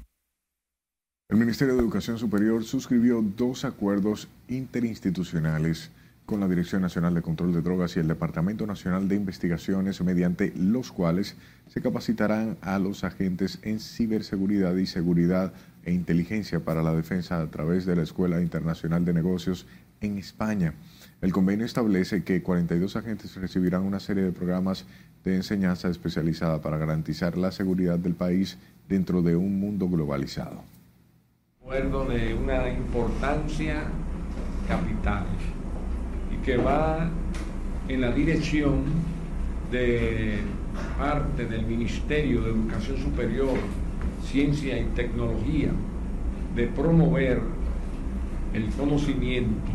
El 1.31 1.39
Ministerio 1.39 1.73
de 1.73 1.81
Educación 1.81 2.19
Superior 2.19 2.65
suscribió 2.65 3.23
dos 3.23 3.65
acuerdos 3.65 4.29
interinstitucionales 4.49 5.91
con 6.27 6.41
la 6.41 6.49
Dirección 6.49 6.83
Nacional 6.83 7.15
de 7.15 7.23
Control 7.23 7.55
de 7.55 7.63
Drogas 7.63 7.97
y 7.97 8.01
el 8.01 8.09
Departamento 8.09 8.67
Nacional 8.67 9.09
de 9.09 9.17
Investigaciones, 9.17 10.03
mediante 10.03 10.53
los 10.55 10.93
cuales 10.93 11.37
se 11.69 11.81
capacitarán 11.81 12.59
a 12.61 12.79
los 12.79 13.05
agentes 13.05 13.59
en 13.63 13.81
ciberseguridad 13.81 14.77
y 14.77 14.85
seguridad 14.85 15.55
e 15.85 15.93
inteligencia 15.93 16.61
para 16.61 16.83
la 16.83 16.95
defensa 16.95 17.41
a 17.41 17.51
través 17.51 17.87
de 17.87 17.97
la 17.97 18.03
Escuela 18.03 18.41
Internacional 18.41 19.05
de 19.05 19.13
Negocios 19.13 19.67
en 20.01 20.19
España. 20.19 20.75
El 21.21 21.33
convenio 21.33 21.65
establece 21.65 22.25
que 22.25 22.43
42 22.43 22.97
agentes 22.97 23.35
recibirán 23.37 23.83
una 23.83 24.01
serie 24.01 24.23
de 24.23 24.33
programas 24.33 24.87
de 25.25 25.37
enseñanza 25.37 25.89
especializada 25.89 26.61
para 26.61 26.77
garantizar 26.77 27.37
la 27.39 27.51
seguridad 27.51 27.99
del 27.99 28.15
país 28.15 28.59
dentro 28.89 29.23
de 29.23 29.37
un 29.37 29.59
mundo 29.59 29.89
globalizado. 29.89 30.63
Acuerdo 31.63 32.05
de 32.07 32.35
una 32.35 32.69
importancia 32.69 33.85
capital 34.69 35.25
y 36.33 36.45
que 36.45 36.59
va 36.59 37.09
en 37.89 38.01
la 38.01 38.13
dirección 38.13 38.85
de 39.71 40.41
parte 40.99 41.47
del 41.47 41.67
Ministerio 41.67 42.43
de 42.43 42.51
Educación 42.51 42.99
Superior, 42.99 43.59
Ciencia 44.35 44.77
y 44.77 44.85
Tecnología 44.97 45.69
de 46.57 46.67
promover 46.67 47.41
el 48.53 48.67
conocimiento 48.71 49.71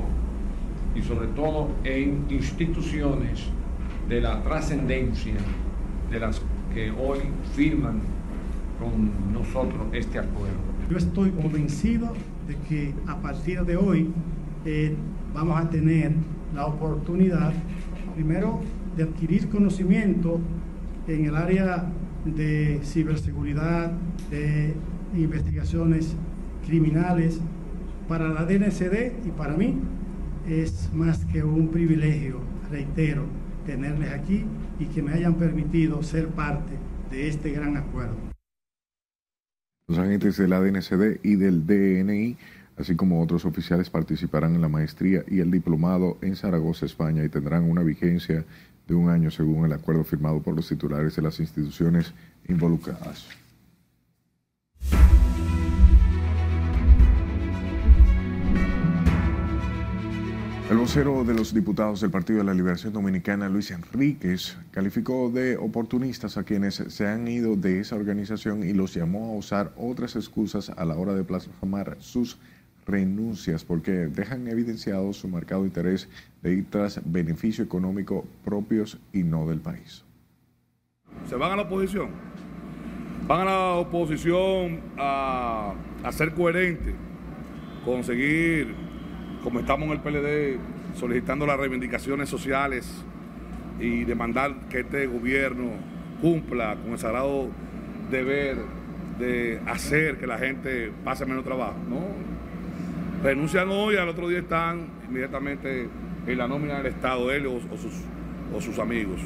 y 0.93 1.01
sobre 1.01 1.27
todo 1.27 1.69
en 1.85 2.25
instituciones 2.29 3.45
de 4.09 4.19
la 4.19 4.43
trascendencia 4.43 5.35
de 6.11 6.19
las 6.19 6.41
que 6.73 6.91
hoy 6.91 7.19
firman 7.55 8.01
con 8.81 9.31
nosotros 9.31 9.87
este 9.93 10.19
acuerdo. 10.19 10.59
Yo 10.89 10.97
estoy 10.97 11.31
convencido 11.31 12.11
de 12.45 12.57
que 12.67 12.93
a 13.07 13.15
partir 13.15 13.61
de 13.61 13.77
hoy 13.77 14.09
eh, 14.65 14.93
vamos 15.33 15.57
a 15.57 15.69
tener 15.69 16.11
la 16.53 16.65
oportunidad, 16.65 17.53
primero, 18.13 18.59
de 18.97 19.03
adquirir 19.03 19.47
conocimiento 19.47 20.41
en 21.07 21.27
el 21.27 21.35
área 21.37 21.87
de 22.25 22.79
ciberseguridad, 22.83 23.91
de 24.29 24.73
investigaciones 25.15 26.15
criminales. 26.65 27.39
Para 28.07 28.29
la 28.29 28.43
DNCD 28.45 29.25
y 29.25 29.29
para 29.37 29.55
mí 29.55 29.75
es 30.47 30.91
más 30.93 31.25
que 31.25 31.43
un 31.43 31.69
privilegio, 31.69 32.41
reitero, 32.71 33.25
tenerles 33.65 34.11
aquí 34.11 34.45
y 34.79 34.85
que 34.85 35.03
me 35.03 35.13
hayan 35.13 35.35
permitido 35.35 36.01
ser 36.01 36.27
parte 36.29 36.73
de 37.11 37.27
este 37.27 37.51
gran 37.51 37.77
acuerdo. 37.77 38.15
Los 39.87 39.97
agentes 39.99 40.37
de 40.37 40.47
la 40.47 40.59
DNCD 40.59 41.19
y 41.23 41.35
del 41.35 41.65
DNI, 41.65 42.37
así 42.77 42.95
como 42.95 43.21
otros 43.21 43.45
oficiales, 43.45 43.89
participarán 43.89 44.55
en 44.55 44.61
la 44.61 44.69
maestría 44.69 45.23
y 45.27 45.39
el 45.39 45.51
diplomado 45.51 46.17
en 46.21 46.35
Zaragoza, 46.35 46.85
España, 46.85 47.23
y 47.23 47.29
tendrán 47.29 47.69
una 47.69 47.83
vigencia 47.83 48.45
de 48.89 48.95
un 48.95 49.09
año 49.09 49.31
según 49.31 49.65
el 49.65 49.73
acuerdo 49.73 50.03
firmado 50.03 50.41
por 50.41 50.55
los 50.55 50.67
titulares 50.67 51.15
de 51.15 51.21
las 51.21 51.39
instituciones 51.39 52.13
involucradas. 52.47 53.27
El 60.69 60.77
vocero 60.77 61.23
de 61.23 61.33
los 61.33 61.51
diputados 61.51 62.01
del 62.01 62.11
Partido 62.11 62.39
de 62.39 62.45
la 62.45 62.53
Liberación 62.53 62.93
Dominicana, 62.93 63.49
Luis 63.49 63.71
Enríquez, 63.71 64.55
calificó 64.69 65.31
de 65.31 65.57
oportunistas 65.57 66.37
a 66.37 66.43
quienes 66.43 66.75
se 66.75 67.07
han 67.07 67.27
ido 67.27 67.55
de 67.55 67.79
esa 67.79 67.95
organización 67.95 68.63
y 68.63 68.73
los 68.73 68.93
llamó 68.93 69.33
a 69.33 69.37
usar 69.37 69.73
otras 69.77 70.15
excusas 70.15 70.69
a 70.69 70.85
la 70.85 70.95
hora 70.95 71.15
de 71.15 71.23
plasmar 71.23 71.97
sus 71.99 72.37
renuncias 72.89 73.63
porque 73.63 73.91
dejan 73.91 74.47
evidenciado 74.47 75.13
su 75.13 75.27
marcado 75.27 75.65
interés 75.65 76.09
de 76.41 76.53
ir 76.53 76.69
tras 76.69 77.01
beneficio 77.05 77.63
económico 77.63 78.25
propios 78.43 78.99
y 79.13 79.23
no 79.23 79.47
del 79.47 79.59
país. 79.59 80.03
Se 81.27 81.35
van 81.35 81.51
a 81.51 81.55
la 81.55 81.63
oposición, 81.63 82.09
van 83.27 83.41
a 83.41 83.45
la 83.45 83.73
oposición 83.75 84.79
a, 84.97 85.73
a 86.03 86.11
ser 86.11 86.33
coherente, 86.33 86.93
conseguir 87.85 88.73
como 89.43 89.59
estamos 89.59 89.87
en 89.87 89.91
el 89.93 89.99
PLD 89.99 90.59
solicitando 90.97 91.45
las 91.45 91.59
reivindicaciones 91.59 92.29
sociales 92.29 93.03
y 93.79 94.03
demandar 94.03 94.55
que 94.69 94.81
este 94.81 95.07
gobierno 95.07 95.71
cumpla 96.21 96.75
con 96.75 96.91
el 96.91 96.99
sagrado 96.99 97.47
deber 98.11 98.57
de 99.19 99.61
hacer 99.67 100.17
que 100.17 100.27
la 100.27 100.37
gente 100.37 100.91
pase 101.03 101.25
menos 101.25 101.43
trabajo, 101.43 101.77
¿no? 101.89 101.99
Renuncian 103.23 103.69
hoy, 103.69 103.97
al 103.97 104.07
otro 104.07 104.29
día 104.29 104.39
están 104.39 104.87
inmediatamente 105.09 105.89
en 106.25 106.37
la 106.37 106.47
nómina 106.47 106.77
del 106.77 106.85
Estado, 106.85 107.29
él 107.31 107.47
o, 107.47 108.61
sus, 108.61 108.79
amigos. 108.79 109.19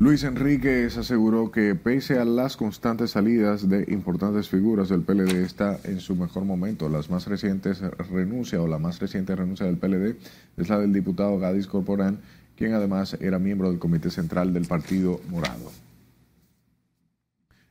Luis 0.00 0.24
Enríquez 0.24 0.98
aseguró 0.98 1.52
que 1.52 1.76
pese 1.76 2.18
a 2.18 2.24
las 2.24 2.56
constantes 2.56 3.12
salidas 3.12 3.68
de 3.68 3.84
importantes 3.88 4.48
figuras 4.48 4.88
del 4.88 5.02
PLD 5.02 5.44
está 5.44 5.78
en 5.84 6.00
su 6.00 6.16
mejor 6.16 6.44
momento. 6.44 6.88
Las 6.88 7.08
más 7.08 7.28
recientes 7.28 7.80
renuncia 8.10 8.60
o 8.60 8.66
la 8.66 8.78
más 8.78 8.98
reciente 8.98 9.36
renuncia 9.36 9.64
del 9.64 9.76
PLD 9.76 10.16
es 10.56 10.68
la 10.68 10.80
del 10.80 10.92
diputado 10.92 11.38
Gadis 11.38 11.68
Corporán, 11.68 12.18
quien 12.56 12.74
además 12.74 13.16
era 13.20 13.38
miembro 13.38 13.70
del 13.70 13.78
Comité 13.78 14.10
Central 14.10 14.52
del 14.52 14.66
Partido 14.66 15.20
Morado. 15.30 15.85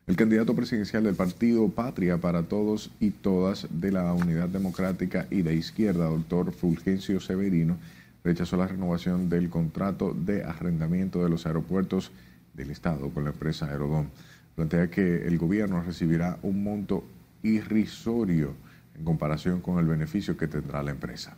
El 0.08 0.16
candidato 0.18 0.56
presidencial 0.56 1.04
del 1.04 1.16
partido 1.16 1.68
Patria 1.70 2.20
para 2.20 2.44
Todos 2.44 2.92
y 3.00 3.10
Todas 3.10 3.68
de 3.72 3.92
la 3.92 4.14
Unidad 4.14 4.48
Democrática 4.50 5.26
y 5.32 5.42
de 5.42 5.56
Izquierda, 5.56 6.06
doctor 6.06 6.52
Fulgencio 6.52 7.20
Severino, 7.20 7.80
rechazó 8.24 8.56
la 8.56 8.68
renovación 8.68 9.30
del 9.30 9.50
contrato 9.50 10.14
de 10.14 10.44
arrendamiento 10.44 11.24
de 11.24 11.30
los 11.32 11.48
aeropuertos 11.48 12.12
del 12.54 12.70
Estado 12.70 13.10
con 13.10 13.24
la 13.24 13.32
empresa 13.32 13.66
Aerodón. 13.66 14.12
Plantea 14.56 14.92
que 14.92 15.26
el 15.26 15.40
gobierno 15.40 15.82
recibirá 15.82 16.38
un 16.44 16.64
monto 16.64 17.04
irrisorio 17.42 18.54
en 18.96 19.06
comparación 19.06 19.60
con 19.60 19.80
el 19.80 19.88
beneficio 19.88 20.38
que 20.38 20.48
tendrá 20.48 20.84
la 20.84 20.92
empresa. 20.92 21.36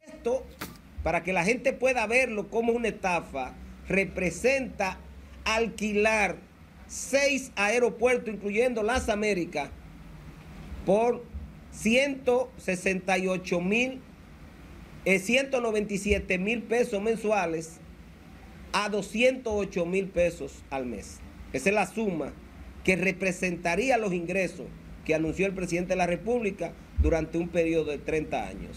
Esto, 0.00 0.42
para 1.02 1.22
que 1.22 1.34
la 1.34 1.44
gente 1.44 1.74
pueda 1.74 2.06
verlo 2.06 2.48
como 2.48 2.72
una 2.72 2.88
estafa, 2.88 3.52
representa 3.86 4.96
alquilar 5.44 6.47
seis 6.88 7.52
aeropuertos, 7.54 8.34
incluyendo 8.34 8.82
las 8.82 9.08
Américas, 9.08 9.70
por 10.84 11.24
168 11.70 13.60
mil 13.60 14.00
197 15.16 16.38
mil 16.38 16.62
pesos 16.64 17.00
mensuales 17.00 17.78
a 18.72 18.90
208 18.90 19.86
mil 19.86 20.08
pesos 20.08 20.62
al 20.68 20.84
mes. 20.84 21.20
Esa 21.54 21.70
es 21.70 21.74
la 21.74 21.86
suma 21.86 22.32
que 22.84 22.96
representaría 22.96 23.96
los 23.96 24.12
ingresos 24.12 24.66
que 25.06 25.14
anunció 25.14 25.46
el 25.46 25.54
presidente 25.54 25.90
de 25.90 25.96
la 25.96 26.06
República 26.06 26.72
durante 26.98 27.38
un 27.38 27.48
periodo 27.48 27.90
de 27.90 27.98
30 27.98 28.46
años. 28.46 28.76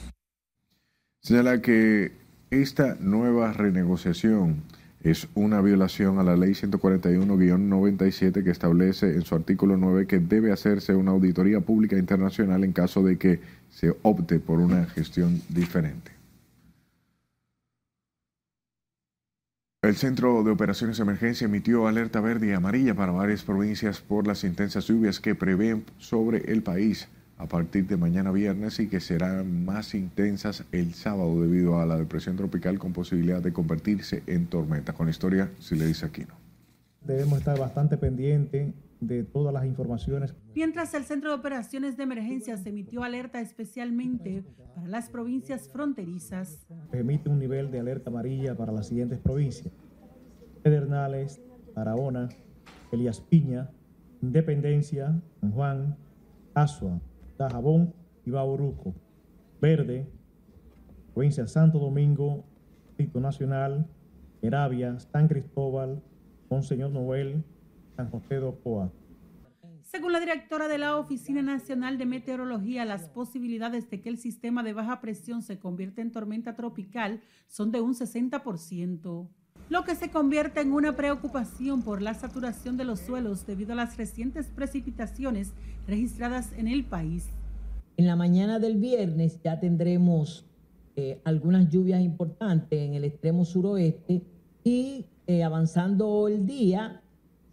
Señala 1.22 1.62
que 1.62 2.14
esta 2.50 2.96
nueva 3.00 3.52
renegociación 3.52 4.64
es 5.04 5.28
una 5.34 5.62
violación 5.62 6.20
a 6.20 6.24
la 6.24 6.36
ley 6.36 6.52
141-97 6.52 8.44
que 8.44 8.52
establece 8.52 9.16
en 9.16 9.24
su 9.24 9.36
artículo 9.36 9.78
9 9.78 10.06
que 10.06 10.20
debe 10.20 10.52
hacerse 10.52 10.94
una 10.94 11.12
auditoría 11.12 11.62
pública 11.62 11.98
internacional 11.98 12.64
en 12.64 12.74
caso 12.74 13.04
de 13.04 13.18
que 13.18 13.40
se 13.70 13.96
opte 14.04 14.40
por 14.40 14.60
una 14.60 14.86
gestión 14.86 15.42
diferente. 15.50 16.12
El 19.84 19.96
Centro 19.96 20.44
de 20.44 20.52
Operaciones 20.52 20.98
de 20.98 21.04
Emergencia 21.04 21.46
emitió 21.46 21.88
alerta 21.88 22.22
verde 22.22 22.48
y 22.48 22.52
amarilla 22.52 22.94
para 22.94 23.12
varias 23.12 23.42
provincias 23.42 24.00
por 24.00 24.28
las 24.28 24.44
intensas 24.44 24.86
lluvias 24.86 25.20
que 25.20 25.34
prevén 25.34 25.86
sobre 25.98 26.52
el 26.52 26.62
país 26.62 27.08
a 27.42 27.48
partir 27.48 27.88
de 27.88 27.98
mañana 27.98 28.32
viernes 28.32 28.80
y 28.80 28.88
que 28.88 29.00
serán 29.00 29.66
más 29.66 29.96
intensas 29.96 30.64
el 30.72 30.94
sábado 30.94 31.42
debido 31.42 31.80
a 31.80 31.88
la 31.88 31.98
depresión 31.98 32.36
tropical 32.36 32.78
con 32.78 32.94
posibilidad 32.94 33.42
de 33.42 33.52
convertirse 33.52 34.22
en 34.28 34.46
tormenta. 34.46 34.94
Con 34.94 35.08
la 35.08 35.10
historia, 35.10 35.52
si 35.58 35.76
le 35.76 35.88
dice 35.88 36.06
Aquino. 36.06 36.36
Debemos 37.04 37.40
estar 37.40 37.58
bastante 37.58 37.98
pendientes 37.98 38.76
de 39.00 39.24
todas 39.24 39.52
las 39.52 39.66
informaciones. 39.66 40.36
Mientras 40.54 40.94
el 40.94 41.04
Centro 41.04 41.32
de 41.32 41.38
Operaciones 41.38 41.98
de 41.98 42.04
Emergencia 42.04 42.56
se 42.58 42.70
emitió 42.70 43.02
alerta 43.02 43.42
especialmente 43.42 44.44
para 44.76 44.88
las 44.88 45.10
provincias 45.10 45.68
fronterizas. 45.68 46.68
Emite 46.92 47.28
un 47.28 47.40
nivel 47.40 47.72
de 47.72 47.80
alerta 47.80 48.12
amarilla 48.12 48.56
para 48.56 48.72
las 48.72 48.88
siguientes 48.88 49.18
provincias. 49.18 49.74
Pedernales, 50.62 51.42
Barahona, 51.74 52.30
Elías 52.92 53.20
Piña, 53.20 53.72
Independencia, 54.22 55.20
San 55.40 55.52
Juan, 55.52 55.98
Asua, 56.54 57.02
Tajabón 57.42 57.96
y 58.24 58.30
Bauruco. 58.30 58.94
Verde, 59.60 60.08
provincia 61.12 61.48
Santo 61.48 61.80
Domingo, 61.80 62.46
Distrito 62.90 63.20
Nacional, 63.20 63.88
Heravia, 64.44 65.00
San 65.00 65.28
Cristóbal, 65.28 66.04
Monseñor 66.52 66.92
Noel, 66.92 67.44
San 67.96 68.12
José 68.12 68.36
de 68.36 68.44
Ocoa. 68.44 68.92
Según 69.82 70.12
la 70.12 70.20
directora 70.20 70.68
de 70.68 70.78
la 70.78 70.98
Oficina 70.98 71.42
Nacional 71.42 71.98
de 71.98 72.06
Meteorología, 72.06 72.86
las 72.86 73.10
posibilidades 73.10 73.90
de 73.90 74.02
que 74.02 74.10
el 74.10 74.20
sistema 74.20 74.62
de 74.62 74.74
baja 74.74 75.02
presión 75.02 75.42
se 75.42 75.58
convierta 75.58 76.04
en 76.04 76.12
tormenta 76.12 76.56
tropical 76.56 77.22
son 77.48 77.72
de 77.72 77.82
un 77.82 77.96
60%, 77.96 79.30
lo 79.72 79.86
que 79.86 79.96
se 79.96 80.10
convierte 80.10 80.60
en 80.60 80.74
una 80.74 80.98
preocupación 80.98 81.82
por 81.82 82.02
la 82.02 82.14
saturación 82.14 82.76
de 82.76 82.84
los 82.84 83.00
suelos 83.00 83.48
debido 83.48 83.72
a 83.72 83.76
las 83.76 83.96
recientes 83.96 84.48
precipitaciones 84.48 85.54
registradas 85.88 86.52
en 86.58 86.68
el 86.68 86.84
país. 86.84 87.24
En 87.96 88.06
la 88.06 88.18
mañana 88.18 88.60
del 88.60 88.76
viernes 88.76 89.40
ya 89.42 89.62
tendremos 89.62 90.46
eh, 90.98 91.22
algunas 91.24 91.70
lluvias 91.70 92.02
importantes 92.02 92.82
en 92.82 92.96
el 92.96 93.06
extremo 93.06 93.46
suroeste 93.46 94.22
y 94.62 95.06
eh, 95.26 95.42
avanzando 95.42 96.28
el 96.28 96.46
día 96.46 97.02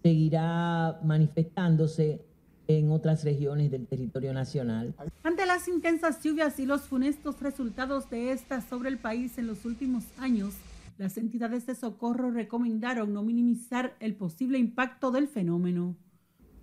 seguirá 0.02 0.98
manifestándose 1.04 2.20
en 2.66 2.90
otras 2.90 3.22
regiones 3.22 3.70
del 3.70 3.86
territorio 3.86 4.32
nacional. 4.32 4.92
Ante 5.22 5.46
las 5.46 5.68
intensas 5.68 6.20
lluvias 6.20 6.58
y 6.58 6.66
los 6.66 6.80
funestos 6.80 7.40
resultados 7.40 8.10
de 8.10 8.32
estas 8.32 8.64
sobre 8.64 8.88
el 8.88 8.98
país 8.98 9.38
en 9.38 9.46
los 9.46 9.64
últimos 9.64 10.02
años, 10.18 10.54
las 10.98 11.16
entidades 11.16 11.64
de 11.64 11.76
socorro 11.76 12.32
recomendaron 12.32 13.12
no 13.12 13.22
minimizar 13.22 13.94
el 14.00 14.16
posible 14.16 14.58
impacto 14.58 15.12
del 15.12 15.28
fenómeno. 15.28 15.96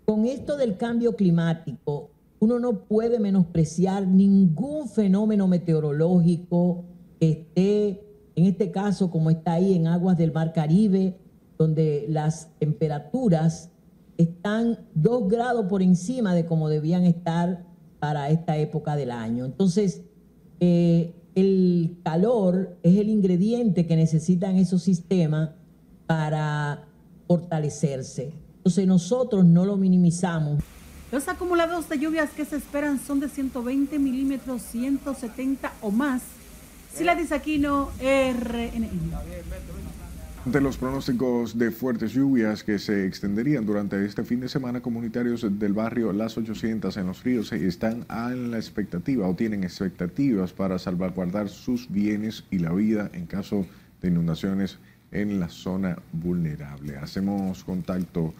Con 0.05 0.25
esto 0.25 0.57
del 0.57 0.77
cambio 0.77 1.15
climático, 1.15 2.11
uno 2.39 2.59
no 2.59 2.81
puede 2.83 3.17
menospreciar 3.19 4.05
ningún 4.05 4.89
fenómeno 4.89 5.47
meteorológico 5.47 6.83
que 7.19 7.31
esté, 7.31 8.03
en 8.36 8.45
este 8.45 8.71
caso 8.71 9.09
como 9.09 9.29
está 9.29 9.53
ahí 9.53 9.73
en 9.73 9.88
aguas 9.88 10.17
del 10.17 10.33
Mar 10.33 10.51
Caribe, 10.51 11.17
donde 11.57 12.05
las 12.09 12.51
temperaturas 12.59 13.71
están 14.17 14.79
dos 14.93 15.29
grados 15.29 15.67
por 15.67 15.81
encima 15.81 16.36
de 16.36 16.45
como 16.45 16.67
debían 16.67 17.05
estar 17.05 17.65
para 17.99 18.29
esta 18.29 18.57
época 18.57 18.97
del 18.97 19.11
año. 19.11 19.45
Entonces, 19.45 20.03
eh, 20.59 21.15
el 21.36 21.97
calor 22.03 22.77
es 22.81 22.97
el 22.97 23.09
ingrediente 23.09 23.86
que 23.86 23.95
necesitan 23.95 24.55
esos 24.55 24.83
sistemas 24.83 25.51
para 26.07 26.86
fortalecerse. 27.27 28.33
Entonces 28.57 28.88
nosotros 28.88 29.45
no 29.45 29.65
lo 29.65 29.77
minimizamos. 29.77 30.63
Los 31.11 31.27
acumulados 31.27 31.88
de 31.89 31.99
lluvias 31.99 32.31
que 32.31 32.45
se 32.45 32.55
esperan 32.55 32.99
son 32.99 33.19
de 33.19 33.29
120 33.29 33.99
milímetros, 33.99 34.61
170 34.63 35.71
o 35.81 35.91
más. 35.91 36.23
Sila 36.93 37.17
Aquino, 37.31 37.89
RNN. 37.99 39.11
De 40.45 40.61
los 40.61 40.77
pronósticos 40.77 41.57
de 41.57 41.71
fuertes 41.71 42.13
lluvias 42.13 42.63
que 42.63 42.77
se 42.77 43.07
extenderían 43.07 43.65
durante 43.65 44.05
este 44.05 44.23
fin 44.23 44.41
de 44.41 44.47
semana, 44.47 44.79
comunitarios 44.79 45.41
del 45.59 45.73
barrio 45.73 46.13
Las 46.13 46.37
800 46.37 46.95
en 46.97 47.07
Los 47.07 47.23
Ríos 47.23 47.51
están 47.51 48.05
en 48.07 48.51
la 48.51 48.57
expectativa 48.57 49.27
o 49.27 49.33
tienen 49.33 49.63
expectativas 49.63 50.53
para 50.53 50.77
salvaguardar 50.77 51.49
sus 51.49 51.89
bienes 51.89 52.43
y 52.51 52.59
la 52.59 52.71
vida 52.73 53.09
en 53.13 53.25
caso 53.25 53.65
de 54.03 54.09
inundaciones 54.09 54.77
en 55.11 55.39
la 55.39 55.49
zona 55.49 55.97
vulnerable. 56.11 56.95
Hacemos 56.97 57.63
contacto, 57.63 58.35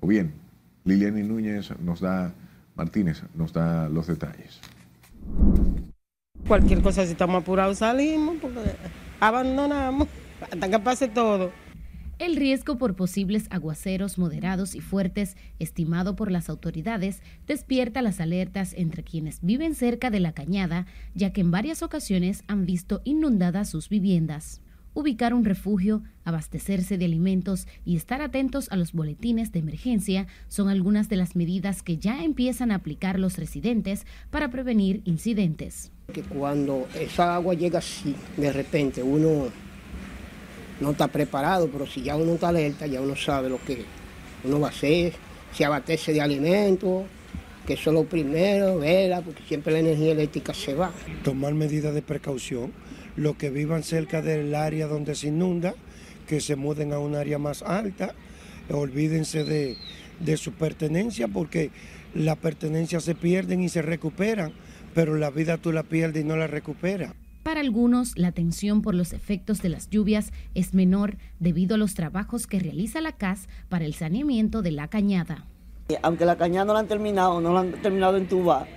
o 0.00 0.06
bien, 0.06 0.32
Liliani 0.84 1.22
Núñez 1.22 1.78
nos 1.78 2.00
da, 2.00 2.32
Martínez 2.74 3.22
nos 3.34 3.52
da 3.52 3.86
los 3.90 4.06
detalles. 4.06 4.60
Cualquier 6.48 6.80
cosa, 6.80 7.04
si 7.04 7.12
estamos 7.12 7.42
apurados, 7.42 7.78
salimos, 7.78 8.36
porque 8.40 8.60
abandonamos 9.20 10.08
hasta 10.40 10.68
que 10.68 10.78
pase 10.78 11.08
todo. 11.08 11.52
El 12.20 12.36
riesgo 12.36 12.76
por 12.76 12.96
posibles 12.96 13.46
aguaceros 13.48 14.18
moderados 14.18 14.74
y 14.74 14.82
fuertes, 14.82 15.38
estimado 15.58 16.16
por 16.16 16.30
las 16.30 16.50
autoridades, 16.50 17.22
despierta 17.46 18.02
las 18.02 18.20
alertas 18.20 18.74
entre 18.76 19.02
quienes 19.02 19.40
viven 19.40 19.74
cerca 19.74 20.10
de 20.10 20.20
la 20.20 20.32
cañada, 20.32 20.84
ya 21.14 21.32
que 21.32 21.40
en 21.40 21.50
varias 21.50 21.82
ocasiones 21.82 22.44
han 22.46 22.66
visto 22.66 23.00
inundadas 23.04 23.70
sus 23.70 23.88
viviendas. 23.88 24.60
Ubicar 24.92 25.32
un 25.32 25.46
refugio, 25.46 26.02
abastecerse 26.24 26.98
de 26.98 27.06
alimentos 27.06 27.66
y 27.86 27.96
estar 27.96 28.20
atentos 28.20 28.70
a 28.70 28.76
los 28.76 28.92
boletines 28.92 29.50
de 29.52 29.60
emergencia 29.60 30.26
son 30.48 30.68
algunas 30.68 31.08
de 31.08 31.16
las 31.16 31.36
medidas 31.36 31.82
que 31.82 31.96
ya 31.96 32.22
empiezan 32.22 32.70
a 32.70 32.74
aplicar 32.74 33.18
los 33.18 33.38
residentes 33.38 34.04
para 34.30 34.50
prevenir 34.50 35.00
incidentes. 35.06 35.90
Que 36.12 36.22
cuando 36.22 36.86
esa 36.94 37.36
agua 37.36 37.54
llega 37.54 37.78
así, 37.78 38.14
de 38.36 38.52
repente 38.52 39.02
uno 39.02 39.48
no 40.80 40.92
está 40.92 41.08
preparado, 41.08 41.68
pero 41.70 41.86
si 41.86 42.02
ya 42.02 42.16
uno 42.16 42.34
está 42.34 42.48
alerta, 42.48 42.86
ya 42.86 43.00
uno 43.00 43.14
sabe 43.14 43.48
lo 43.48 43.58
que 43.62 43.84
uno 44.44 44.60
va 44.60 44.68
a 44.68 44.70
hacer, 44.70 45.12
si 45.52 45.64
abastecerse 45.64 46.12
de 46.12 46.20
alimentos, 46.20 47.04
que 47.66 47.74
eso 47.74 47.90
es 47.90 47.94
lo 47.94 48.04
primero, 48.04 48.78
vela, 48.78 49.20
porque 49.20 49.42
siempre 49.46 49.72
la 49.72 49.80
energía 49.80 50.12
eléctrica 50.12 50.54
se 50.54 50.74
va. 50.74 50.90
Tomar 51.22 51.54
medidas 51.54 51.94
de 51.94 52.02
precaución, 52.02 52.72
los 53.16 53.36
que 53.36 53.50
vivan 53.50 53.82
cerca 53.82 54.22
del 54.22 54.54
área 54.54 54.86
donde 54.86 55.14
se 55.14 55.28
inunda, 55.28 55.74
que 56.26 56.40
se 56.40 56.56
muden 56.56 56.92
a 56.92 56.98
un 56.98 57.14
área 57.14 57.38
más 57.38 57.62
alta, 57.62 58.14
olvídense 58.70 59.44
de, 59.44 59.76
de 60.20 60.36
su 60.36 60.52
pertenencia, 60.52 61.28
porque 61.28 61.70
las 62.14 62.36
pertenencias 62.38 63.04
se 63.04 63.14
pierden 63.14 63.62
y 63.62 63.68
se 63.68 63.82
recuperan, 63.82 64.52
pero 64.94 65.16
la 65.16 65.30
vida 65.30 65.58
tú 65.58 65.72
la 65.72 65.82
pierdes 65.82 66.24
y 66.24 66.26
no 66.26 66.36
la 66.36 66.46
recuperas. 66.46 67.12
Para 67.50 67.62
algunos, 67.62 68.16
la 68.16 68.30
tensión 68.30 68.80
por 68.80 68.94
los 68.94 69.12
efectos 69.12 69.60
de 69.60 69.70
las 69.70 69.90
lluvias 69.90 70.32
es 70.54 70.72
menor 70.72 71.16
debido 71.40 71.74
a 71.74 71.78
los 71.78 71.94
trabajos 71.94 72.46
que 72.46 72.60
realiza 72.60 73.00
la 73.00 73.10
CAS 73.10 73.48
para 73.68 73.84
el 73.84 73.94
saneamiento 73.94 74.62
de 74.62 74.70
la 74.70 74.86
cañada. 74.86 75.46
Aunque 76.02 76.26
la 76.26 76.36
cañada 76.36 76.66
no 76.66 76.74
la 76.74 76.78
han 76.78 76.86
terminado, 76.86 77.40
no 77.40 77.52
la 77.52 77.58
han 77.62 77.72
terminado 77.82 78.18
en 78.18 78.28
tuba, 78.28 78.68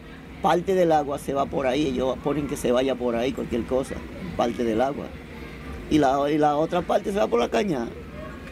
parte 0.42 0.74
del 0.74 0.92
agua 0.92 1.20
se 1.20 1.36
va 1.36 1.46
por 1.46 1.68
ahí, 1.68 1.86
ellos 1.86 2.18
ponen 2.24 2.48
que 2.48 2.58
se 2.58 2.72
vaya 2.72 2.96
por 2.96 3.16
ahí 3.16 3.32
cualquier 3.32 3.64
cosa, 3.66 3.94
parte 4.36 4.64
del 4.64 4.82
agua. 4.82 5.06
Y 5.92 6.00
la, 6.00 6.32
y 6.32 6.40
la 6.40 6.56
otra 6.56 6.82
parte 6.82 7.12
se 7.12 7.20
va 7.20 7.28
por 7.28 7.42
la 7.42 7.50
cañada, 7.50 7.90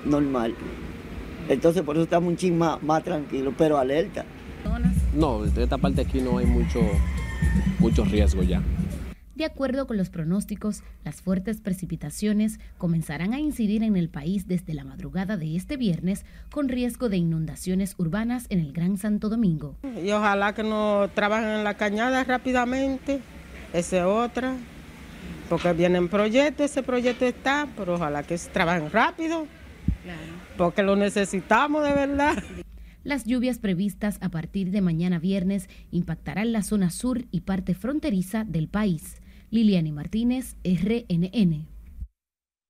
normal. 0.05 0.53
Entonces 1.49 1.81
por 1.81 1.95
eso 1.95 2.03
estamos 2.03 2.29
un 2.29 2.37
ching 2.37 2.55
más, 2.55 2.83
más 2.83 3.03
tranquilos, 3.03 3.55
pero 3.57 3.79
alerta. 3.79 4.23
No, 5.15 5.41
de 5.41 5.63
esta 5.63 5.79
parte 5.79 6.01
aquí 6.01 6.21
no 6.21 6.37
hay 6.37 6.45
mucho, 6.45 6.79
mucho 7.79 8.05
riesgo 8.05 8.43
ya. 8.43 8.61
De 9.41 9.47
acuerdo 9.47 9.87
con 9.87 9.97
los 9.97 10.11
pronósticos, 10.11 10.83
las 11.03 11.23
fuertes 11.23 11.61
precipitaciones 11.61 12.59
comenzarán 12.77 13.33
a 13.33 13.39
incidir 13.39 13.81
en 13.81 13.95
el 13.95 14.07
país 14.07 14.47
desde 14.47 14.75
la 14.75 14.83
madrugada 14.83 15.35
de 15.35 15.55
este 15.55 15.77
viernes, 15.77 16.27
con 16.51 16.69
riesgo 16.69 17.09
de 17.09 17.17
inundaciones 17.17 17.95
urbanas 17.97 18.45
en 18.49 18.59
el 18.59 18.71
Gran 18.71 18.97
Santo 18.97 19.29
Domingo. 19.29 19.77
Y 20.05 20.11
ojalá 20.11 20.53
que 20.53 20.61
no 20.61 21.09
trabajen 21.15 21.49
en 21.49 21.63
la 21.63 21.73
cañada 21.73 22.23
rápidamente, 22.23 23.19
esa 23.73 23.97
es 23.97 24.03
otra, 24.03 24.55
porque 25.49 25.73
vienen 25.73 26.07
proyectos, 26.07 26.69
ese 26.69 26.83
proyecto 26.83 27.25
está, 27.25 27.67
pero 27.75 27.95
ojalá 27.95 28.21
que 28.21 28.37
trabajen 28.37 28.91
rápido, 28.91 29.47
porque 30.55 30.83
lo 30.83 30.95
necesitamos 30.95 31.83
de 31.83 31.93
verdad. 31.93 32.43
Las 33.03 33.25
lluvias 33.25 33.57
previstas 33.57 34.19
a 34.21 34.29
partir 34.29 34.69
de 34.69 34.81
mañana 34.81 35.17
viernes 35.17 35.67
impactarán 35.89 36.51
la 36.51 36.61
zona 36.61 36.91
sur 36.91 37.25
y 37.31 37.41
parte 37.41 37.73
fronteriza 37.73 38.43
del 38.43 38.67
país. 38.67 39.15
Liliani 39.51 39.91
Martínez, 39.91 40.55
RNN. 40.63 41.67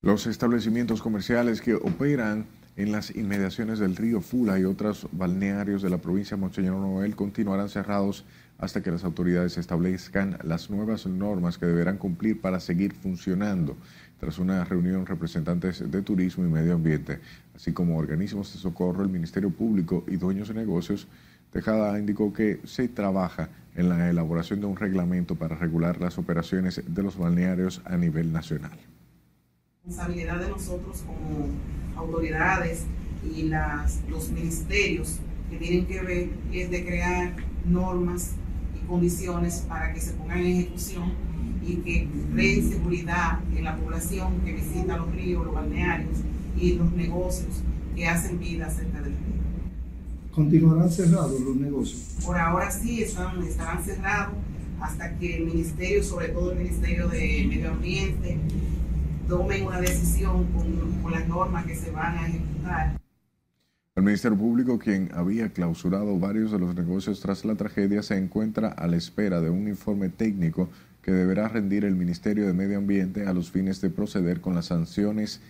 Los 0.01 0.25
establecimientos 0.25 1.03
comerciales 1.03 1.61
que 1.61 1.75
operan 1.75 2.47
en 2.75 2.91
las 2.91 3.15
inmediaciones 3.15 3.77
del 3.77 3.95
río 3.95 4.21
Fula 4.21 4.57
y 4.57 4.63
otros 4.63 5.07
balnearios 5.11 5.83
de 5.83 5.91
la 5.91 5.99
provincia 5.99 6.35
de 6.35 6.41
Monseñor 6.41 6.77
Noel 6.77 7.15
continuarán 7.15 7.69
cerrados 7.69 8.25
hasta 8.57 8.81
que 8.81 8.89
las 8.89 9.03
autoridades 9.03 9.59
establezcan 9.59 10.39
las 10.43 10.71
nuevas 10.71 11.05
normas 11.05 11.59
que 11.59 11.67
deberán 11.67 11.97
cumplir 11.97 12.41
para 12.41 12.59
seguir 12.59 12.93
funcionando. 12.93 13.77
Tras 14.19 14.39
una 14.39 14.63
reunión, 14.63 15.05
representantes 15.05 15.91
de 15.91 16.01
turismo 16.01 16.45
y 16.45 16.49
medio 16.49 16.73
ambiente, 16.73 17.19
así 17.55 17.73
como 17.73 17.97
organismos 17.97 18.53
de 18.53 18.59
socorro, 18.59 19.03
el 19.03 19.09
Ministerio 19.09 19.51
Público 19.51 20.03
y 20.07 20.15
dueños 20.15 20.47
de 20.47 20.55
negocios, 20.55 21.07
Tejada 21.51 21.99
indicó 21.99 22.31
que 22.33 22.61
se 22.63 22.87
trabaja 22.87 23.49
en 23.75 23.89
la 23.89 24.09
elaboración 24.09 24.61
de 24.61 24.67
un 24.67 24.77
reglamento 24.77 25.35
para 25.35 25.55
regular 25.55 25.99
las 25.99 26.17
operaciones 26.17 26.81
de 26.85 27.03
los 27.03 27.17
balnearios 27.17 27.81
a 27.85 27.97
nivel 27.97 28.31
nacional. 28.31 28.71
La 28.71 29.87
responsabilidad 29.87 30.39
de 30.39 30.49
nosotros 30.49 31.03
como 31.05 31.47
autoridades 31.97 32.85
y 33.35 33.49
los 34.09 34.29
ministerios 34.31 35.19
que 35.49 35.57
tienen 35.57 35.85
que 35.85 36.01
ver 36.01 36.29
es 36.53 36.71
de 36.71 36.85
crear 36.85 37.33
normas 37.65 38.31
y 38.75 38.87
condiciones 38.87 39.65
para 39.67 39.93
que 39.93 39.99
se 39.99 40.13
pongan 40.13 40.39
en 40.39 40.45
ejecución 40.45 41.13
y 41.61 41.75
que 41.77 42.07
creen 42.33 42.69
seguridad 42.69 43.39
en 43.55 43.63
la 43.65 43.75
población 43.75 44.39
que 44.45 44.53
visita 44.53 44.97
los 44.97 45.11
ríos, 45.13 45.45
los 45.45 45.53
balnearios 45.53 46.17
y 46.57 46.73
los 46.73 46.91
negocios 46.93 47.61
que 47.95 48.07
hacen 48.07 48.39
vida 48.39 48.69
cerca 48.69 49.01
del 49.01 49.11
río. 49.11 49.30
¿Continuarán 50.31 50.89
cerrados 50.89 51.41
los 51.41 51.55
negocios? 51.55 52.15
Por 52.25 52.37
ahora 52.37 52.71
sí, 52.71 53.03
están, 53.03 53.41
estarán 53.43 53.83
cerrados 53.83 54.35
hasta 54.79 55.17
que 55.17 55.37
el 55.37 55.45
Ministerio, 55.45 56.03
sobre 56.03 56.29
todo 56.29 56.51
el 56.51 56.59
Ministerio 56.59 57.07
de 57.09 57.45
Medio 57.47 57.71
Ambiente, 57.71 58.37
tome 59.27 59.61
una 59.61 59.81
decisión 59.81 60.45
con, 60.53 61.01
con 61.03 61.11
las 61.11 61.27
normas 61.27 61.65
que 61.65 61.75
se 61.75 61.91
van 61.91 62.17
a 62.17 62.27
ejecutar. 62.27 62.97
El 63.95 64.03
Ministerio 64.03 64.37
Público, 64.37 64.79
quien 64.79 65.09
había 65.13 65.49
clausurado 65.49 66.17
varios 66.17 66.51
de 66.51 66.59
los 66.59 66.73
negocios 66.75 67.19
tras 67.19 67.43
la 67.43 67.55
tragedia, 67.55 68.01
se 68.01 68.17
encuentra 68.17 68.69
a 68.69 68.87
la 68.87 68.95
espera 68.95 69.41
de 69.41 69.49
un 69.49 69.67
informe 69.67 70.07
técnico 70.07 70.69
que 71.01 71.11
deberá 71.11 71.49
rendir 71.49 71.83
el 71.83 71.95
Ministerio 71.95 72.47
de 72.47 72.53
Medio 72.53 72.77
Ambiente 72.77 73.27
a 73.27 73.33
los 73.33 73.51
fines 73.51 73.81
de 73.81 73.89
proceder 73.89 74.39
con 74.39 74.55
las 74.55 74.67
sanciones 74.67 75.41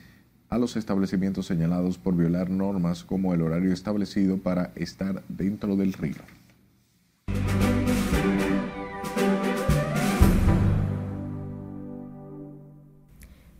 a 0.52 0.58
los 0.58 0.76
establecimientos 0.76 1.46
señalados 1.46 1.98
por 1.98 2.14
violar 2.14 2.50
normas 2.50 3.06
como 3.06 3.34
el 3.34 3.42
horario 3.42 3.72
establecido 3.72 4.38
para 4.38 4.72
estar 4.76 5.24
dentro 5.30 5.78
del 5.78 5.94
río. 5.94 6.18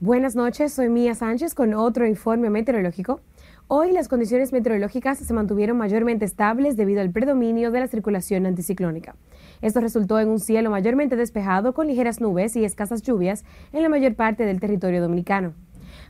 Buenas 0.02 0.36
noches, 0.36 0.74
soy 0.74 0.90
Mía 0.90 1.16
Sánchez 1.16 1.56
con 1.56 1.74
otro 1.74 2.06
informe 2.06 2.50
meteorológico. 2.50 3.22
Hoy 3.68 3.94
las 3.94 4.10
condiciones 4.10 4.52
meteorológicas 4.52 5.20
se 5.20 5.34
mantuvieron 5.34 5.78
mayormente 5.78 6.26
estables 6.26 6.76
debido 6.76 7.00
al 7.00 7.12
predominio 7.12 7.72
de 7.72 7.80
la 7.80 7.88
circulación 7.88 8.46
anticiclónica. 8.46 9.16
Esto 9.62 9.80
resultó 9.80 10.20
en 10.20 10.28
un 10.28 10.42
cielo 10.42 10.70
mayormente 10.70 11.16
despejado 11.16 11.74
con 11.74 11.88
ligeras 11.88 12.20
nubes 12.20 12.58
y 12.58 12.66
escasas 12.66 13.02
lluvias 13.02 13.46
en 13.72 13.82
la 13.82 13.88
mayor 13.88 14.16
parte 14.16 14.44
del 14.44 14.60
territorio 14.60 15.02
dominicano. 15.02 15.54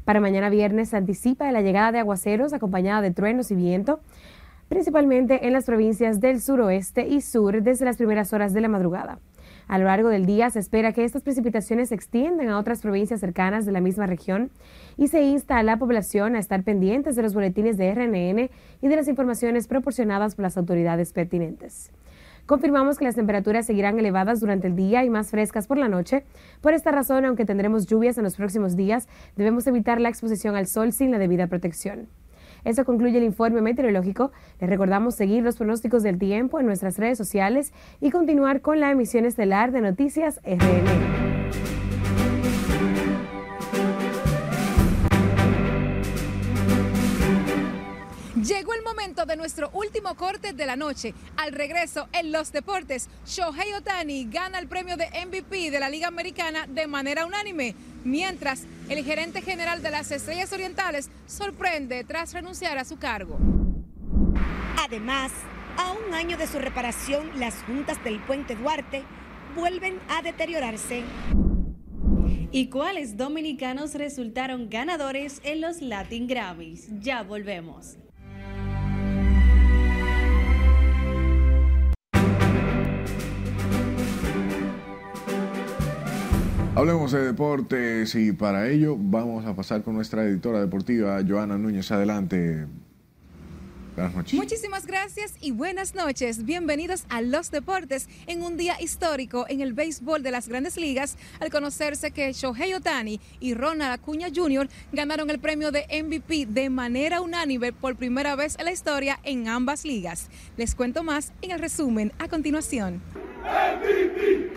Para 0.06 0.20
mañana 0.20 0.50
viernes 0.50 0.90
se 0.90 0.98
anticipa 0.98 1.52
la 1.52 1.62
llegada 1.62 1.92
de 1.92 2.00
aguaceros 2.00 2.54
acompañada 2.54 3.02
de 3.02 3.12
truenos 3.12 3.52
y 3.52 3.56
viento, 3.56 4.00
principalmente 4.70 5.48
en 5.48 5.54
las 5.54 5.66
provincias 5.66 6.20
del 6.20 6.42
suroeste 6.42 7.08
y 7.08 7.22
sur 7.22 7.62
desde 7.62 7.86
las 7.86 7.98
primeras 7.98 8.34
horas 8.34 8.54
de 8.54 8.62
la 8.62 8.70
madrugada. 8.70 9.20
A 9.68 9.78
lo 9.78 9.86
largo 9.86 10.10
del 10.10 10.26
día 10.26 10.50
se 10.50 10.60
espera 10.60 10.92
que 10.92 11.04
estas 11.04 11.22
precipitaciones 11.22 11.90
se 11.90 11.96
extiendan 11.96 12.50
a 12.50 12.60
otras 12.60 12.82
provincias 12.82 13.20
cercanas 13.20 13.66
de 13.66 13.72
la 13.72 13.80
misma 13.80 14.06
región 14.06 14.52
y 14.98 15.08
se 15.08 15.24
insta 15.24 15.58
a 15.58 15.64
la 15.64 15.78
población 15.78 16.36
a 16.36 16.40
estar 16.40 16.64
pendientes 16.64 17.16
de 17.16 17.22
los 17.22 17.34
boletines 17.34 17.78
de 17.78 17.94
RNN 17.94 18.50
y 18.82 18.88
de 18.88 18.96
las 18.96 19.08
informaciones 19.08 19.68
proporcionadas 19.68 20.36
por 20.36 20.44
las 20.44 20.58
autoridades 20.58 21.14
pertinentes. 21.14 21.92
Confirmamos 22.52 22.98
que 22.98 23.06
las 23.06 23.16
temperaturas 23.16 23.66
seguirán 23.66 23.98
elevadas 23.98 24.42
durante 24.42 24.68
el 24.68 24.76
día 24.76 25.06
y 25.06 25.10
más 25.10 25.30
frescas 25.30 25.68
por 25.68 25.78
la 25.78 25.88
noche. 25.88 26.26
Por 26.60 26.74
esta 26.74 26.92
razón, 26.92 27.24
aunque 27.24 27.46
tendremos 27.46 27.88
lluvias 27.88 28.18
en 28.18 28.26
los 28.26 28.36
próximos 28.36 28.76
días, 28.76 29.08
debemos 29.38 29.68
evitar 29.68 30.02
la 30.02 30.10
exposición 30.10 30.58
al 30.58 30.68
sol 30.68 30.92
sin 30.92 31.12
la 31.12 31.18
debida 31.18 31.48
protección. 31.48 32.10
Eso 32.66 32.84
concluye 32.84 33.20
el 33.20 33.24
informe 33.24 33.62
meteorológico. 33.62 34.34
Les 34.60 34.70
recordamos 34.70 35.16
seguir 35.16 35.44
los 35.44 35.56
pronósticos 35.56 36.04
del 36.04 36.20
tiempo 36.20 36.60
en 36.60 36.66
nuestras 36.66 36.98
redes 36.98 37.18
sociales 37.18 37.72
y 38.02 38.12
continuar 38.12 38.60
con 38.60 38.82
la 38.82 38.92
emisión 38.92 39.24
estelar 39.24 39.72
de 39.72 39.80
Noticias 39.80 40.42
RN. 40.44 41.31
Llegó 48.44 48.74
el 48.74 48.82
momento 48.82 49.28
de 49.28 49.36
nuestro 49.36 49.70
último 49.72 50.16
corte 50.16 50.54
de 50.54 50.66
la 50.66 50.76
noche. 50.76 51.14
Al 51.38 51.52
regreso 51.52 52.08
en 52.12 52.32
los 52.32 52.52
deportes, 52.52 53.08
Shohei 53.24 53.72
Otani 53.74 54.26
gana 54.32 54.58
el 54.58 54.68
premio 54.68 54.98
de 54.98 55.10
MVP 55.28 55.70
de 55.70 55.80
la 55.80 55.90
Liga 55.90 56.08
Americana 56.08 56.66
de 56.68 56.88
manera 56.88 57.28
unánime, 57.28 57.76
mientras 58.04 58.64
el 58.90 59.06
gerente 59.06 59.44
general 59.44 59.84
de 59.84 59.92
las 59.92 60.10
Estrellas 60.10 60.52
Orientales 60.54 61.12
sorprende 61.28 62.04
tras 62.04 62.34
renunciar 62.34 62.80
a 62.80 62.86
su 62.86 62.98
cargo. 62.98 63.38
Además, 64.80 65.32
a 65.78 65.92
un 65.92 66.16
año 66.16 66.36
de 66.36 66.48
su 66.48 66.58
reparación, 66.58 67.40
las 67.40 67.62
juntas 67.64 68.04
del 68.04 68.20
puente 68.22 68.56
Duarte 68.56 69.04
vuelven 69.56 70.00
a 70.10 70.24
deteriorarse. 70.24 71.04
¿Y 72.52 72.70
cuáles 72.70 73.18
dominicanos 73.18 73.94
resultaron 73.94 74.68
ganadores 74.68 75.42
en 75.44 75.62
los 75.62 75.80
Latin 75.80 76.26
Grammys? 76.26 76.88
Ya 77.02 77.22
volvemos. 77.22 77.98
Hablemos 86.74 87.12
de 87.12 87.26
deportes 87.26 88.16
y 88.16 88.32
para 88.32 88.70
ello 88.70 88.96
vamos 88.98 89.46
a 89.46 89.54
pasar 89.54 89.84
con 89.84 89.94
nuestra 89.94 90.24
editora 90.24 90.62
deportiva, 90.62 91.20
Joana 91.28 91.58
Núñez. 91.58 91.92
Adelante. 91.92 92.66
Buenas 93.94 94.16
noches. 94.16 94.34
Muchísimas 94.36 94.86
gracias 94.88 95.34
y 95.42 95.52
buenas 95.52 95.96
noches. 95.96 96.46
Bienvenidos 96.46 97.04
a 97.10 97.22
Los 97.22 97.52
Deportes 97.52 98.08
en 98.26 98.42
un 98.42 98.56
día 98.56 98.80
histórico 98.80 99.46
en 99.50 99.60
el 99.60 99.74
béisbol 99.74 100.24
de 100.24 100.32
las 100.32 100.48
grandes 100.48 100.78
ligas 100.78 101.18
al 101.42 101.50
conocerse 101.50 102.12
que 102.12 102.32
Shohei 102.32 102.74
Otani 102.74 103.20
y 103.42 103.54
Ronald 103.54 103.92
Acuña 103.92 104.30
Jr. 104.34 104.70
ganaron 104.94 105.30
el 105.30 105.40
premio 105.40 105.72
de 105.72 105.86
MVP 106.02 106.46
de 106.46 106.70
manera 106.70 107.20
unánime 107.20 107.74
por 107.74 107.98
primera 107.98 108.38
vez 108.38 108.58
en 108.58 108.64
la 108.64 108.72
historia 108.72 109.20
en 109.24 109.50
ambas 109.50 109.84
ligas. 109.84 110.30
Les 110.56 110.74
cuento 110.74 111.04
más 111.04 111.34
en 111.42 111.52
el 111.52 111.60
resumen 111.60 112.14
a 112.18 112.30
continuación. 112.30 113.02
MVP, 113.44 114.52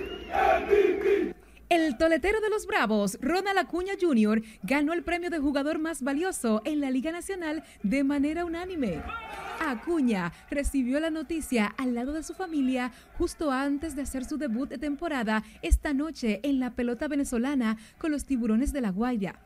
MVP. 0.68 1.43
El 1.74 1.96
toletero 1.96 2.40
de 2.40 2.50
los 2.50 2.68
Bravos, 2.68 3.18
Ronald 3.20 3.58
Acuña 3.58 3.94
Jr., 4.00 4.40
ganó 4.62 4.92
el 4.92 5.02
premio 5.02 5.28
de 5.28 5.40
jugador 5.40 5.80
más 5.80 6.04
valioso 6.04 6.62
en 6.64 6.80
la 6.80 6.88
Liga 6.88 7.10
Nacional 7.10 7.64
de 7.82 8.04
manera 8.04 8.44
unánime. 8.44 9.02
Acuña 9.58 10.32
recibió 10.48 11.00
la 11.00 11.10
noticia 11.10 11.66
al 11.76 11.96
lado 11.96 12.12
de 12.12 12.22
su 12.22 12.32
familia 12.32 12.92
justo 13.18 13.50
antes 13.50 13.96
de 13.96 14.02
hacer 14.02 14.24
su 14.24 14.38
debut 14.38 14.68
de 14.68 14.78
temporada 14.78 15.42
esta 15.62 15.92
noche 15.92 16.38
en 16.44 16.60
la 16.60 16.76
pelota 16.76 17.08
venezolana 17.08 17.76
con 17.98 18.12
los 18.12 18.24
tiburones 18.24 18.72
de 18.72 18.80
la 18.80 18.90
Guaira. 18.90 19.40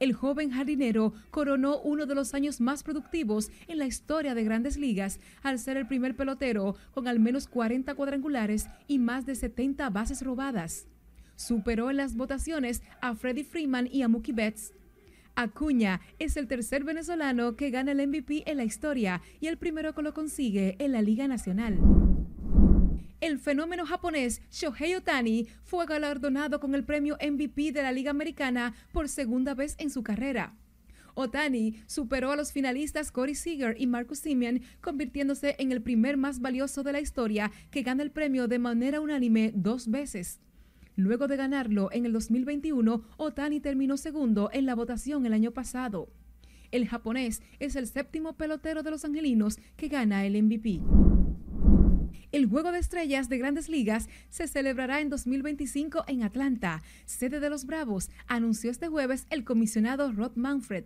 El 0.00 0.14
joven 0.14 0.52
jardinero 0.52 1.12
coronó 1.30 1.80
uno 1.80 2.06
de 2.06 2.14
los 2.14 2.32
años 2.32 2.62
más 2.62 2.82
productivos 2.82 3.50
en 3.68 3.76
la 3.76 3.84
historia 3.84 4.34
de 4.34 4.42
grandes 4.42 4.78
ligas 4.78 5.20
al 5.42 5.58
ser 5.58 5.76
el 5.76 5.86
primer 5.86 6.16
pelotero 6.16 6.76
con 6.94 7.08
al 7.08 7.20
menos 7.20 7.46
40 7.46 7.94
cuadrangulares 7.94 8.68
y 8.88 8.98
más 8.98 9.26
de 9.26 9.34
70 9.34 9.90
bases 9.90 10.22
robadas 10.22 10.86
superó 11.36 11.90
en 11.90 11.96
las 11.96 12.16
votaciones 12.16 12.82
a 13.00 13.14
Freddie 13.14 13.44
Freeman 13.44 13.88
y 13.90 14.02
a 14.02 14.08
Mookie 14.08 14.32
Betts. 14.32 14.72
Acuña 15.34 16.00
es 16.18 16.36
el 16.36 16.46
tercer 16.46 16.84
venezolano 16.84 17.56
que 17.56 17.70
gana 17.70 17.92
el 17.92 18.06
MVP 18.06 18.50
en 18.50 18.58
la 18.58 18.64
historia 18.64 19.22
y 19.40 19.46
el 19.46 19.56
primero 19.56 19.94
que 19.94 20.02
lo 20.02 20.12
consigue 20.12 20.76
en 20.78 20.92
la 20.92 21.00
Liga 21.00 21.26
Nacional. 21.26 21.78
El 23.20 23.38
fenómeno 23.38 23.86
japonés 23.86 24.42
Shohei 24.50 24.96
Otani 24.96 25.46
fue 25.62 25.86
galardonado 25.86 26.58
con 26.58 26.74
el 26.74 26.84
premio 26.84 27.16
MVP 27.22 27.72
de 27.72 27.82
la 27.82 27.92
Liga 27.92 28.10
Americana 28.10 28.74
por 28.92 29.08
segunda 29.08 29.54
vez 29.54 29.76
en 29.78 29.90
su 29.90 30.02
carrera. 30.02 30.56
Otani 31.14 31.76
superó 31.86 32.32
a 32.32 32.36
los 32.36 32.52
finalistas 32.52 33.12
Corey 33.12 33.34
Seager 33.34 33.76
y 33.78 33.86
Marcus 33.86 34.18
Simeon, 34.18 34.62
convirtiéndose 34.80 35.56
en 35.58 35.72
el 35.72 35.82
primer 35.82 36.16
más 36.16 36.40
valioso 36.40 36.82
de 36.82 36.92
la 36.92 37.00
historia 37.00 37.52
que 37.70 37.82
gana 37.82 38.02
el 38.02 38.10
premio 38.10 38.48
de 38.48 38.58
manera 38.58 39.00
unánime 39.00 39.52
dos 39.54 39.88
veces. 39.88 40.40
Luego 40.96 41.26
de 41.26 41.36
ganarlo 41.36 41.90
en 41.92 42.06
el 42.06 42.12
2021, 42.12 43.04
Otani 43.16 43.60
terminó 43.60 43.96
segundo 43.96 44.50
en 44.52 44.66
la 44.66 44.74
votación 44.74 45.24
el 45.24 45.32
año 45.32 45.52
pasado. 45.52 46.08
El 46.70 46.88
japonés 46.88 47.42
es 47.60 47.76
el 47.76 47.86
séptimo 47.86 48.36
pelotero 48.36 48.82
de 48.82 48.90
los 48.90 49.04
angelinos 49.04 49.58
que 49.76 49.88
gana 49.88 50.24
el 50.24 50.42
MVP. 50.42 50.80
El 52.32 52.46
Juego 52.46 52.72
de 52.72 52.78
Estrellas 52.78 53.28
de 53.28 53.36
Grandes 53.36 53.68
Ligas 53.68 54.08
se 54.30 54.48
celebrará 54.48 55.00
en 55.00 55.10
2025 55.10 56.04
en 56.08 56.22
Atlanta, 56.22 56.82
sede 57.04 57.40
de 57.40 57.50
los 57.50 57.66
Bravos, 57.66 58.10
anunció 58.26 58.70
este 58.70 58.88
jueves 58.88 59.26
el 59.28 59.44
comisionado 59.44 60.12
Rod 60.12 60.32
Manfred. 60.36 60.84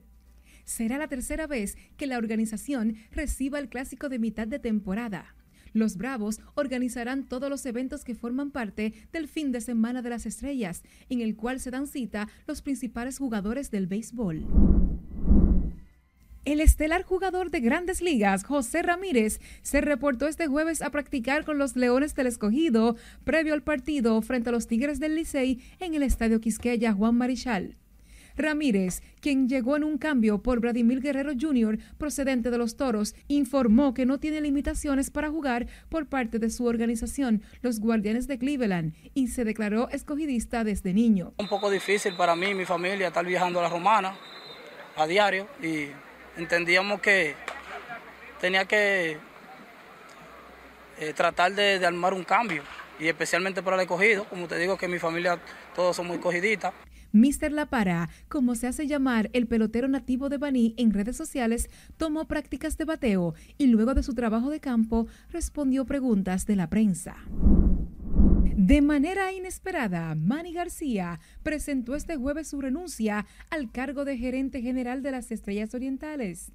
Será 0.64 0.98
la 0.98 1.06
tercera 1.06 1.46
vez 1.46 1.78
que 1.96 2.08
la 2.08 2.18
organización 2.18 2.96
reciba 3.12 3.60
el 3.60 3.68
clásico 3.68 4.08
de 4.08 4.18
mitad 4.18 4.48
de 4.48 4.58
temporada. 4.58 5.36
Los 5.76 5.98
Bravos 5.98 6.40
organizarán 6.54 7.28
todos 7.28 7.50
los 7.50 7.66
eventos 7.66 8.02
que 8.02 8.14
forman 8.14 8.50
parte 8.50 8.94
del 9.12 9.28
fin 9.28 9.52
de 9.52 9.60
semana 9.60 10.00
de 10.00 10.08
las 10.08 10.24
estrellas, 10.24 10.82
en 11.10 11.20
el 11.20 11.36
cual 11.36 11.60
se 11.60 11.70
dan 11.70 11.86
cita 11.86 12.28
los 12.46 12.62
principales 12.62 13.18
jugadores 13.18 13.70
del 13.70 13.86
béisbol. 13.86 14.46
El 16.46 16.62
estelar 16.62 17.02
jugador 17.02 17.50
de 17.50 17.60
grandes 17.60 18.00
ligas, 18.00 18.42
José 18.42 18.80
Ramírez, 18.80 19.38
se 19.60 19.82
reportó 19.82 20.28
este 20.28 20.46
jueves 20.46 20.80
a 20.80 20.88
practicar 20.88 21.44
con 21.44 21.58
los 21.58 21.76
Leones 21.76 22.14
del 22.14 22.28
Escogido 22.28 22.96
previo 23.24 23.52
al 23.52 23.62
partido 23.62 24.22
frente 24.22 24.48
a 24.48 24.52
los 24.52 24.68
Tigres 24.68 24.98
del 24.98 25.14
Licey 25.14 25.60
en 25.78 25.94
el 25.94 26.02
Estadio 26.02 26.40
Quisqueya 26.40 26.94
Juan 26.94 27.16
Marichal. 27.16 27.76
Ramírez, 28.36 29.02
quien 29.20 29.48
llegó 29.48 29.76
en 29.76 29.84
un 29.84 29.98
cambio 29.98 30.42
por 30.42 30.60
Vladimir 30.60 31.00
Guerrero 31.00 31.32
Jr., 31.38 31.78
procedente 31.98 32.50
de 32.50 32.58
los 32.58 32.76
Toros, 32.76 33.14
informó 33.28 33.94
que 33.94 34.06
no 34.06 34.18
tiene 34.18 34.40
limitaciones 34.40 35.10
para 35.10 35.30
jugar 35.30 35.66
por 35.88 36.06
parte 36.06 36.38
de 36.38 36.50
su 36.50 36.66
organización, 36.66 37.42
los 37.62 37.80
Guardianes 37.80 38.26
de 38.28 38.38
Cleveland, 38.38 38.94
y 39.14 39.28
se 39.28 39.44
declaró 39.44 39.88
escogidista 39.90 40.64
desde 40.64 40.92
niño. 40.92 41.32
Un 41.38 41.48
poco 41.48 41.70
difícil 41.70 42.14
para 42.16 42.36
mí 42.36 42.48
y 42.48 42.54
mi 42.54 42.64
familia 42.64 43.08
estar 43.08 43.24
viajando 43.24 43.60
a 43.60 43.64
la 43.64 43.68
Romana 43.68 44.14
a 44.96 45.06
diario 45.06 45.46
y 45.62 45.88
entendíamos 46.36 47.00
que 47.00 47.34
tenía 48.40 48.64
que 48.64 49.18
eh, 50.98 51.12
tratar 51.12 51.52
de, 51.52 51.84
armar 51.84 52.14
un 52.14 52.24
cambio 52.24 52.62
y 52.98 53.08
especialmente 53.08 53.62
para 53.62 53.76
el 53.76 53.82
escogido, 53.82 54.24
como 54.24 54.48
te 54.48 54.58
digo 54.58 54.78
que 54.78 54.88
mi 54.88 54.98
familia 54.98 55.38
todos 55.74 55.94
somos 55.94 56.16
escogiditas. 56.16 56.72
Mr. 57.16 57.50
La 57.50 57.66
Para, 57.66 58.10
como 58.28 58.54
se 58.54 58.66
hace 58.66 58.86
llamar 58.86 59.30
el 59.32 59.46
pelotero 59.46 59.88
nativo 59.88 60.28
de 60.28 60.36
Baní 60.36 60.74
en 60.76 60.92
redes 60.92 61.16
sociales, 61.16 61.70
tomó 61.96 62.26
prácticas 62.26 62.76
de 62.76 62.84
bateo 62.84 63.34
y 63.56 63.68
luego 63.68 63.94
de 63.94 64.02
su 64.02 64.14
trabajo 64.14 64.50
de 64.50 64.60
campo 64.60 65.06
respondió 65.30 65.86
preguntas 65.86 66.46
de 66.46 66.56
la 66.56 66.68
prensa. 66.68 67.16
De 68.56 68.82
manera 68.82 69.32
inesperada, 69.32 70.14
Manny 70.14 70.52
García 70.52 71.20
presentó 71.42 71.94
este 71.94 72.16
jueves 72.16 72.48
su 72.48 72.60
renuncia 72.60 73.26
al 73.50 73.70
cargo 73.70 74.04
de 74.04 74.18
gerente 74.18 74.60
general 74.60 75.02
de 75.02 75.12
las 75.12 75.30
Estrellas 75.30 75.74
Orientales. 75.74 76.52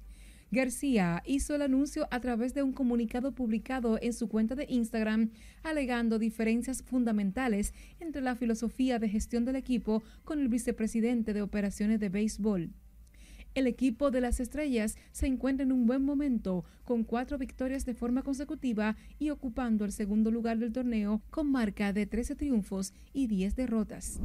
García 0.52 1.22
hizo 1.24 1.54
el 1.54 1.62
anuncio 1.62 2.06
a 2.10 2.20
través 2.20 2.52
de 2.52 2.62
un 2.62 2.74
comunicado 2.74 3.32
publicado 3.32 3.98
en 4.02 4.12
su 4.12 4.28
cuenta 4.28 4.54
de 4.54 4.66
Instagram, 4.68 5.30
alegando 5.62 6.18
diferencias 6.18 6.82
fundamentales 6.82 7.72
entre 8.00 8.20
la 8.20 8.36
filosofía 8.36 8.98
de 8.98 9.08
gestión 9.08 9.46
del 9.46 9.56
equipo 9.56 10.02
con 10.24 10.40
el 10.40 10.48
vicepresidente 10.48 11.32
de 11.32 11.40
operaciones 11.40 12.00
de 12.00 12.10
béisbol. 12.10 12.70
El 13.54 13.66
equipo 13.66 14.10
de 14.10 14.22
las 14.22 14.40
estrellas 14.40 14.96
se 15.10 15.26
encuentra 15.26 15.64
en 15.64 15.72
un 15.72 15.86
buen 15.86 16.02
momento, 16.02 16.64
con 16.84 17.04
cuatro 17.04 17.36
victorias 17.36 17.84
de 17.84 17.92
forma 17.92 18.22
consecutiva 18.22 18.96
y 19.18 19.28
ocupando 19.28 19.84
el 19.84 19.92
segundo 19.92 20.30
lugar 20.30 20.58
del 20.58 20.72
torneo 20.72 21.20
con 21.30 21.52
marca 21.52 21.92
de 21.92 22.06
13 22.06 22.34
triunfos 22.34 22.94
y 23.12 23.26
10 23.26 23.54
derrotas. 23.54 24.20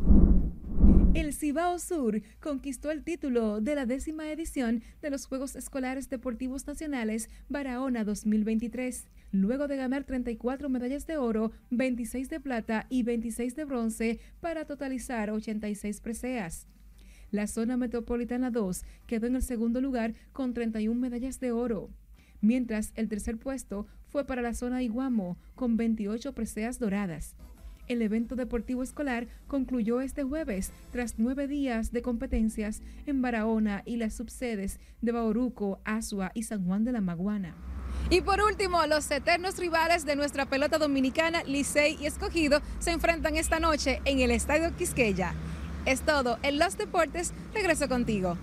El 1.13 1.33
Cibao 1.33 1.77
Sur 1.79 2.21
conquistó 2.39 2.89
el 2.89 3.03
título 3.03 3.59
de 3.59 3.75
la 3.75 3.85
décima 3.85 4.31
edición 4.31 4.81
de 5.01 5.09
los 5.09 5.25
Juegos 5.25 5.55
Escolares 5.55 6.09
Deportivos 6.09 6.65
Nacionales 6.65 7.29
Barahona 7.49 8.05
2023, 8.05 9.07
luego 9.31 9.67
de 9.67 9.75
ganar 9.75 10.05
34 10.05 10.69
medallas 10.69 11.05
de 11.05 11.17
oro, 11.17 11.51
26 11.71 12.29
de 12.29 12.39
plata 12.39 12.85
y 12.89 13.03
26 13.03 13.55
de 13.55 13.65
bronce 13.65 14.19
para 14.39 14.65
totalizar 14.65 15.31
86 15.31 15.99
preseas. 15.99 16.67
La 17.31 17.47
zona 17.47 17.77
metropolitana 17.77 18.51
2 18.51 18.83
quedó 19.05 19.27
en 19.27 19.35
el 19.35 19.41
segundo 19.41 19.81
lugar 19.81 20.13
con 20.31 20.53
31 20.53 20.99
medallas 20.99 21.39
de 21.39 21.51
oro, 21.51 21.89
mientras 22.41 22.93
el 22.95 23.09
tercer 23.09 23.37
puesto 23.37 23.85
fue 24.07 24.25
para 24.25 24.41
la 24.41 24.53
zona 24.53 24.81
Iguamo 24.81 25.37
con 25.55 25.75
28 25.77 26.33
preseas 26.33 26.79
doradas. 26.79 27.35
El 27.87 28.01
evento 28.01 28.35
deportivo 28.35 28.83
escolar 28.83 29.27
concluyó 29.47 30.01
este 30.01 30.23
jueves 30.23 30.71
tras 30.91 31.15
nueve 31.17 31.47
días 31.47 31.91
de 31.91 32.01
competencias 32.01 32.81
en 33.05 33.21
Barahona 33.21 33.81
y 33.85 33.95
las 33.95 34.13
subsedes 34.13 34.79
de 35.01 35.13
Bauruco, 35.13 35.79
Asua 35.85 36.31
y 36.33 36.43
San 36.43 36.65
Juan 36.65 36.83
de 36.83 36.91
la 36.91 37.01
Maguana. 37.01 37.55
Y 38.09 38.21
por 38.21 38.41
último, 38.41 38.85
los 38.87 39.09
eternos 39.11 39.57
rivales 39.57 40.05
de 40.05 40.15
nuestra 40.15 40.45
pelota 40.45 40.77
dominicana, 40.77 41.43
Licey 41.43 41.97
y 41.99 42.05
Escogido, 42.05 42.61
se 42.79 42.91
enfrentan 42.91 43.35
esta 43.35 43.59
noche 43.59 44.01
en 44.05 44.19
el 44.19 44.31
Estadio 44.31 44.75
Quisqueya. 44.75 45.33
Es 45.87 46.01
todo. 46.01 46.37
En 46.43 46.59
los 46.59 46.77
deportes, 46.77 47.31
regreso 47.53 47.87
contigo. 47.87 48.37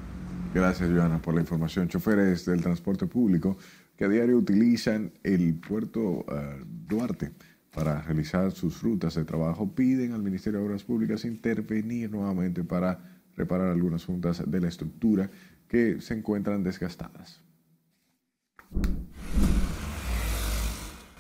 Gracias, 0.55 0.89
Joana, 0.89 1.21
por 1.21 1.35
la 1.35 1.43
información. 1.43 1.89
Choferes 1.89 2.47
del 2.47 2.63
transporte 2.63 3.07
público 3.07 3.59
que 3.99 4.07
a 4.07 4.09
diario 4.09 4.39
utilizan 4.39 5.13
el 5.23 5.55
puerto 5.57 6.01
uh, 6.01 6.25
Duarte 6.65 7.33
para 7.71 8.01
realizar 8.01 8.51
sus 8.53 8.81
rutas 8.81 9.17
de 9.17 9.27
trabajo 9.27 9.71
piden 9.75 10.13
al 10.15 10.23
Ministerio 10.23 10.61
de 10.61 10.67
Obras 10.67 10.85
Públicas 10.85 11.27
intervenir 11.27 12.11
nuevamente 12.11 12.65
para 12.65 12.99
reparar 13.37 13.69
algunas 13.69 14.07
juntas 14.07 14.43
de 14.51 14.61
la 14.61 14.69
estructura 14.69 15.29
que 15.69 16.01
se 16.01 16.15
encuentran 16.15 16.63
desgastadas. 16.63 17.43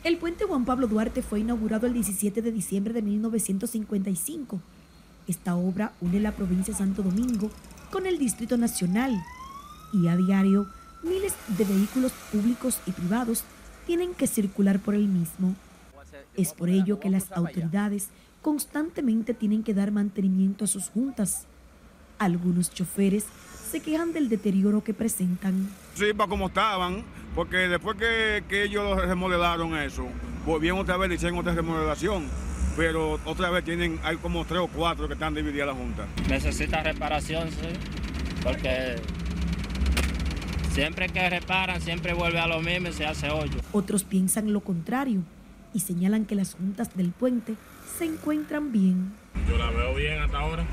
El 0.05 0.16
puente 0.16 0.45
Juan 0.45 0.64
Pablo 0.64 0.87
Duarte 0.87 1.20
fue 1.20 1.41
inaugurado 1.41 1.87
el 1.87 1.93
17 1.93 2.41
de 2.41 2.51
diciembre 2.51 2.95
de 2.95 3.03
1955. 3.03 4.62
Esta 5.27 5.57
obra 5.57 5.93
une 6.01 6.20
la 6.20 6.33
provincia 6.33 6.72
de 6.72 6.79
Santo 6.79 7.03
Domingo 7.03 7.51
con 7.91 8.07
el 8.07 8.18
Distrito 8.18 8.57
Nacional 8.57 9.22
y 9.93 10.09
a 10.09 10.16
diario 10.16 10.66
miles 11.03 11.35
de 11.57 11.64
vehículos 11.64 12.12
públicos 12.33 12.81
y 12.87 12.93
privados 12.93 13.45
tienen 13.87 14.14
que 14.14 14.27
circular 14.27 14.81
por 14.81 14.95
el 14.95 15.07
mismo. 15.07 15.55
Es 16.37 16.53
por 16.53 16.68
ello 16.68 17.01
que 17.01 17.11
las 17.11 17.31
autoridades 17.33 18.09
constantemente 18.43 19.35
tienen 19.35 19.62
que 19.62 19.75
dar 19.75 19.91
mantenimiento 19.93 20.64
a 20.64 20.68
sus 20.68 20.89
juntas. 20.89 21.47
Algunos 22.18 22.70
choferes 22.70 23.25
se 23.70 23.81
quejan 23.81 24.12
del 24.12 24.29
deterioro 24.29 24.85
que 24.85 24.95
presentan. 24.95 25.68
Sí, 25.95 26.12
para 26.12 26.29
como 26.29 26.49
estaban, 26.49 27.03
porque 27.35 27.68
después 27.68 27.97
que, 27.97 28.45
que 28.49 28.64
ellos 28.64 29.01
remodelaron 29.05 29.77
eso, 29.77 30.07
volvieron 30.45 30.81
otra 30.81 30.97
vez, 30.97 31.12
hicieron 31.12 31.39
otra 31.39 31.55
remodelación, 31.55 32.29
pero 32.77 33.18
otra 33.25 33.51
vez 33.51 33.64
tienen, 33.64 34.01
hay 34.03 34.16
como 34.16 34.45
tres 34.45 34.61
o 34.61 34.68
cuatro 34.68 35.07
que 35.07 35.14
están 35.14 35.35
divididas 35.35 35.68
la 35.68 35.75
junta. 35.75 36.07
Necesita 36.29 36.83
reparación, 36.83 37.49
sí, 37.51 37.68
porque 38.43 38.97
siempre 40.72 41.09
que 41.09 41.31
reparan, 41.31 41.81
siempre 41.81 42.14
vuelve 42.14 42.41
a 42.41 42.47
lo 42.47 42.61
mismo 42.61 42.89
y 42.89 42.93
se 42.93 43.07
hace 43.07 43.31
hoyo. 43.31 43.59
Otros 43.72 44.05
piensan 44.05 44.53
lo 44.53 44.61
contrario 44.61 45.22
y 45.72 45.81
señalan 45.81 46.25
que 46.25 46.35
las 46.35 46.55
juntas 46.55 46.97
del 46.97 47.11
puente 47.11 47.55
se 47.99 48.05
encuentran 48.05 48.72
bien. 48.72 49.12
Yo 49.49 49.57
la 49.57 49.70
veo 49.70 49.95
bien 49.95 50.20
hasta 50.20 50.39
ahora. 50.39 50.64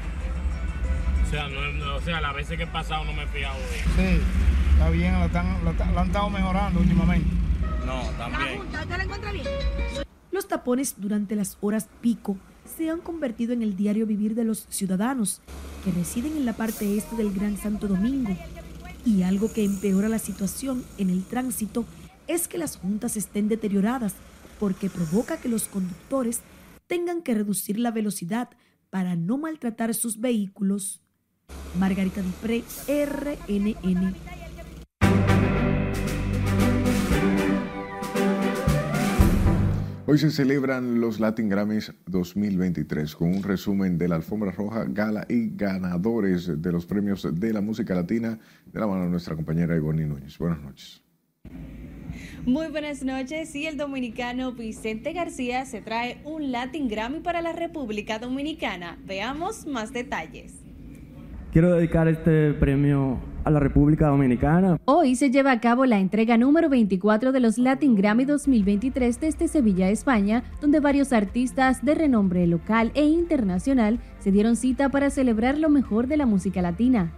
O 1.25 1.29
sea, 1.29 1.47
no, 1.47 1.95
o 1.95 2.01
sea 2.01 2.19
las 2.19 2.35
veces 2.35 2.57
que 2.57 2.63
he 2.63 2.67
pasado 2.67 3.05
no 3.05 3.13
me 3.13 3.23
he 3.23 3.27
fijado 3.27 3.57
bien. 3.57 4.17
Sí, 4.17 4.21
está 4.73 4.89
bien, 4.89 5.19
lo, 5.19 5.25
están, 5.25 5.63
lo, 5.63 5.71
lo 5.71 5.99
han 5.99 6.07
estado 6.07 6.29
mejorando 6.29 6.79
últimamente. 6.79 7.29
No, 7.85 8.01
también. 8.17 8.61
¿Usted 8.61 8.97
la 8.97 9.03
encuentra 9.03 9.31
bien? 9.31 9.45
Los 10.31 10.47
tapones 10.47 10.95
durante 10.97 11.35
las 11.35 11.57
horas 11.61 11.89
pico 11.99 12.37
se 12.77 12.89
han 12.89 12.99
convertido 12.99 13.53
en 13.53 13.61
el 13.61 13.75
diario 13.75 14.05
vivir 14.05 14.33
de 14.33 14.45
los 14.45 14.65
ciudadanos 14.69 15.41
que 15.83 15.91
residen 15.91 16.37
en 16.37 16.45
la 16.45 16.53
parte 16.53 16.97
este 16.97 17.15
del 17.15 17.33
Gran 17.33 17.57
Santo 17.57 17.87
Domingo. 17.87 18.35
Y 19.05 19.23
algo 19.23 19.51
que 19.51 19.65
empeora 19.65 20.07
la 20.07 20.19
situación 20.19 20.85
en 20.97 21.09
el 21.09 21.23
tránsito 21.25 21.85
es 22.27 22.47
que 22.47 22.57
las 22.57 22.77
juntas 22.77 23.17
estén 23.17 23.49
deterioradas 23.49 24.13
porque 24.59 24.89
provoca 24.89 25.37
que 25.37 25.49
los 25.49 25.67
conductores 25.67 26.39
tengan 26.87 27.21
que 27.23 27.33
reducir 27.33 27.79
la 27.79 27.91
velocidad 27.91 28.49
para 28.89 29.15
no 29.15 29.37
maltratar 29.37 29.93
sus 29.93 30.19
vehículos. 30.19 31.01
Margarita 31.79 32.21
Dupré, 32.21 32.63
RNN. 32.87 34.40
Hoy 40.11 40.17
se 40.17 40.29
celebran 40.29 40.99
los 40.99 41.21
Latin 41.21 41.47
Grammys 41.47 41.93
2023 42.07 43.15
con 43.15 43.29
un 43.29 43.43
resumen 43.43 43.97
de 43.97 44.09
la 44.09 44.15
alfombra 44.15 44.51
roja, 44.51 44.83
gala 44.83 45.25
y 45.29 45.55
ganadores 45.55 46.61
de 46.61 46.71
los 46.73 46.85
premios 46.85 47.25
de 47.33 47.53
la 47.53 47.61
música 47.61 47.95
latina 47.95 48.37
de 48.65 48.77
la 48.77 48.87
mano 48.87 49.05
de 49.05 49.09
nuestra 49.09 49.37
compañera 49.37 49.73
Ivonne 49.73 50.05
Núñez. 50.05 50.37
Buenas 50.37 50.59
noches. 50.59 51.01
Muy 52.45 52.67
buenas 52.67 53.03
noches. 53.03 53.55
Y 53.55 53.67
el 53.67 53.77
dominicano 53.77 54.51
Vicente 54.51 55.13
García 55.13 55.63
se 55.63 55.79
trae 55.79 56.21
un 56.25 56.51
Latin 56.51 56.89
Grammy 56.89 57.21
para 57.21 57.41
la 57.41 57.53
República 57.53 58.19
Dominicana. 58.19 58.99
Veamos 59.05 59.65
más 59.65 59.93
detalles. 59.93 60.60
Quiero 61.51 61.75
dedicar 61.75 62.07
este 62.07 62.53
premio 62.53 63.19
a 63.43 63.49
la 63.49 63.59
República 63.59 64.07
Dominicana. 64.07 64.77
Hoy 64.85 65.15
se 65.15 65.31
lleva 65.31 65.51
a 65.51 65.59
cabo 65.59 65.85
la 65.85 65.99
entrega 65.99 66.37
número 66.37 66.69
24 66.69 67.33
de 67.33 67.39
los 67.41 67.57
Latin 67.57 67.93
Grammy 67.93 68.23
2023 68.23 69.19
desde 69.19 69.49
Sevilla, 69.49 69.89
España, 69.89 70.43
donde 70.61 70.79
varios 70.79 71.11
artistas 71.11 71.83
de 71.83 71.93
renombre 71.93 72.47
local 72.47 72.93
e 72.95 73.03
internacional 73.03 73.99
se 74.19 74.31
dieron 74.31 74.55
cita 74.55 74.87
para 74.87 75.09
celebrar 75.09 75.57
lo 75.57 75.69
mejor 75.69 76.07
de 76.07 76.15
la 76.15 76.25
música 76.25 76.61
latina. 76.61 77.11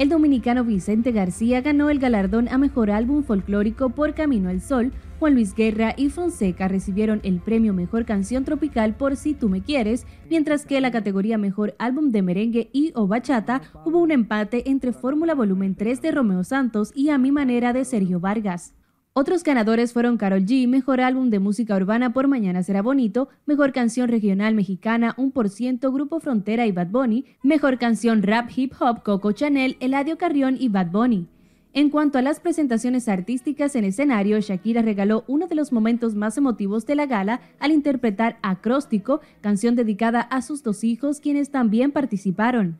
El 0.00 0.08
dominicano 0.08 0.64
Vicente 0.64 1.12
García 1.12 1.60
ganó 1.60 1.90
el 1.90 1.98
galardón 1.98 2.48
a 2.48 2.56
Mejor 2.56 2.90
Álbum 2.90 3.22
Folclórico 3.22 3.90
por 3.90 4.14
Camino 4.14 4.48
al 4.48 4.62
Sol. 4.62 4.92
Juan 5.18 5.34
Luis 5.34 5.54
Guerra 5.54 5.92
y 5.94 6.08
Fonseca 6.08 6.68
recibieron 6.68 7.20
el 7.22 7.38
premio 7.38 7.74
Mejor 7.74 8.06
Canción 8.06 8.46
Tropical 8.46 8.96
por 8.96 9.16
Si 9.16 9.34
Tú 9.34 9.50
Me 9.50 9.60
Quieres, 9.60 10.06
mientras 10.30 10.64
que 10.64 10.80
la 10.80 10.90
categoría 10.90 11.36
Mejor 11.36 11.74
Álbum 11.78 12.12
de 12.12 12.22
Merengue 12.22 12.70
y 12.72 12.92
o 12.94 13.08
Bachata 13.08 13.60
hubo 13.84 13.98
un 13.98 14.10
empate 14.10 14.70
entre 14.70 14.94
Fórmula 14.94 15.34
Volumen 15.34 15.74
3 15.74 16.00
de 16.00 16.12
Romeo 16.12 16.44
Santos 16.44 16.92
y 16.94 17.10
A 17.10 17.18
Mi 17.18 17.30
Manera 17.30 17.74
de 17.74 17.84
Sergio 17.84 18.20
Vargas. 18.20 18.72
Otros 19.20 19.44
ganadores 19.44 19.92
fueron 19.92 20.16
Carol 20.16 20.46
G, 20.46 20.66
Mejor 20.66 21.02
Álbum 21.02 21.28
de 21.28 21.40
Música 21.40 21.76
Urbana 21.76 22.10
por 22.14 22.26
Mañana 22.26 22.62
Será 22.62 22.80
Bonito, 22.80 23.28
Mejor 23.44 23.70
Canción 23.70 24.08
Regional 24.08 24.54
Mexicana 24.54 25.14
1%, 25.18 25.92
Grupo 25.92 26.20
Frontera 26.20 26.64
y 26.64 26.72
Bad 26.72 26.86
Bunny, 26.86 27.26
Mejor 27.42 27.76
Canción 27.76 28.22
Rap 28.22 28.48
Hip 28.56 28.72
Hop 28.80 29.02
Coco 29.02 29.32
Chanel, 29.32 29.76
Eladio 29.80 30.16
Carrión 30.16 30.56
y 30.58 30.70
Bad 30.70 30.86
Bunny. 30.86 31.26
En 31.74 31.90
cuanto 31.90 32.16
a 32.16 32.22
las 32.22 32.40
presentaciones 32.40 33.10
artísticas 33.10 33.76
en 33.76 33.84
escenario, 33.84 34.40
Shakira 34.40 34.80
regaló 34.80 35.24
uno 35.26 35.48
de 35.48 35.54
los 35.54 35.70
momentos 35.70 36.14
más 36.14 36.38
emotivos 36.38 36.86
de 36.86 36.94
la 36.94 37.04
gala 37.04 37.42
al 37.58 37.72
interpretar 37.72 38.38
Acróstico, 38.40 39.20
canción 39.42 39.76
dedicada 39.76 40.22
a 40.22 40.40
sus 40.40 40.62
dos 40.62 40.82
hijos 40.82 41.20
quienes 41.20 41.50
también 41.50 41.92
participaron. 41.92 42.78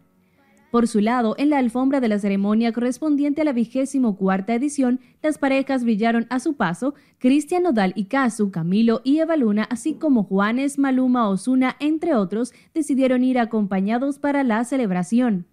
Por 0.71 0.87
su 0.87 1.01
lado, 1.01 1.35
en 1.37 1.51
la 1.51 1.59
alfombra 1.59 2.01
de 2.01 2.07
la 2.07 2.21
ceremonia 2.21 2.73
correspondiente 2.73 3.41
a 3.41 3.45
la 3.45 3.53
vigésimo 3.53 4.17
cuarta 4.17 4.55
edición, 4.55 5.01
las 5.21 5.37
parejas 5.37 5.83
brillaron 5.83 6.27
a 6.31 6.39
su 6.39 6.55
paso, 6.55 6.95
Cristian 7.19 7.65
Nodal 7.65 7.93
y 7.97 8.05
Casu, 8.05 8.53
Camilo 8.53 9.01
y 9.03 9.19
Eva 9.19 9.37
Luna, 9.37 9.65
así 9.65 9.95
como 9.95 10.23
Juanes, 10.23 10.79
Maluma, 10.79 11.29
Osuna, 11.29 11.75
entre 11.81 12.15
otros, 12.15 12.53
decidieron 12.73 13.25
ir 13.25 13.41
acompañados 13.41 14.21
para 14.21 14.45
la 14.45 14.65
celebración. 14.65 15.47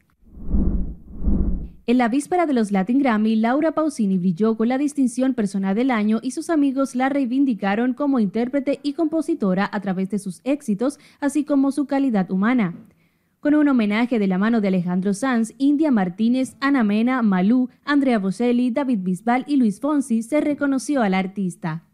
En 1.87 1.97
la 1.97 2.09
víspera 2.09 2.45
de 2.45 2.53
los 2.53 2.71
Latin 2.71 2.99
Grammy, 2.99 3.37
Laura 3.37 3.71
Pausini 3.71 4.19
brilló 4.19 4.55
con 4.55 4.67
la 4.67 4.77
distinción 4.77 5.33
personal 5.33 5.73
del 5.73 5.89
año 5.89 6.19
y 6.21 6.31
sus 6.31 6.49
amigos 6.51 6.95
la 6.95 7.09
reivindicaron 7.09 7.93
como 7.93 8.19
intérprete 8.19 8.81
y 8.83 8.93
compositora 8.93 9.67
a 9.71 9.79
través 9.79 10.11
de 10.11 10.19
sus 10.19 10.41
éxitos, 10.43 10.99
así 11.21 11.43
como 11.43 11.71
su 11.71 11.87
calidad 11.87 12.29
humana 12.29 12.75
con 13.39 13.55
un 13.55 13.67
homenaje 13.67 14.19
de 14.19 14.27
la 14.27 14.37
mano 14.37 14.61
de 14.61 14.69
Alejandro 14.69 15.13
Sanz, 15.13 15.53
India 15.57 15.91
Martínez, 15.91 16.55
Ana 16.59 16.83
Mena, 16.83 17.21
Malú, 17.21 17.69
Andrea 17.85 18.19
Bocelli, 18.19 18.71
David 18.71 18.99
Bisbal 19.01 19.45
y 19.47 19.57
Luis 19.57 19.79
Fonsi 19.79 20.23
se 20.23 20.41
reconoció 20.41 21.01
al 21.01 21.13
artista. 21.13 21.87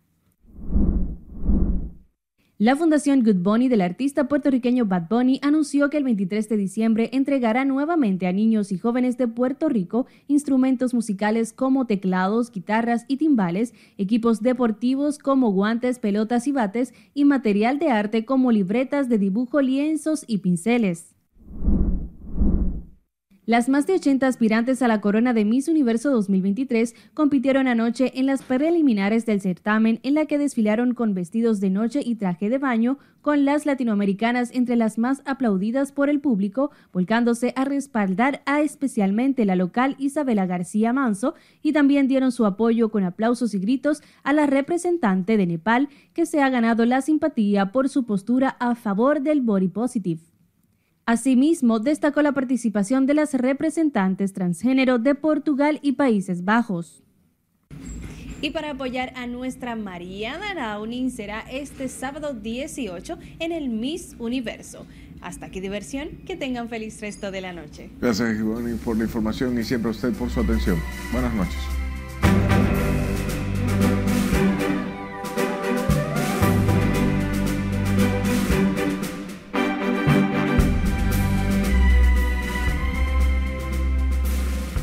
La 2.59 2.77
Fundación 2.77 3.23
Good 3.23 3.43
Bunny 3.43 3.67
del 3.67 3.81
artista 3.81 4.29
puertorriqueño 4.29 4.85
Bad 4.85 5.09
Bunny 5.09 5.37
anunció 5.41 5.89
que 5.89 5.97
el 5.97 6.05
23 6.05 6.47
de 6.47 6.55
diciembre 6.55 7.09
entregará 7.11 7.65
nuevamente 7.65 8.25
a 8.25 8.31
niños 8.31 8.71
y 8.71 8.77
jóvenes 8.77 9.17
de 9.17 9.27
Puerto 9.27 9.67
Rico 9.67 10.05
instrumentos 10.27 10.93
musicales 10.93 11.51
como 11.51 11.87
teclados, 11.87 12.51
guitarras 12.51 13.03
y 13.09 13.17
timbales, 13.17 13.73
equipos 13.97 14.41
deportivos 14.41 15.17
como 15.17 15.51
guantes, 15.51 15.99
pelotas 15.99 16.47
y 16.47 16.53
bates 16.53 16.93
y 17.13 17.25
material 17.25 17.79
de 17.79 17.89
arte 17.89 18.23
como 18.23 18.49
libretas 18.51 19.09
de 19.09 19.17
dibujo, 19.17 19.59
lienzos 19.59 20.23
y 20.25 20.37
pinceles. 20.37 21.12
Las 23.45 23.67
más 23.67 23.85
de 23.85 23.95
80 23.95 24.25
aspirantes 24.25 24.81
a 24.81 24.87
la 24.87 25.01
corona 25.01 25.33
de 25.33 25.43
Miss 25.43 25.67
Universo 25.67 26.09
2023 26.11 26.95
compitieron 27.13 27.67
anoche 27.67 28.17
en 28.17 28.25
las 28.25 28.41
preliminares 28.41 29.25
del 29.25 29.41
certamen 29.41 29.99
en 30.03 30.13
la 30.13 30.27
que 30.27 30.37
desfilaron 30.37 30.93
con 30.93 31.13
vestidos 31.13 31.59
de 31.59 31.69
noche 31.69 31.99
y 32.05 32.15
traje 32.15 32.49
de 32.49 32.57
baño, 32.57 32.99
con 33.21 33.43
las 33.43 33.65
latinoamericanas 33.65 34.51
entre 34.53 34.77
las 34.77 34.97
más 34.97 35.21
aplaudidas 35.25 35.91
por 35.91 36.07
el 36.07 36.21
público, 36.21 36.71
volcándose 36.93 37.51
a 37.57 37.65
respaldar 37.65 38.43
a 38.45 38.61
especialmente 38.61 39.43
la 39.43 39.57
local 39.57 39.97
Isabela 39.99 40.45
García 40.45 40.93
Manso 40.93 41.35
y 41.61 41.73
también 41.73 42.07
dieron 42.07 42.31
su 42.31 42.45
apoyo 42.45 42.91
con 42.91 43.03
aplausos 43.03 43.53
y 43.53 43.59
gritos 43.59 44.01
a 44.23 44.31
la 44.31 44.45
representante 44.45 45.35
de 45.35 45.47
Nepal 45.47 45.89
que 46.13 46.25
se 46.25 46.41
ha 46.41 46.49
ganado 46.49 46.85
la 46.85 47.01
simpatía 47.01 47.73
por 47.73 47.89
su 47.89 48.05
postura 48.05 48.55
a 48.61 48.75
favor 48.75 49.21
del 49.21 49.41
body 49.41 49.67
positive. 49.67 50.32
Asimismo, 51.05 51.79
destacó 51.79 52.21
la 52.21 52.31
participación 52.31 53.05
de 53.05 53.13
las 53.13 53.33
representantes 53.33 54.31
transgénero 54.31 54.99
de 54.99 55.15
Portugal 55.15 55.79
y 55.81 55.93
Países 55.93 56.45
Bajos. 56.45 57.03
Y 58.41 58.51
para 58.51 58.71
apoyar 58.71 59.13
a 59.15 59.27
nuestra 59.27 59.75
Mariana 59.75 60.53
Raunin 60.53 61.11
será 61.11 61.41
este 61.41 61.87
sábado 61.87 62.33
18 62.33 63.17
en 63.39 63.51
el 63.51 63.69
Miss 63.69 64.15
Universo. 64.19 64.85
Hasta 65.21 65.45
aquí 65.45 65.61
diversión, 65.61 66.09
que 66.25 66.35
tengan 66.35 66.67
feliz 66.67 66.99
resto 66.99 67.31
de 67.31 67.41
la 67.41 67.53
noche. 67.53 67.89
Gracias, 68.01 68.37
por 68.83 68.97
la 68.97 69.03
información 69.03 69.57
y 69.57 69.63
siempre 69.63 69.89
a 69.89 69.91
usted 69.91 70.13
por 70.13 70.29
su 70.29 70.41
atención. 70.41 70.77
Buenas 71.11 71.33
noches. 71.33 73.02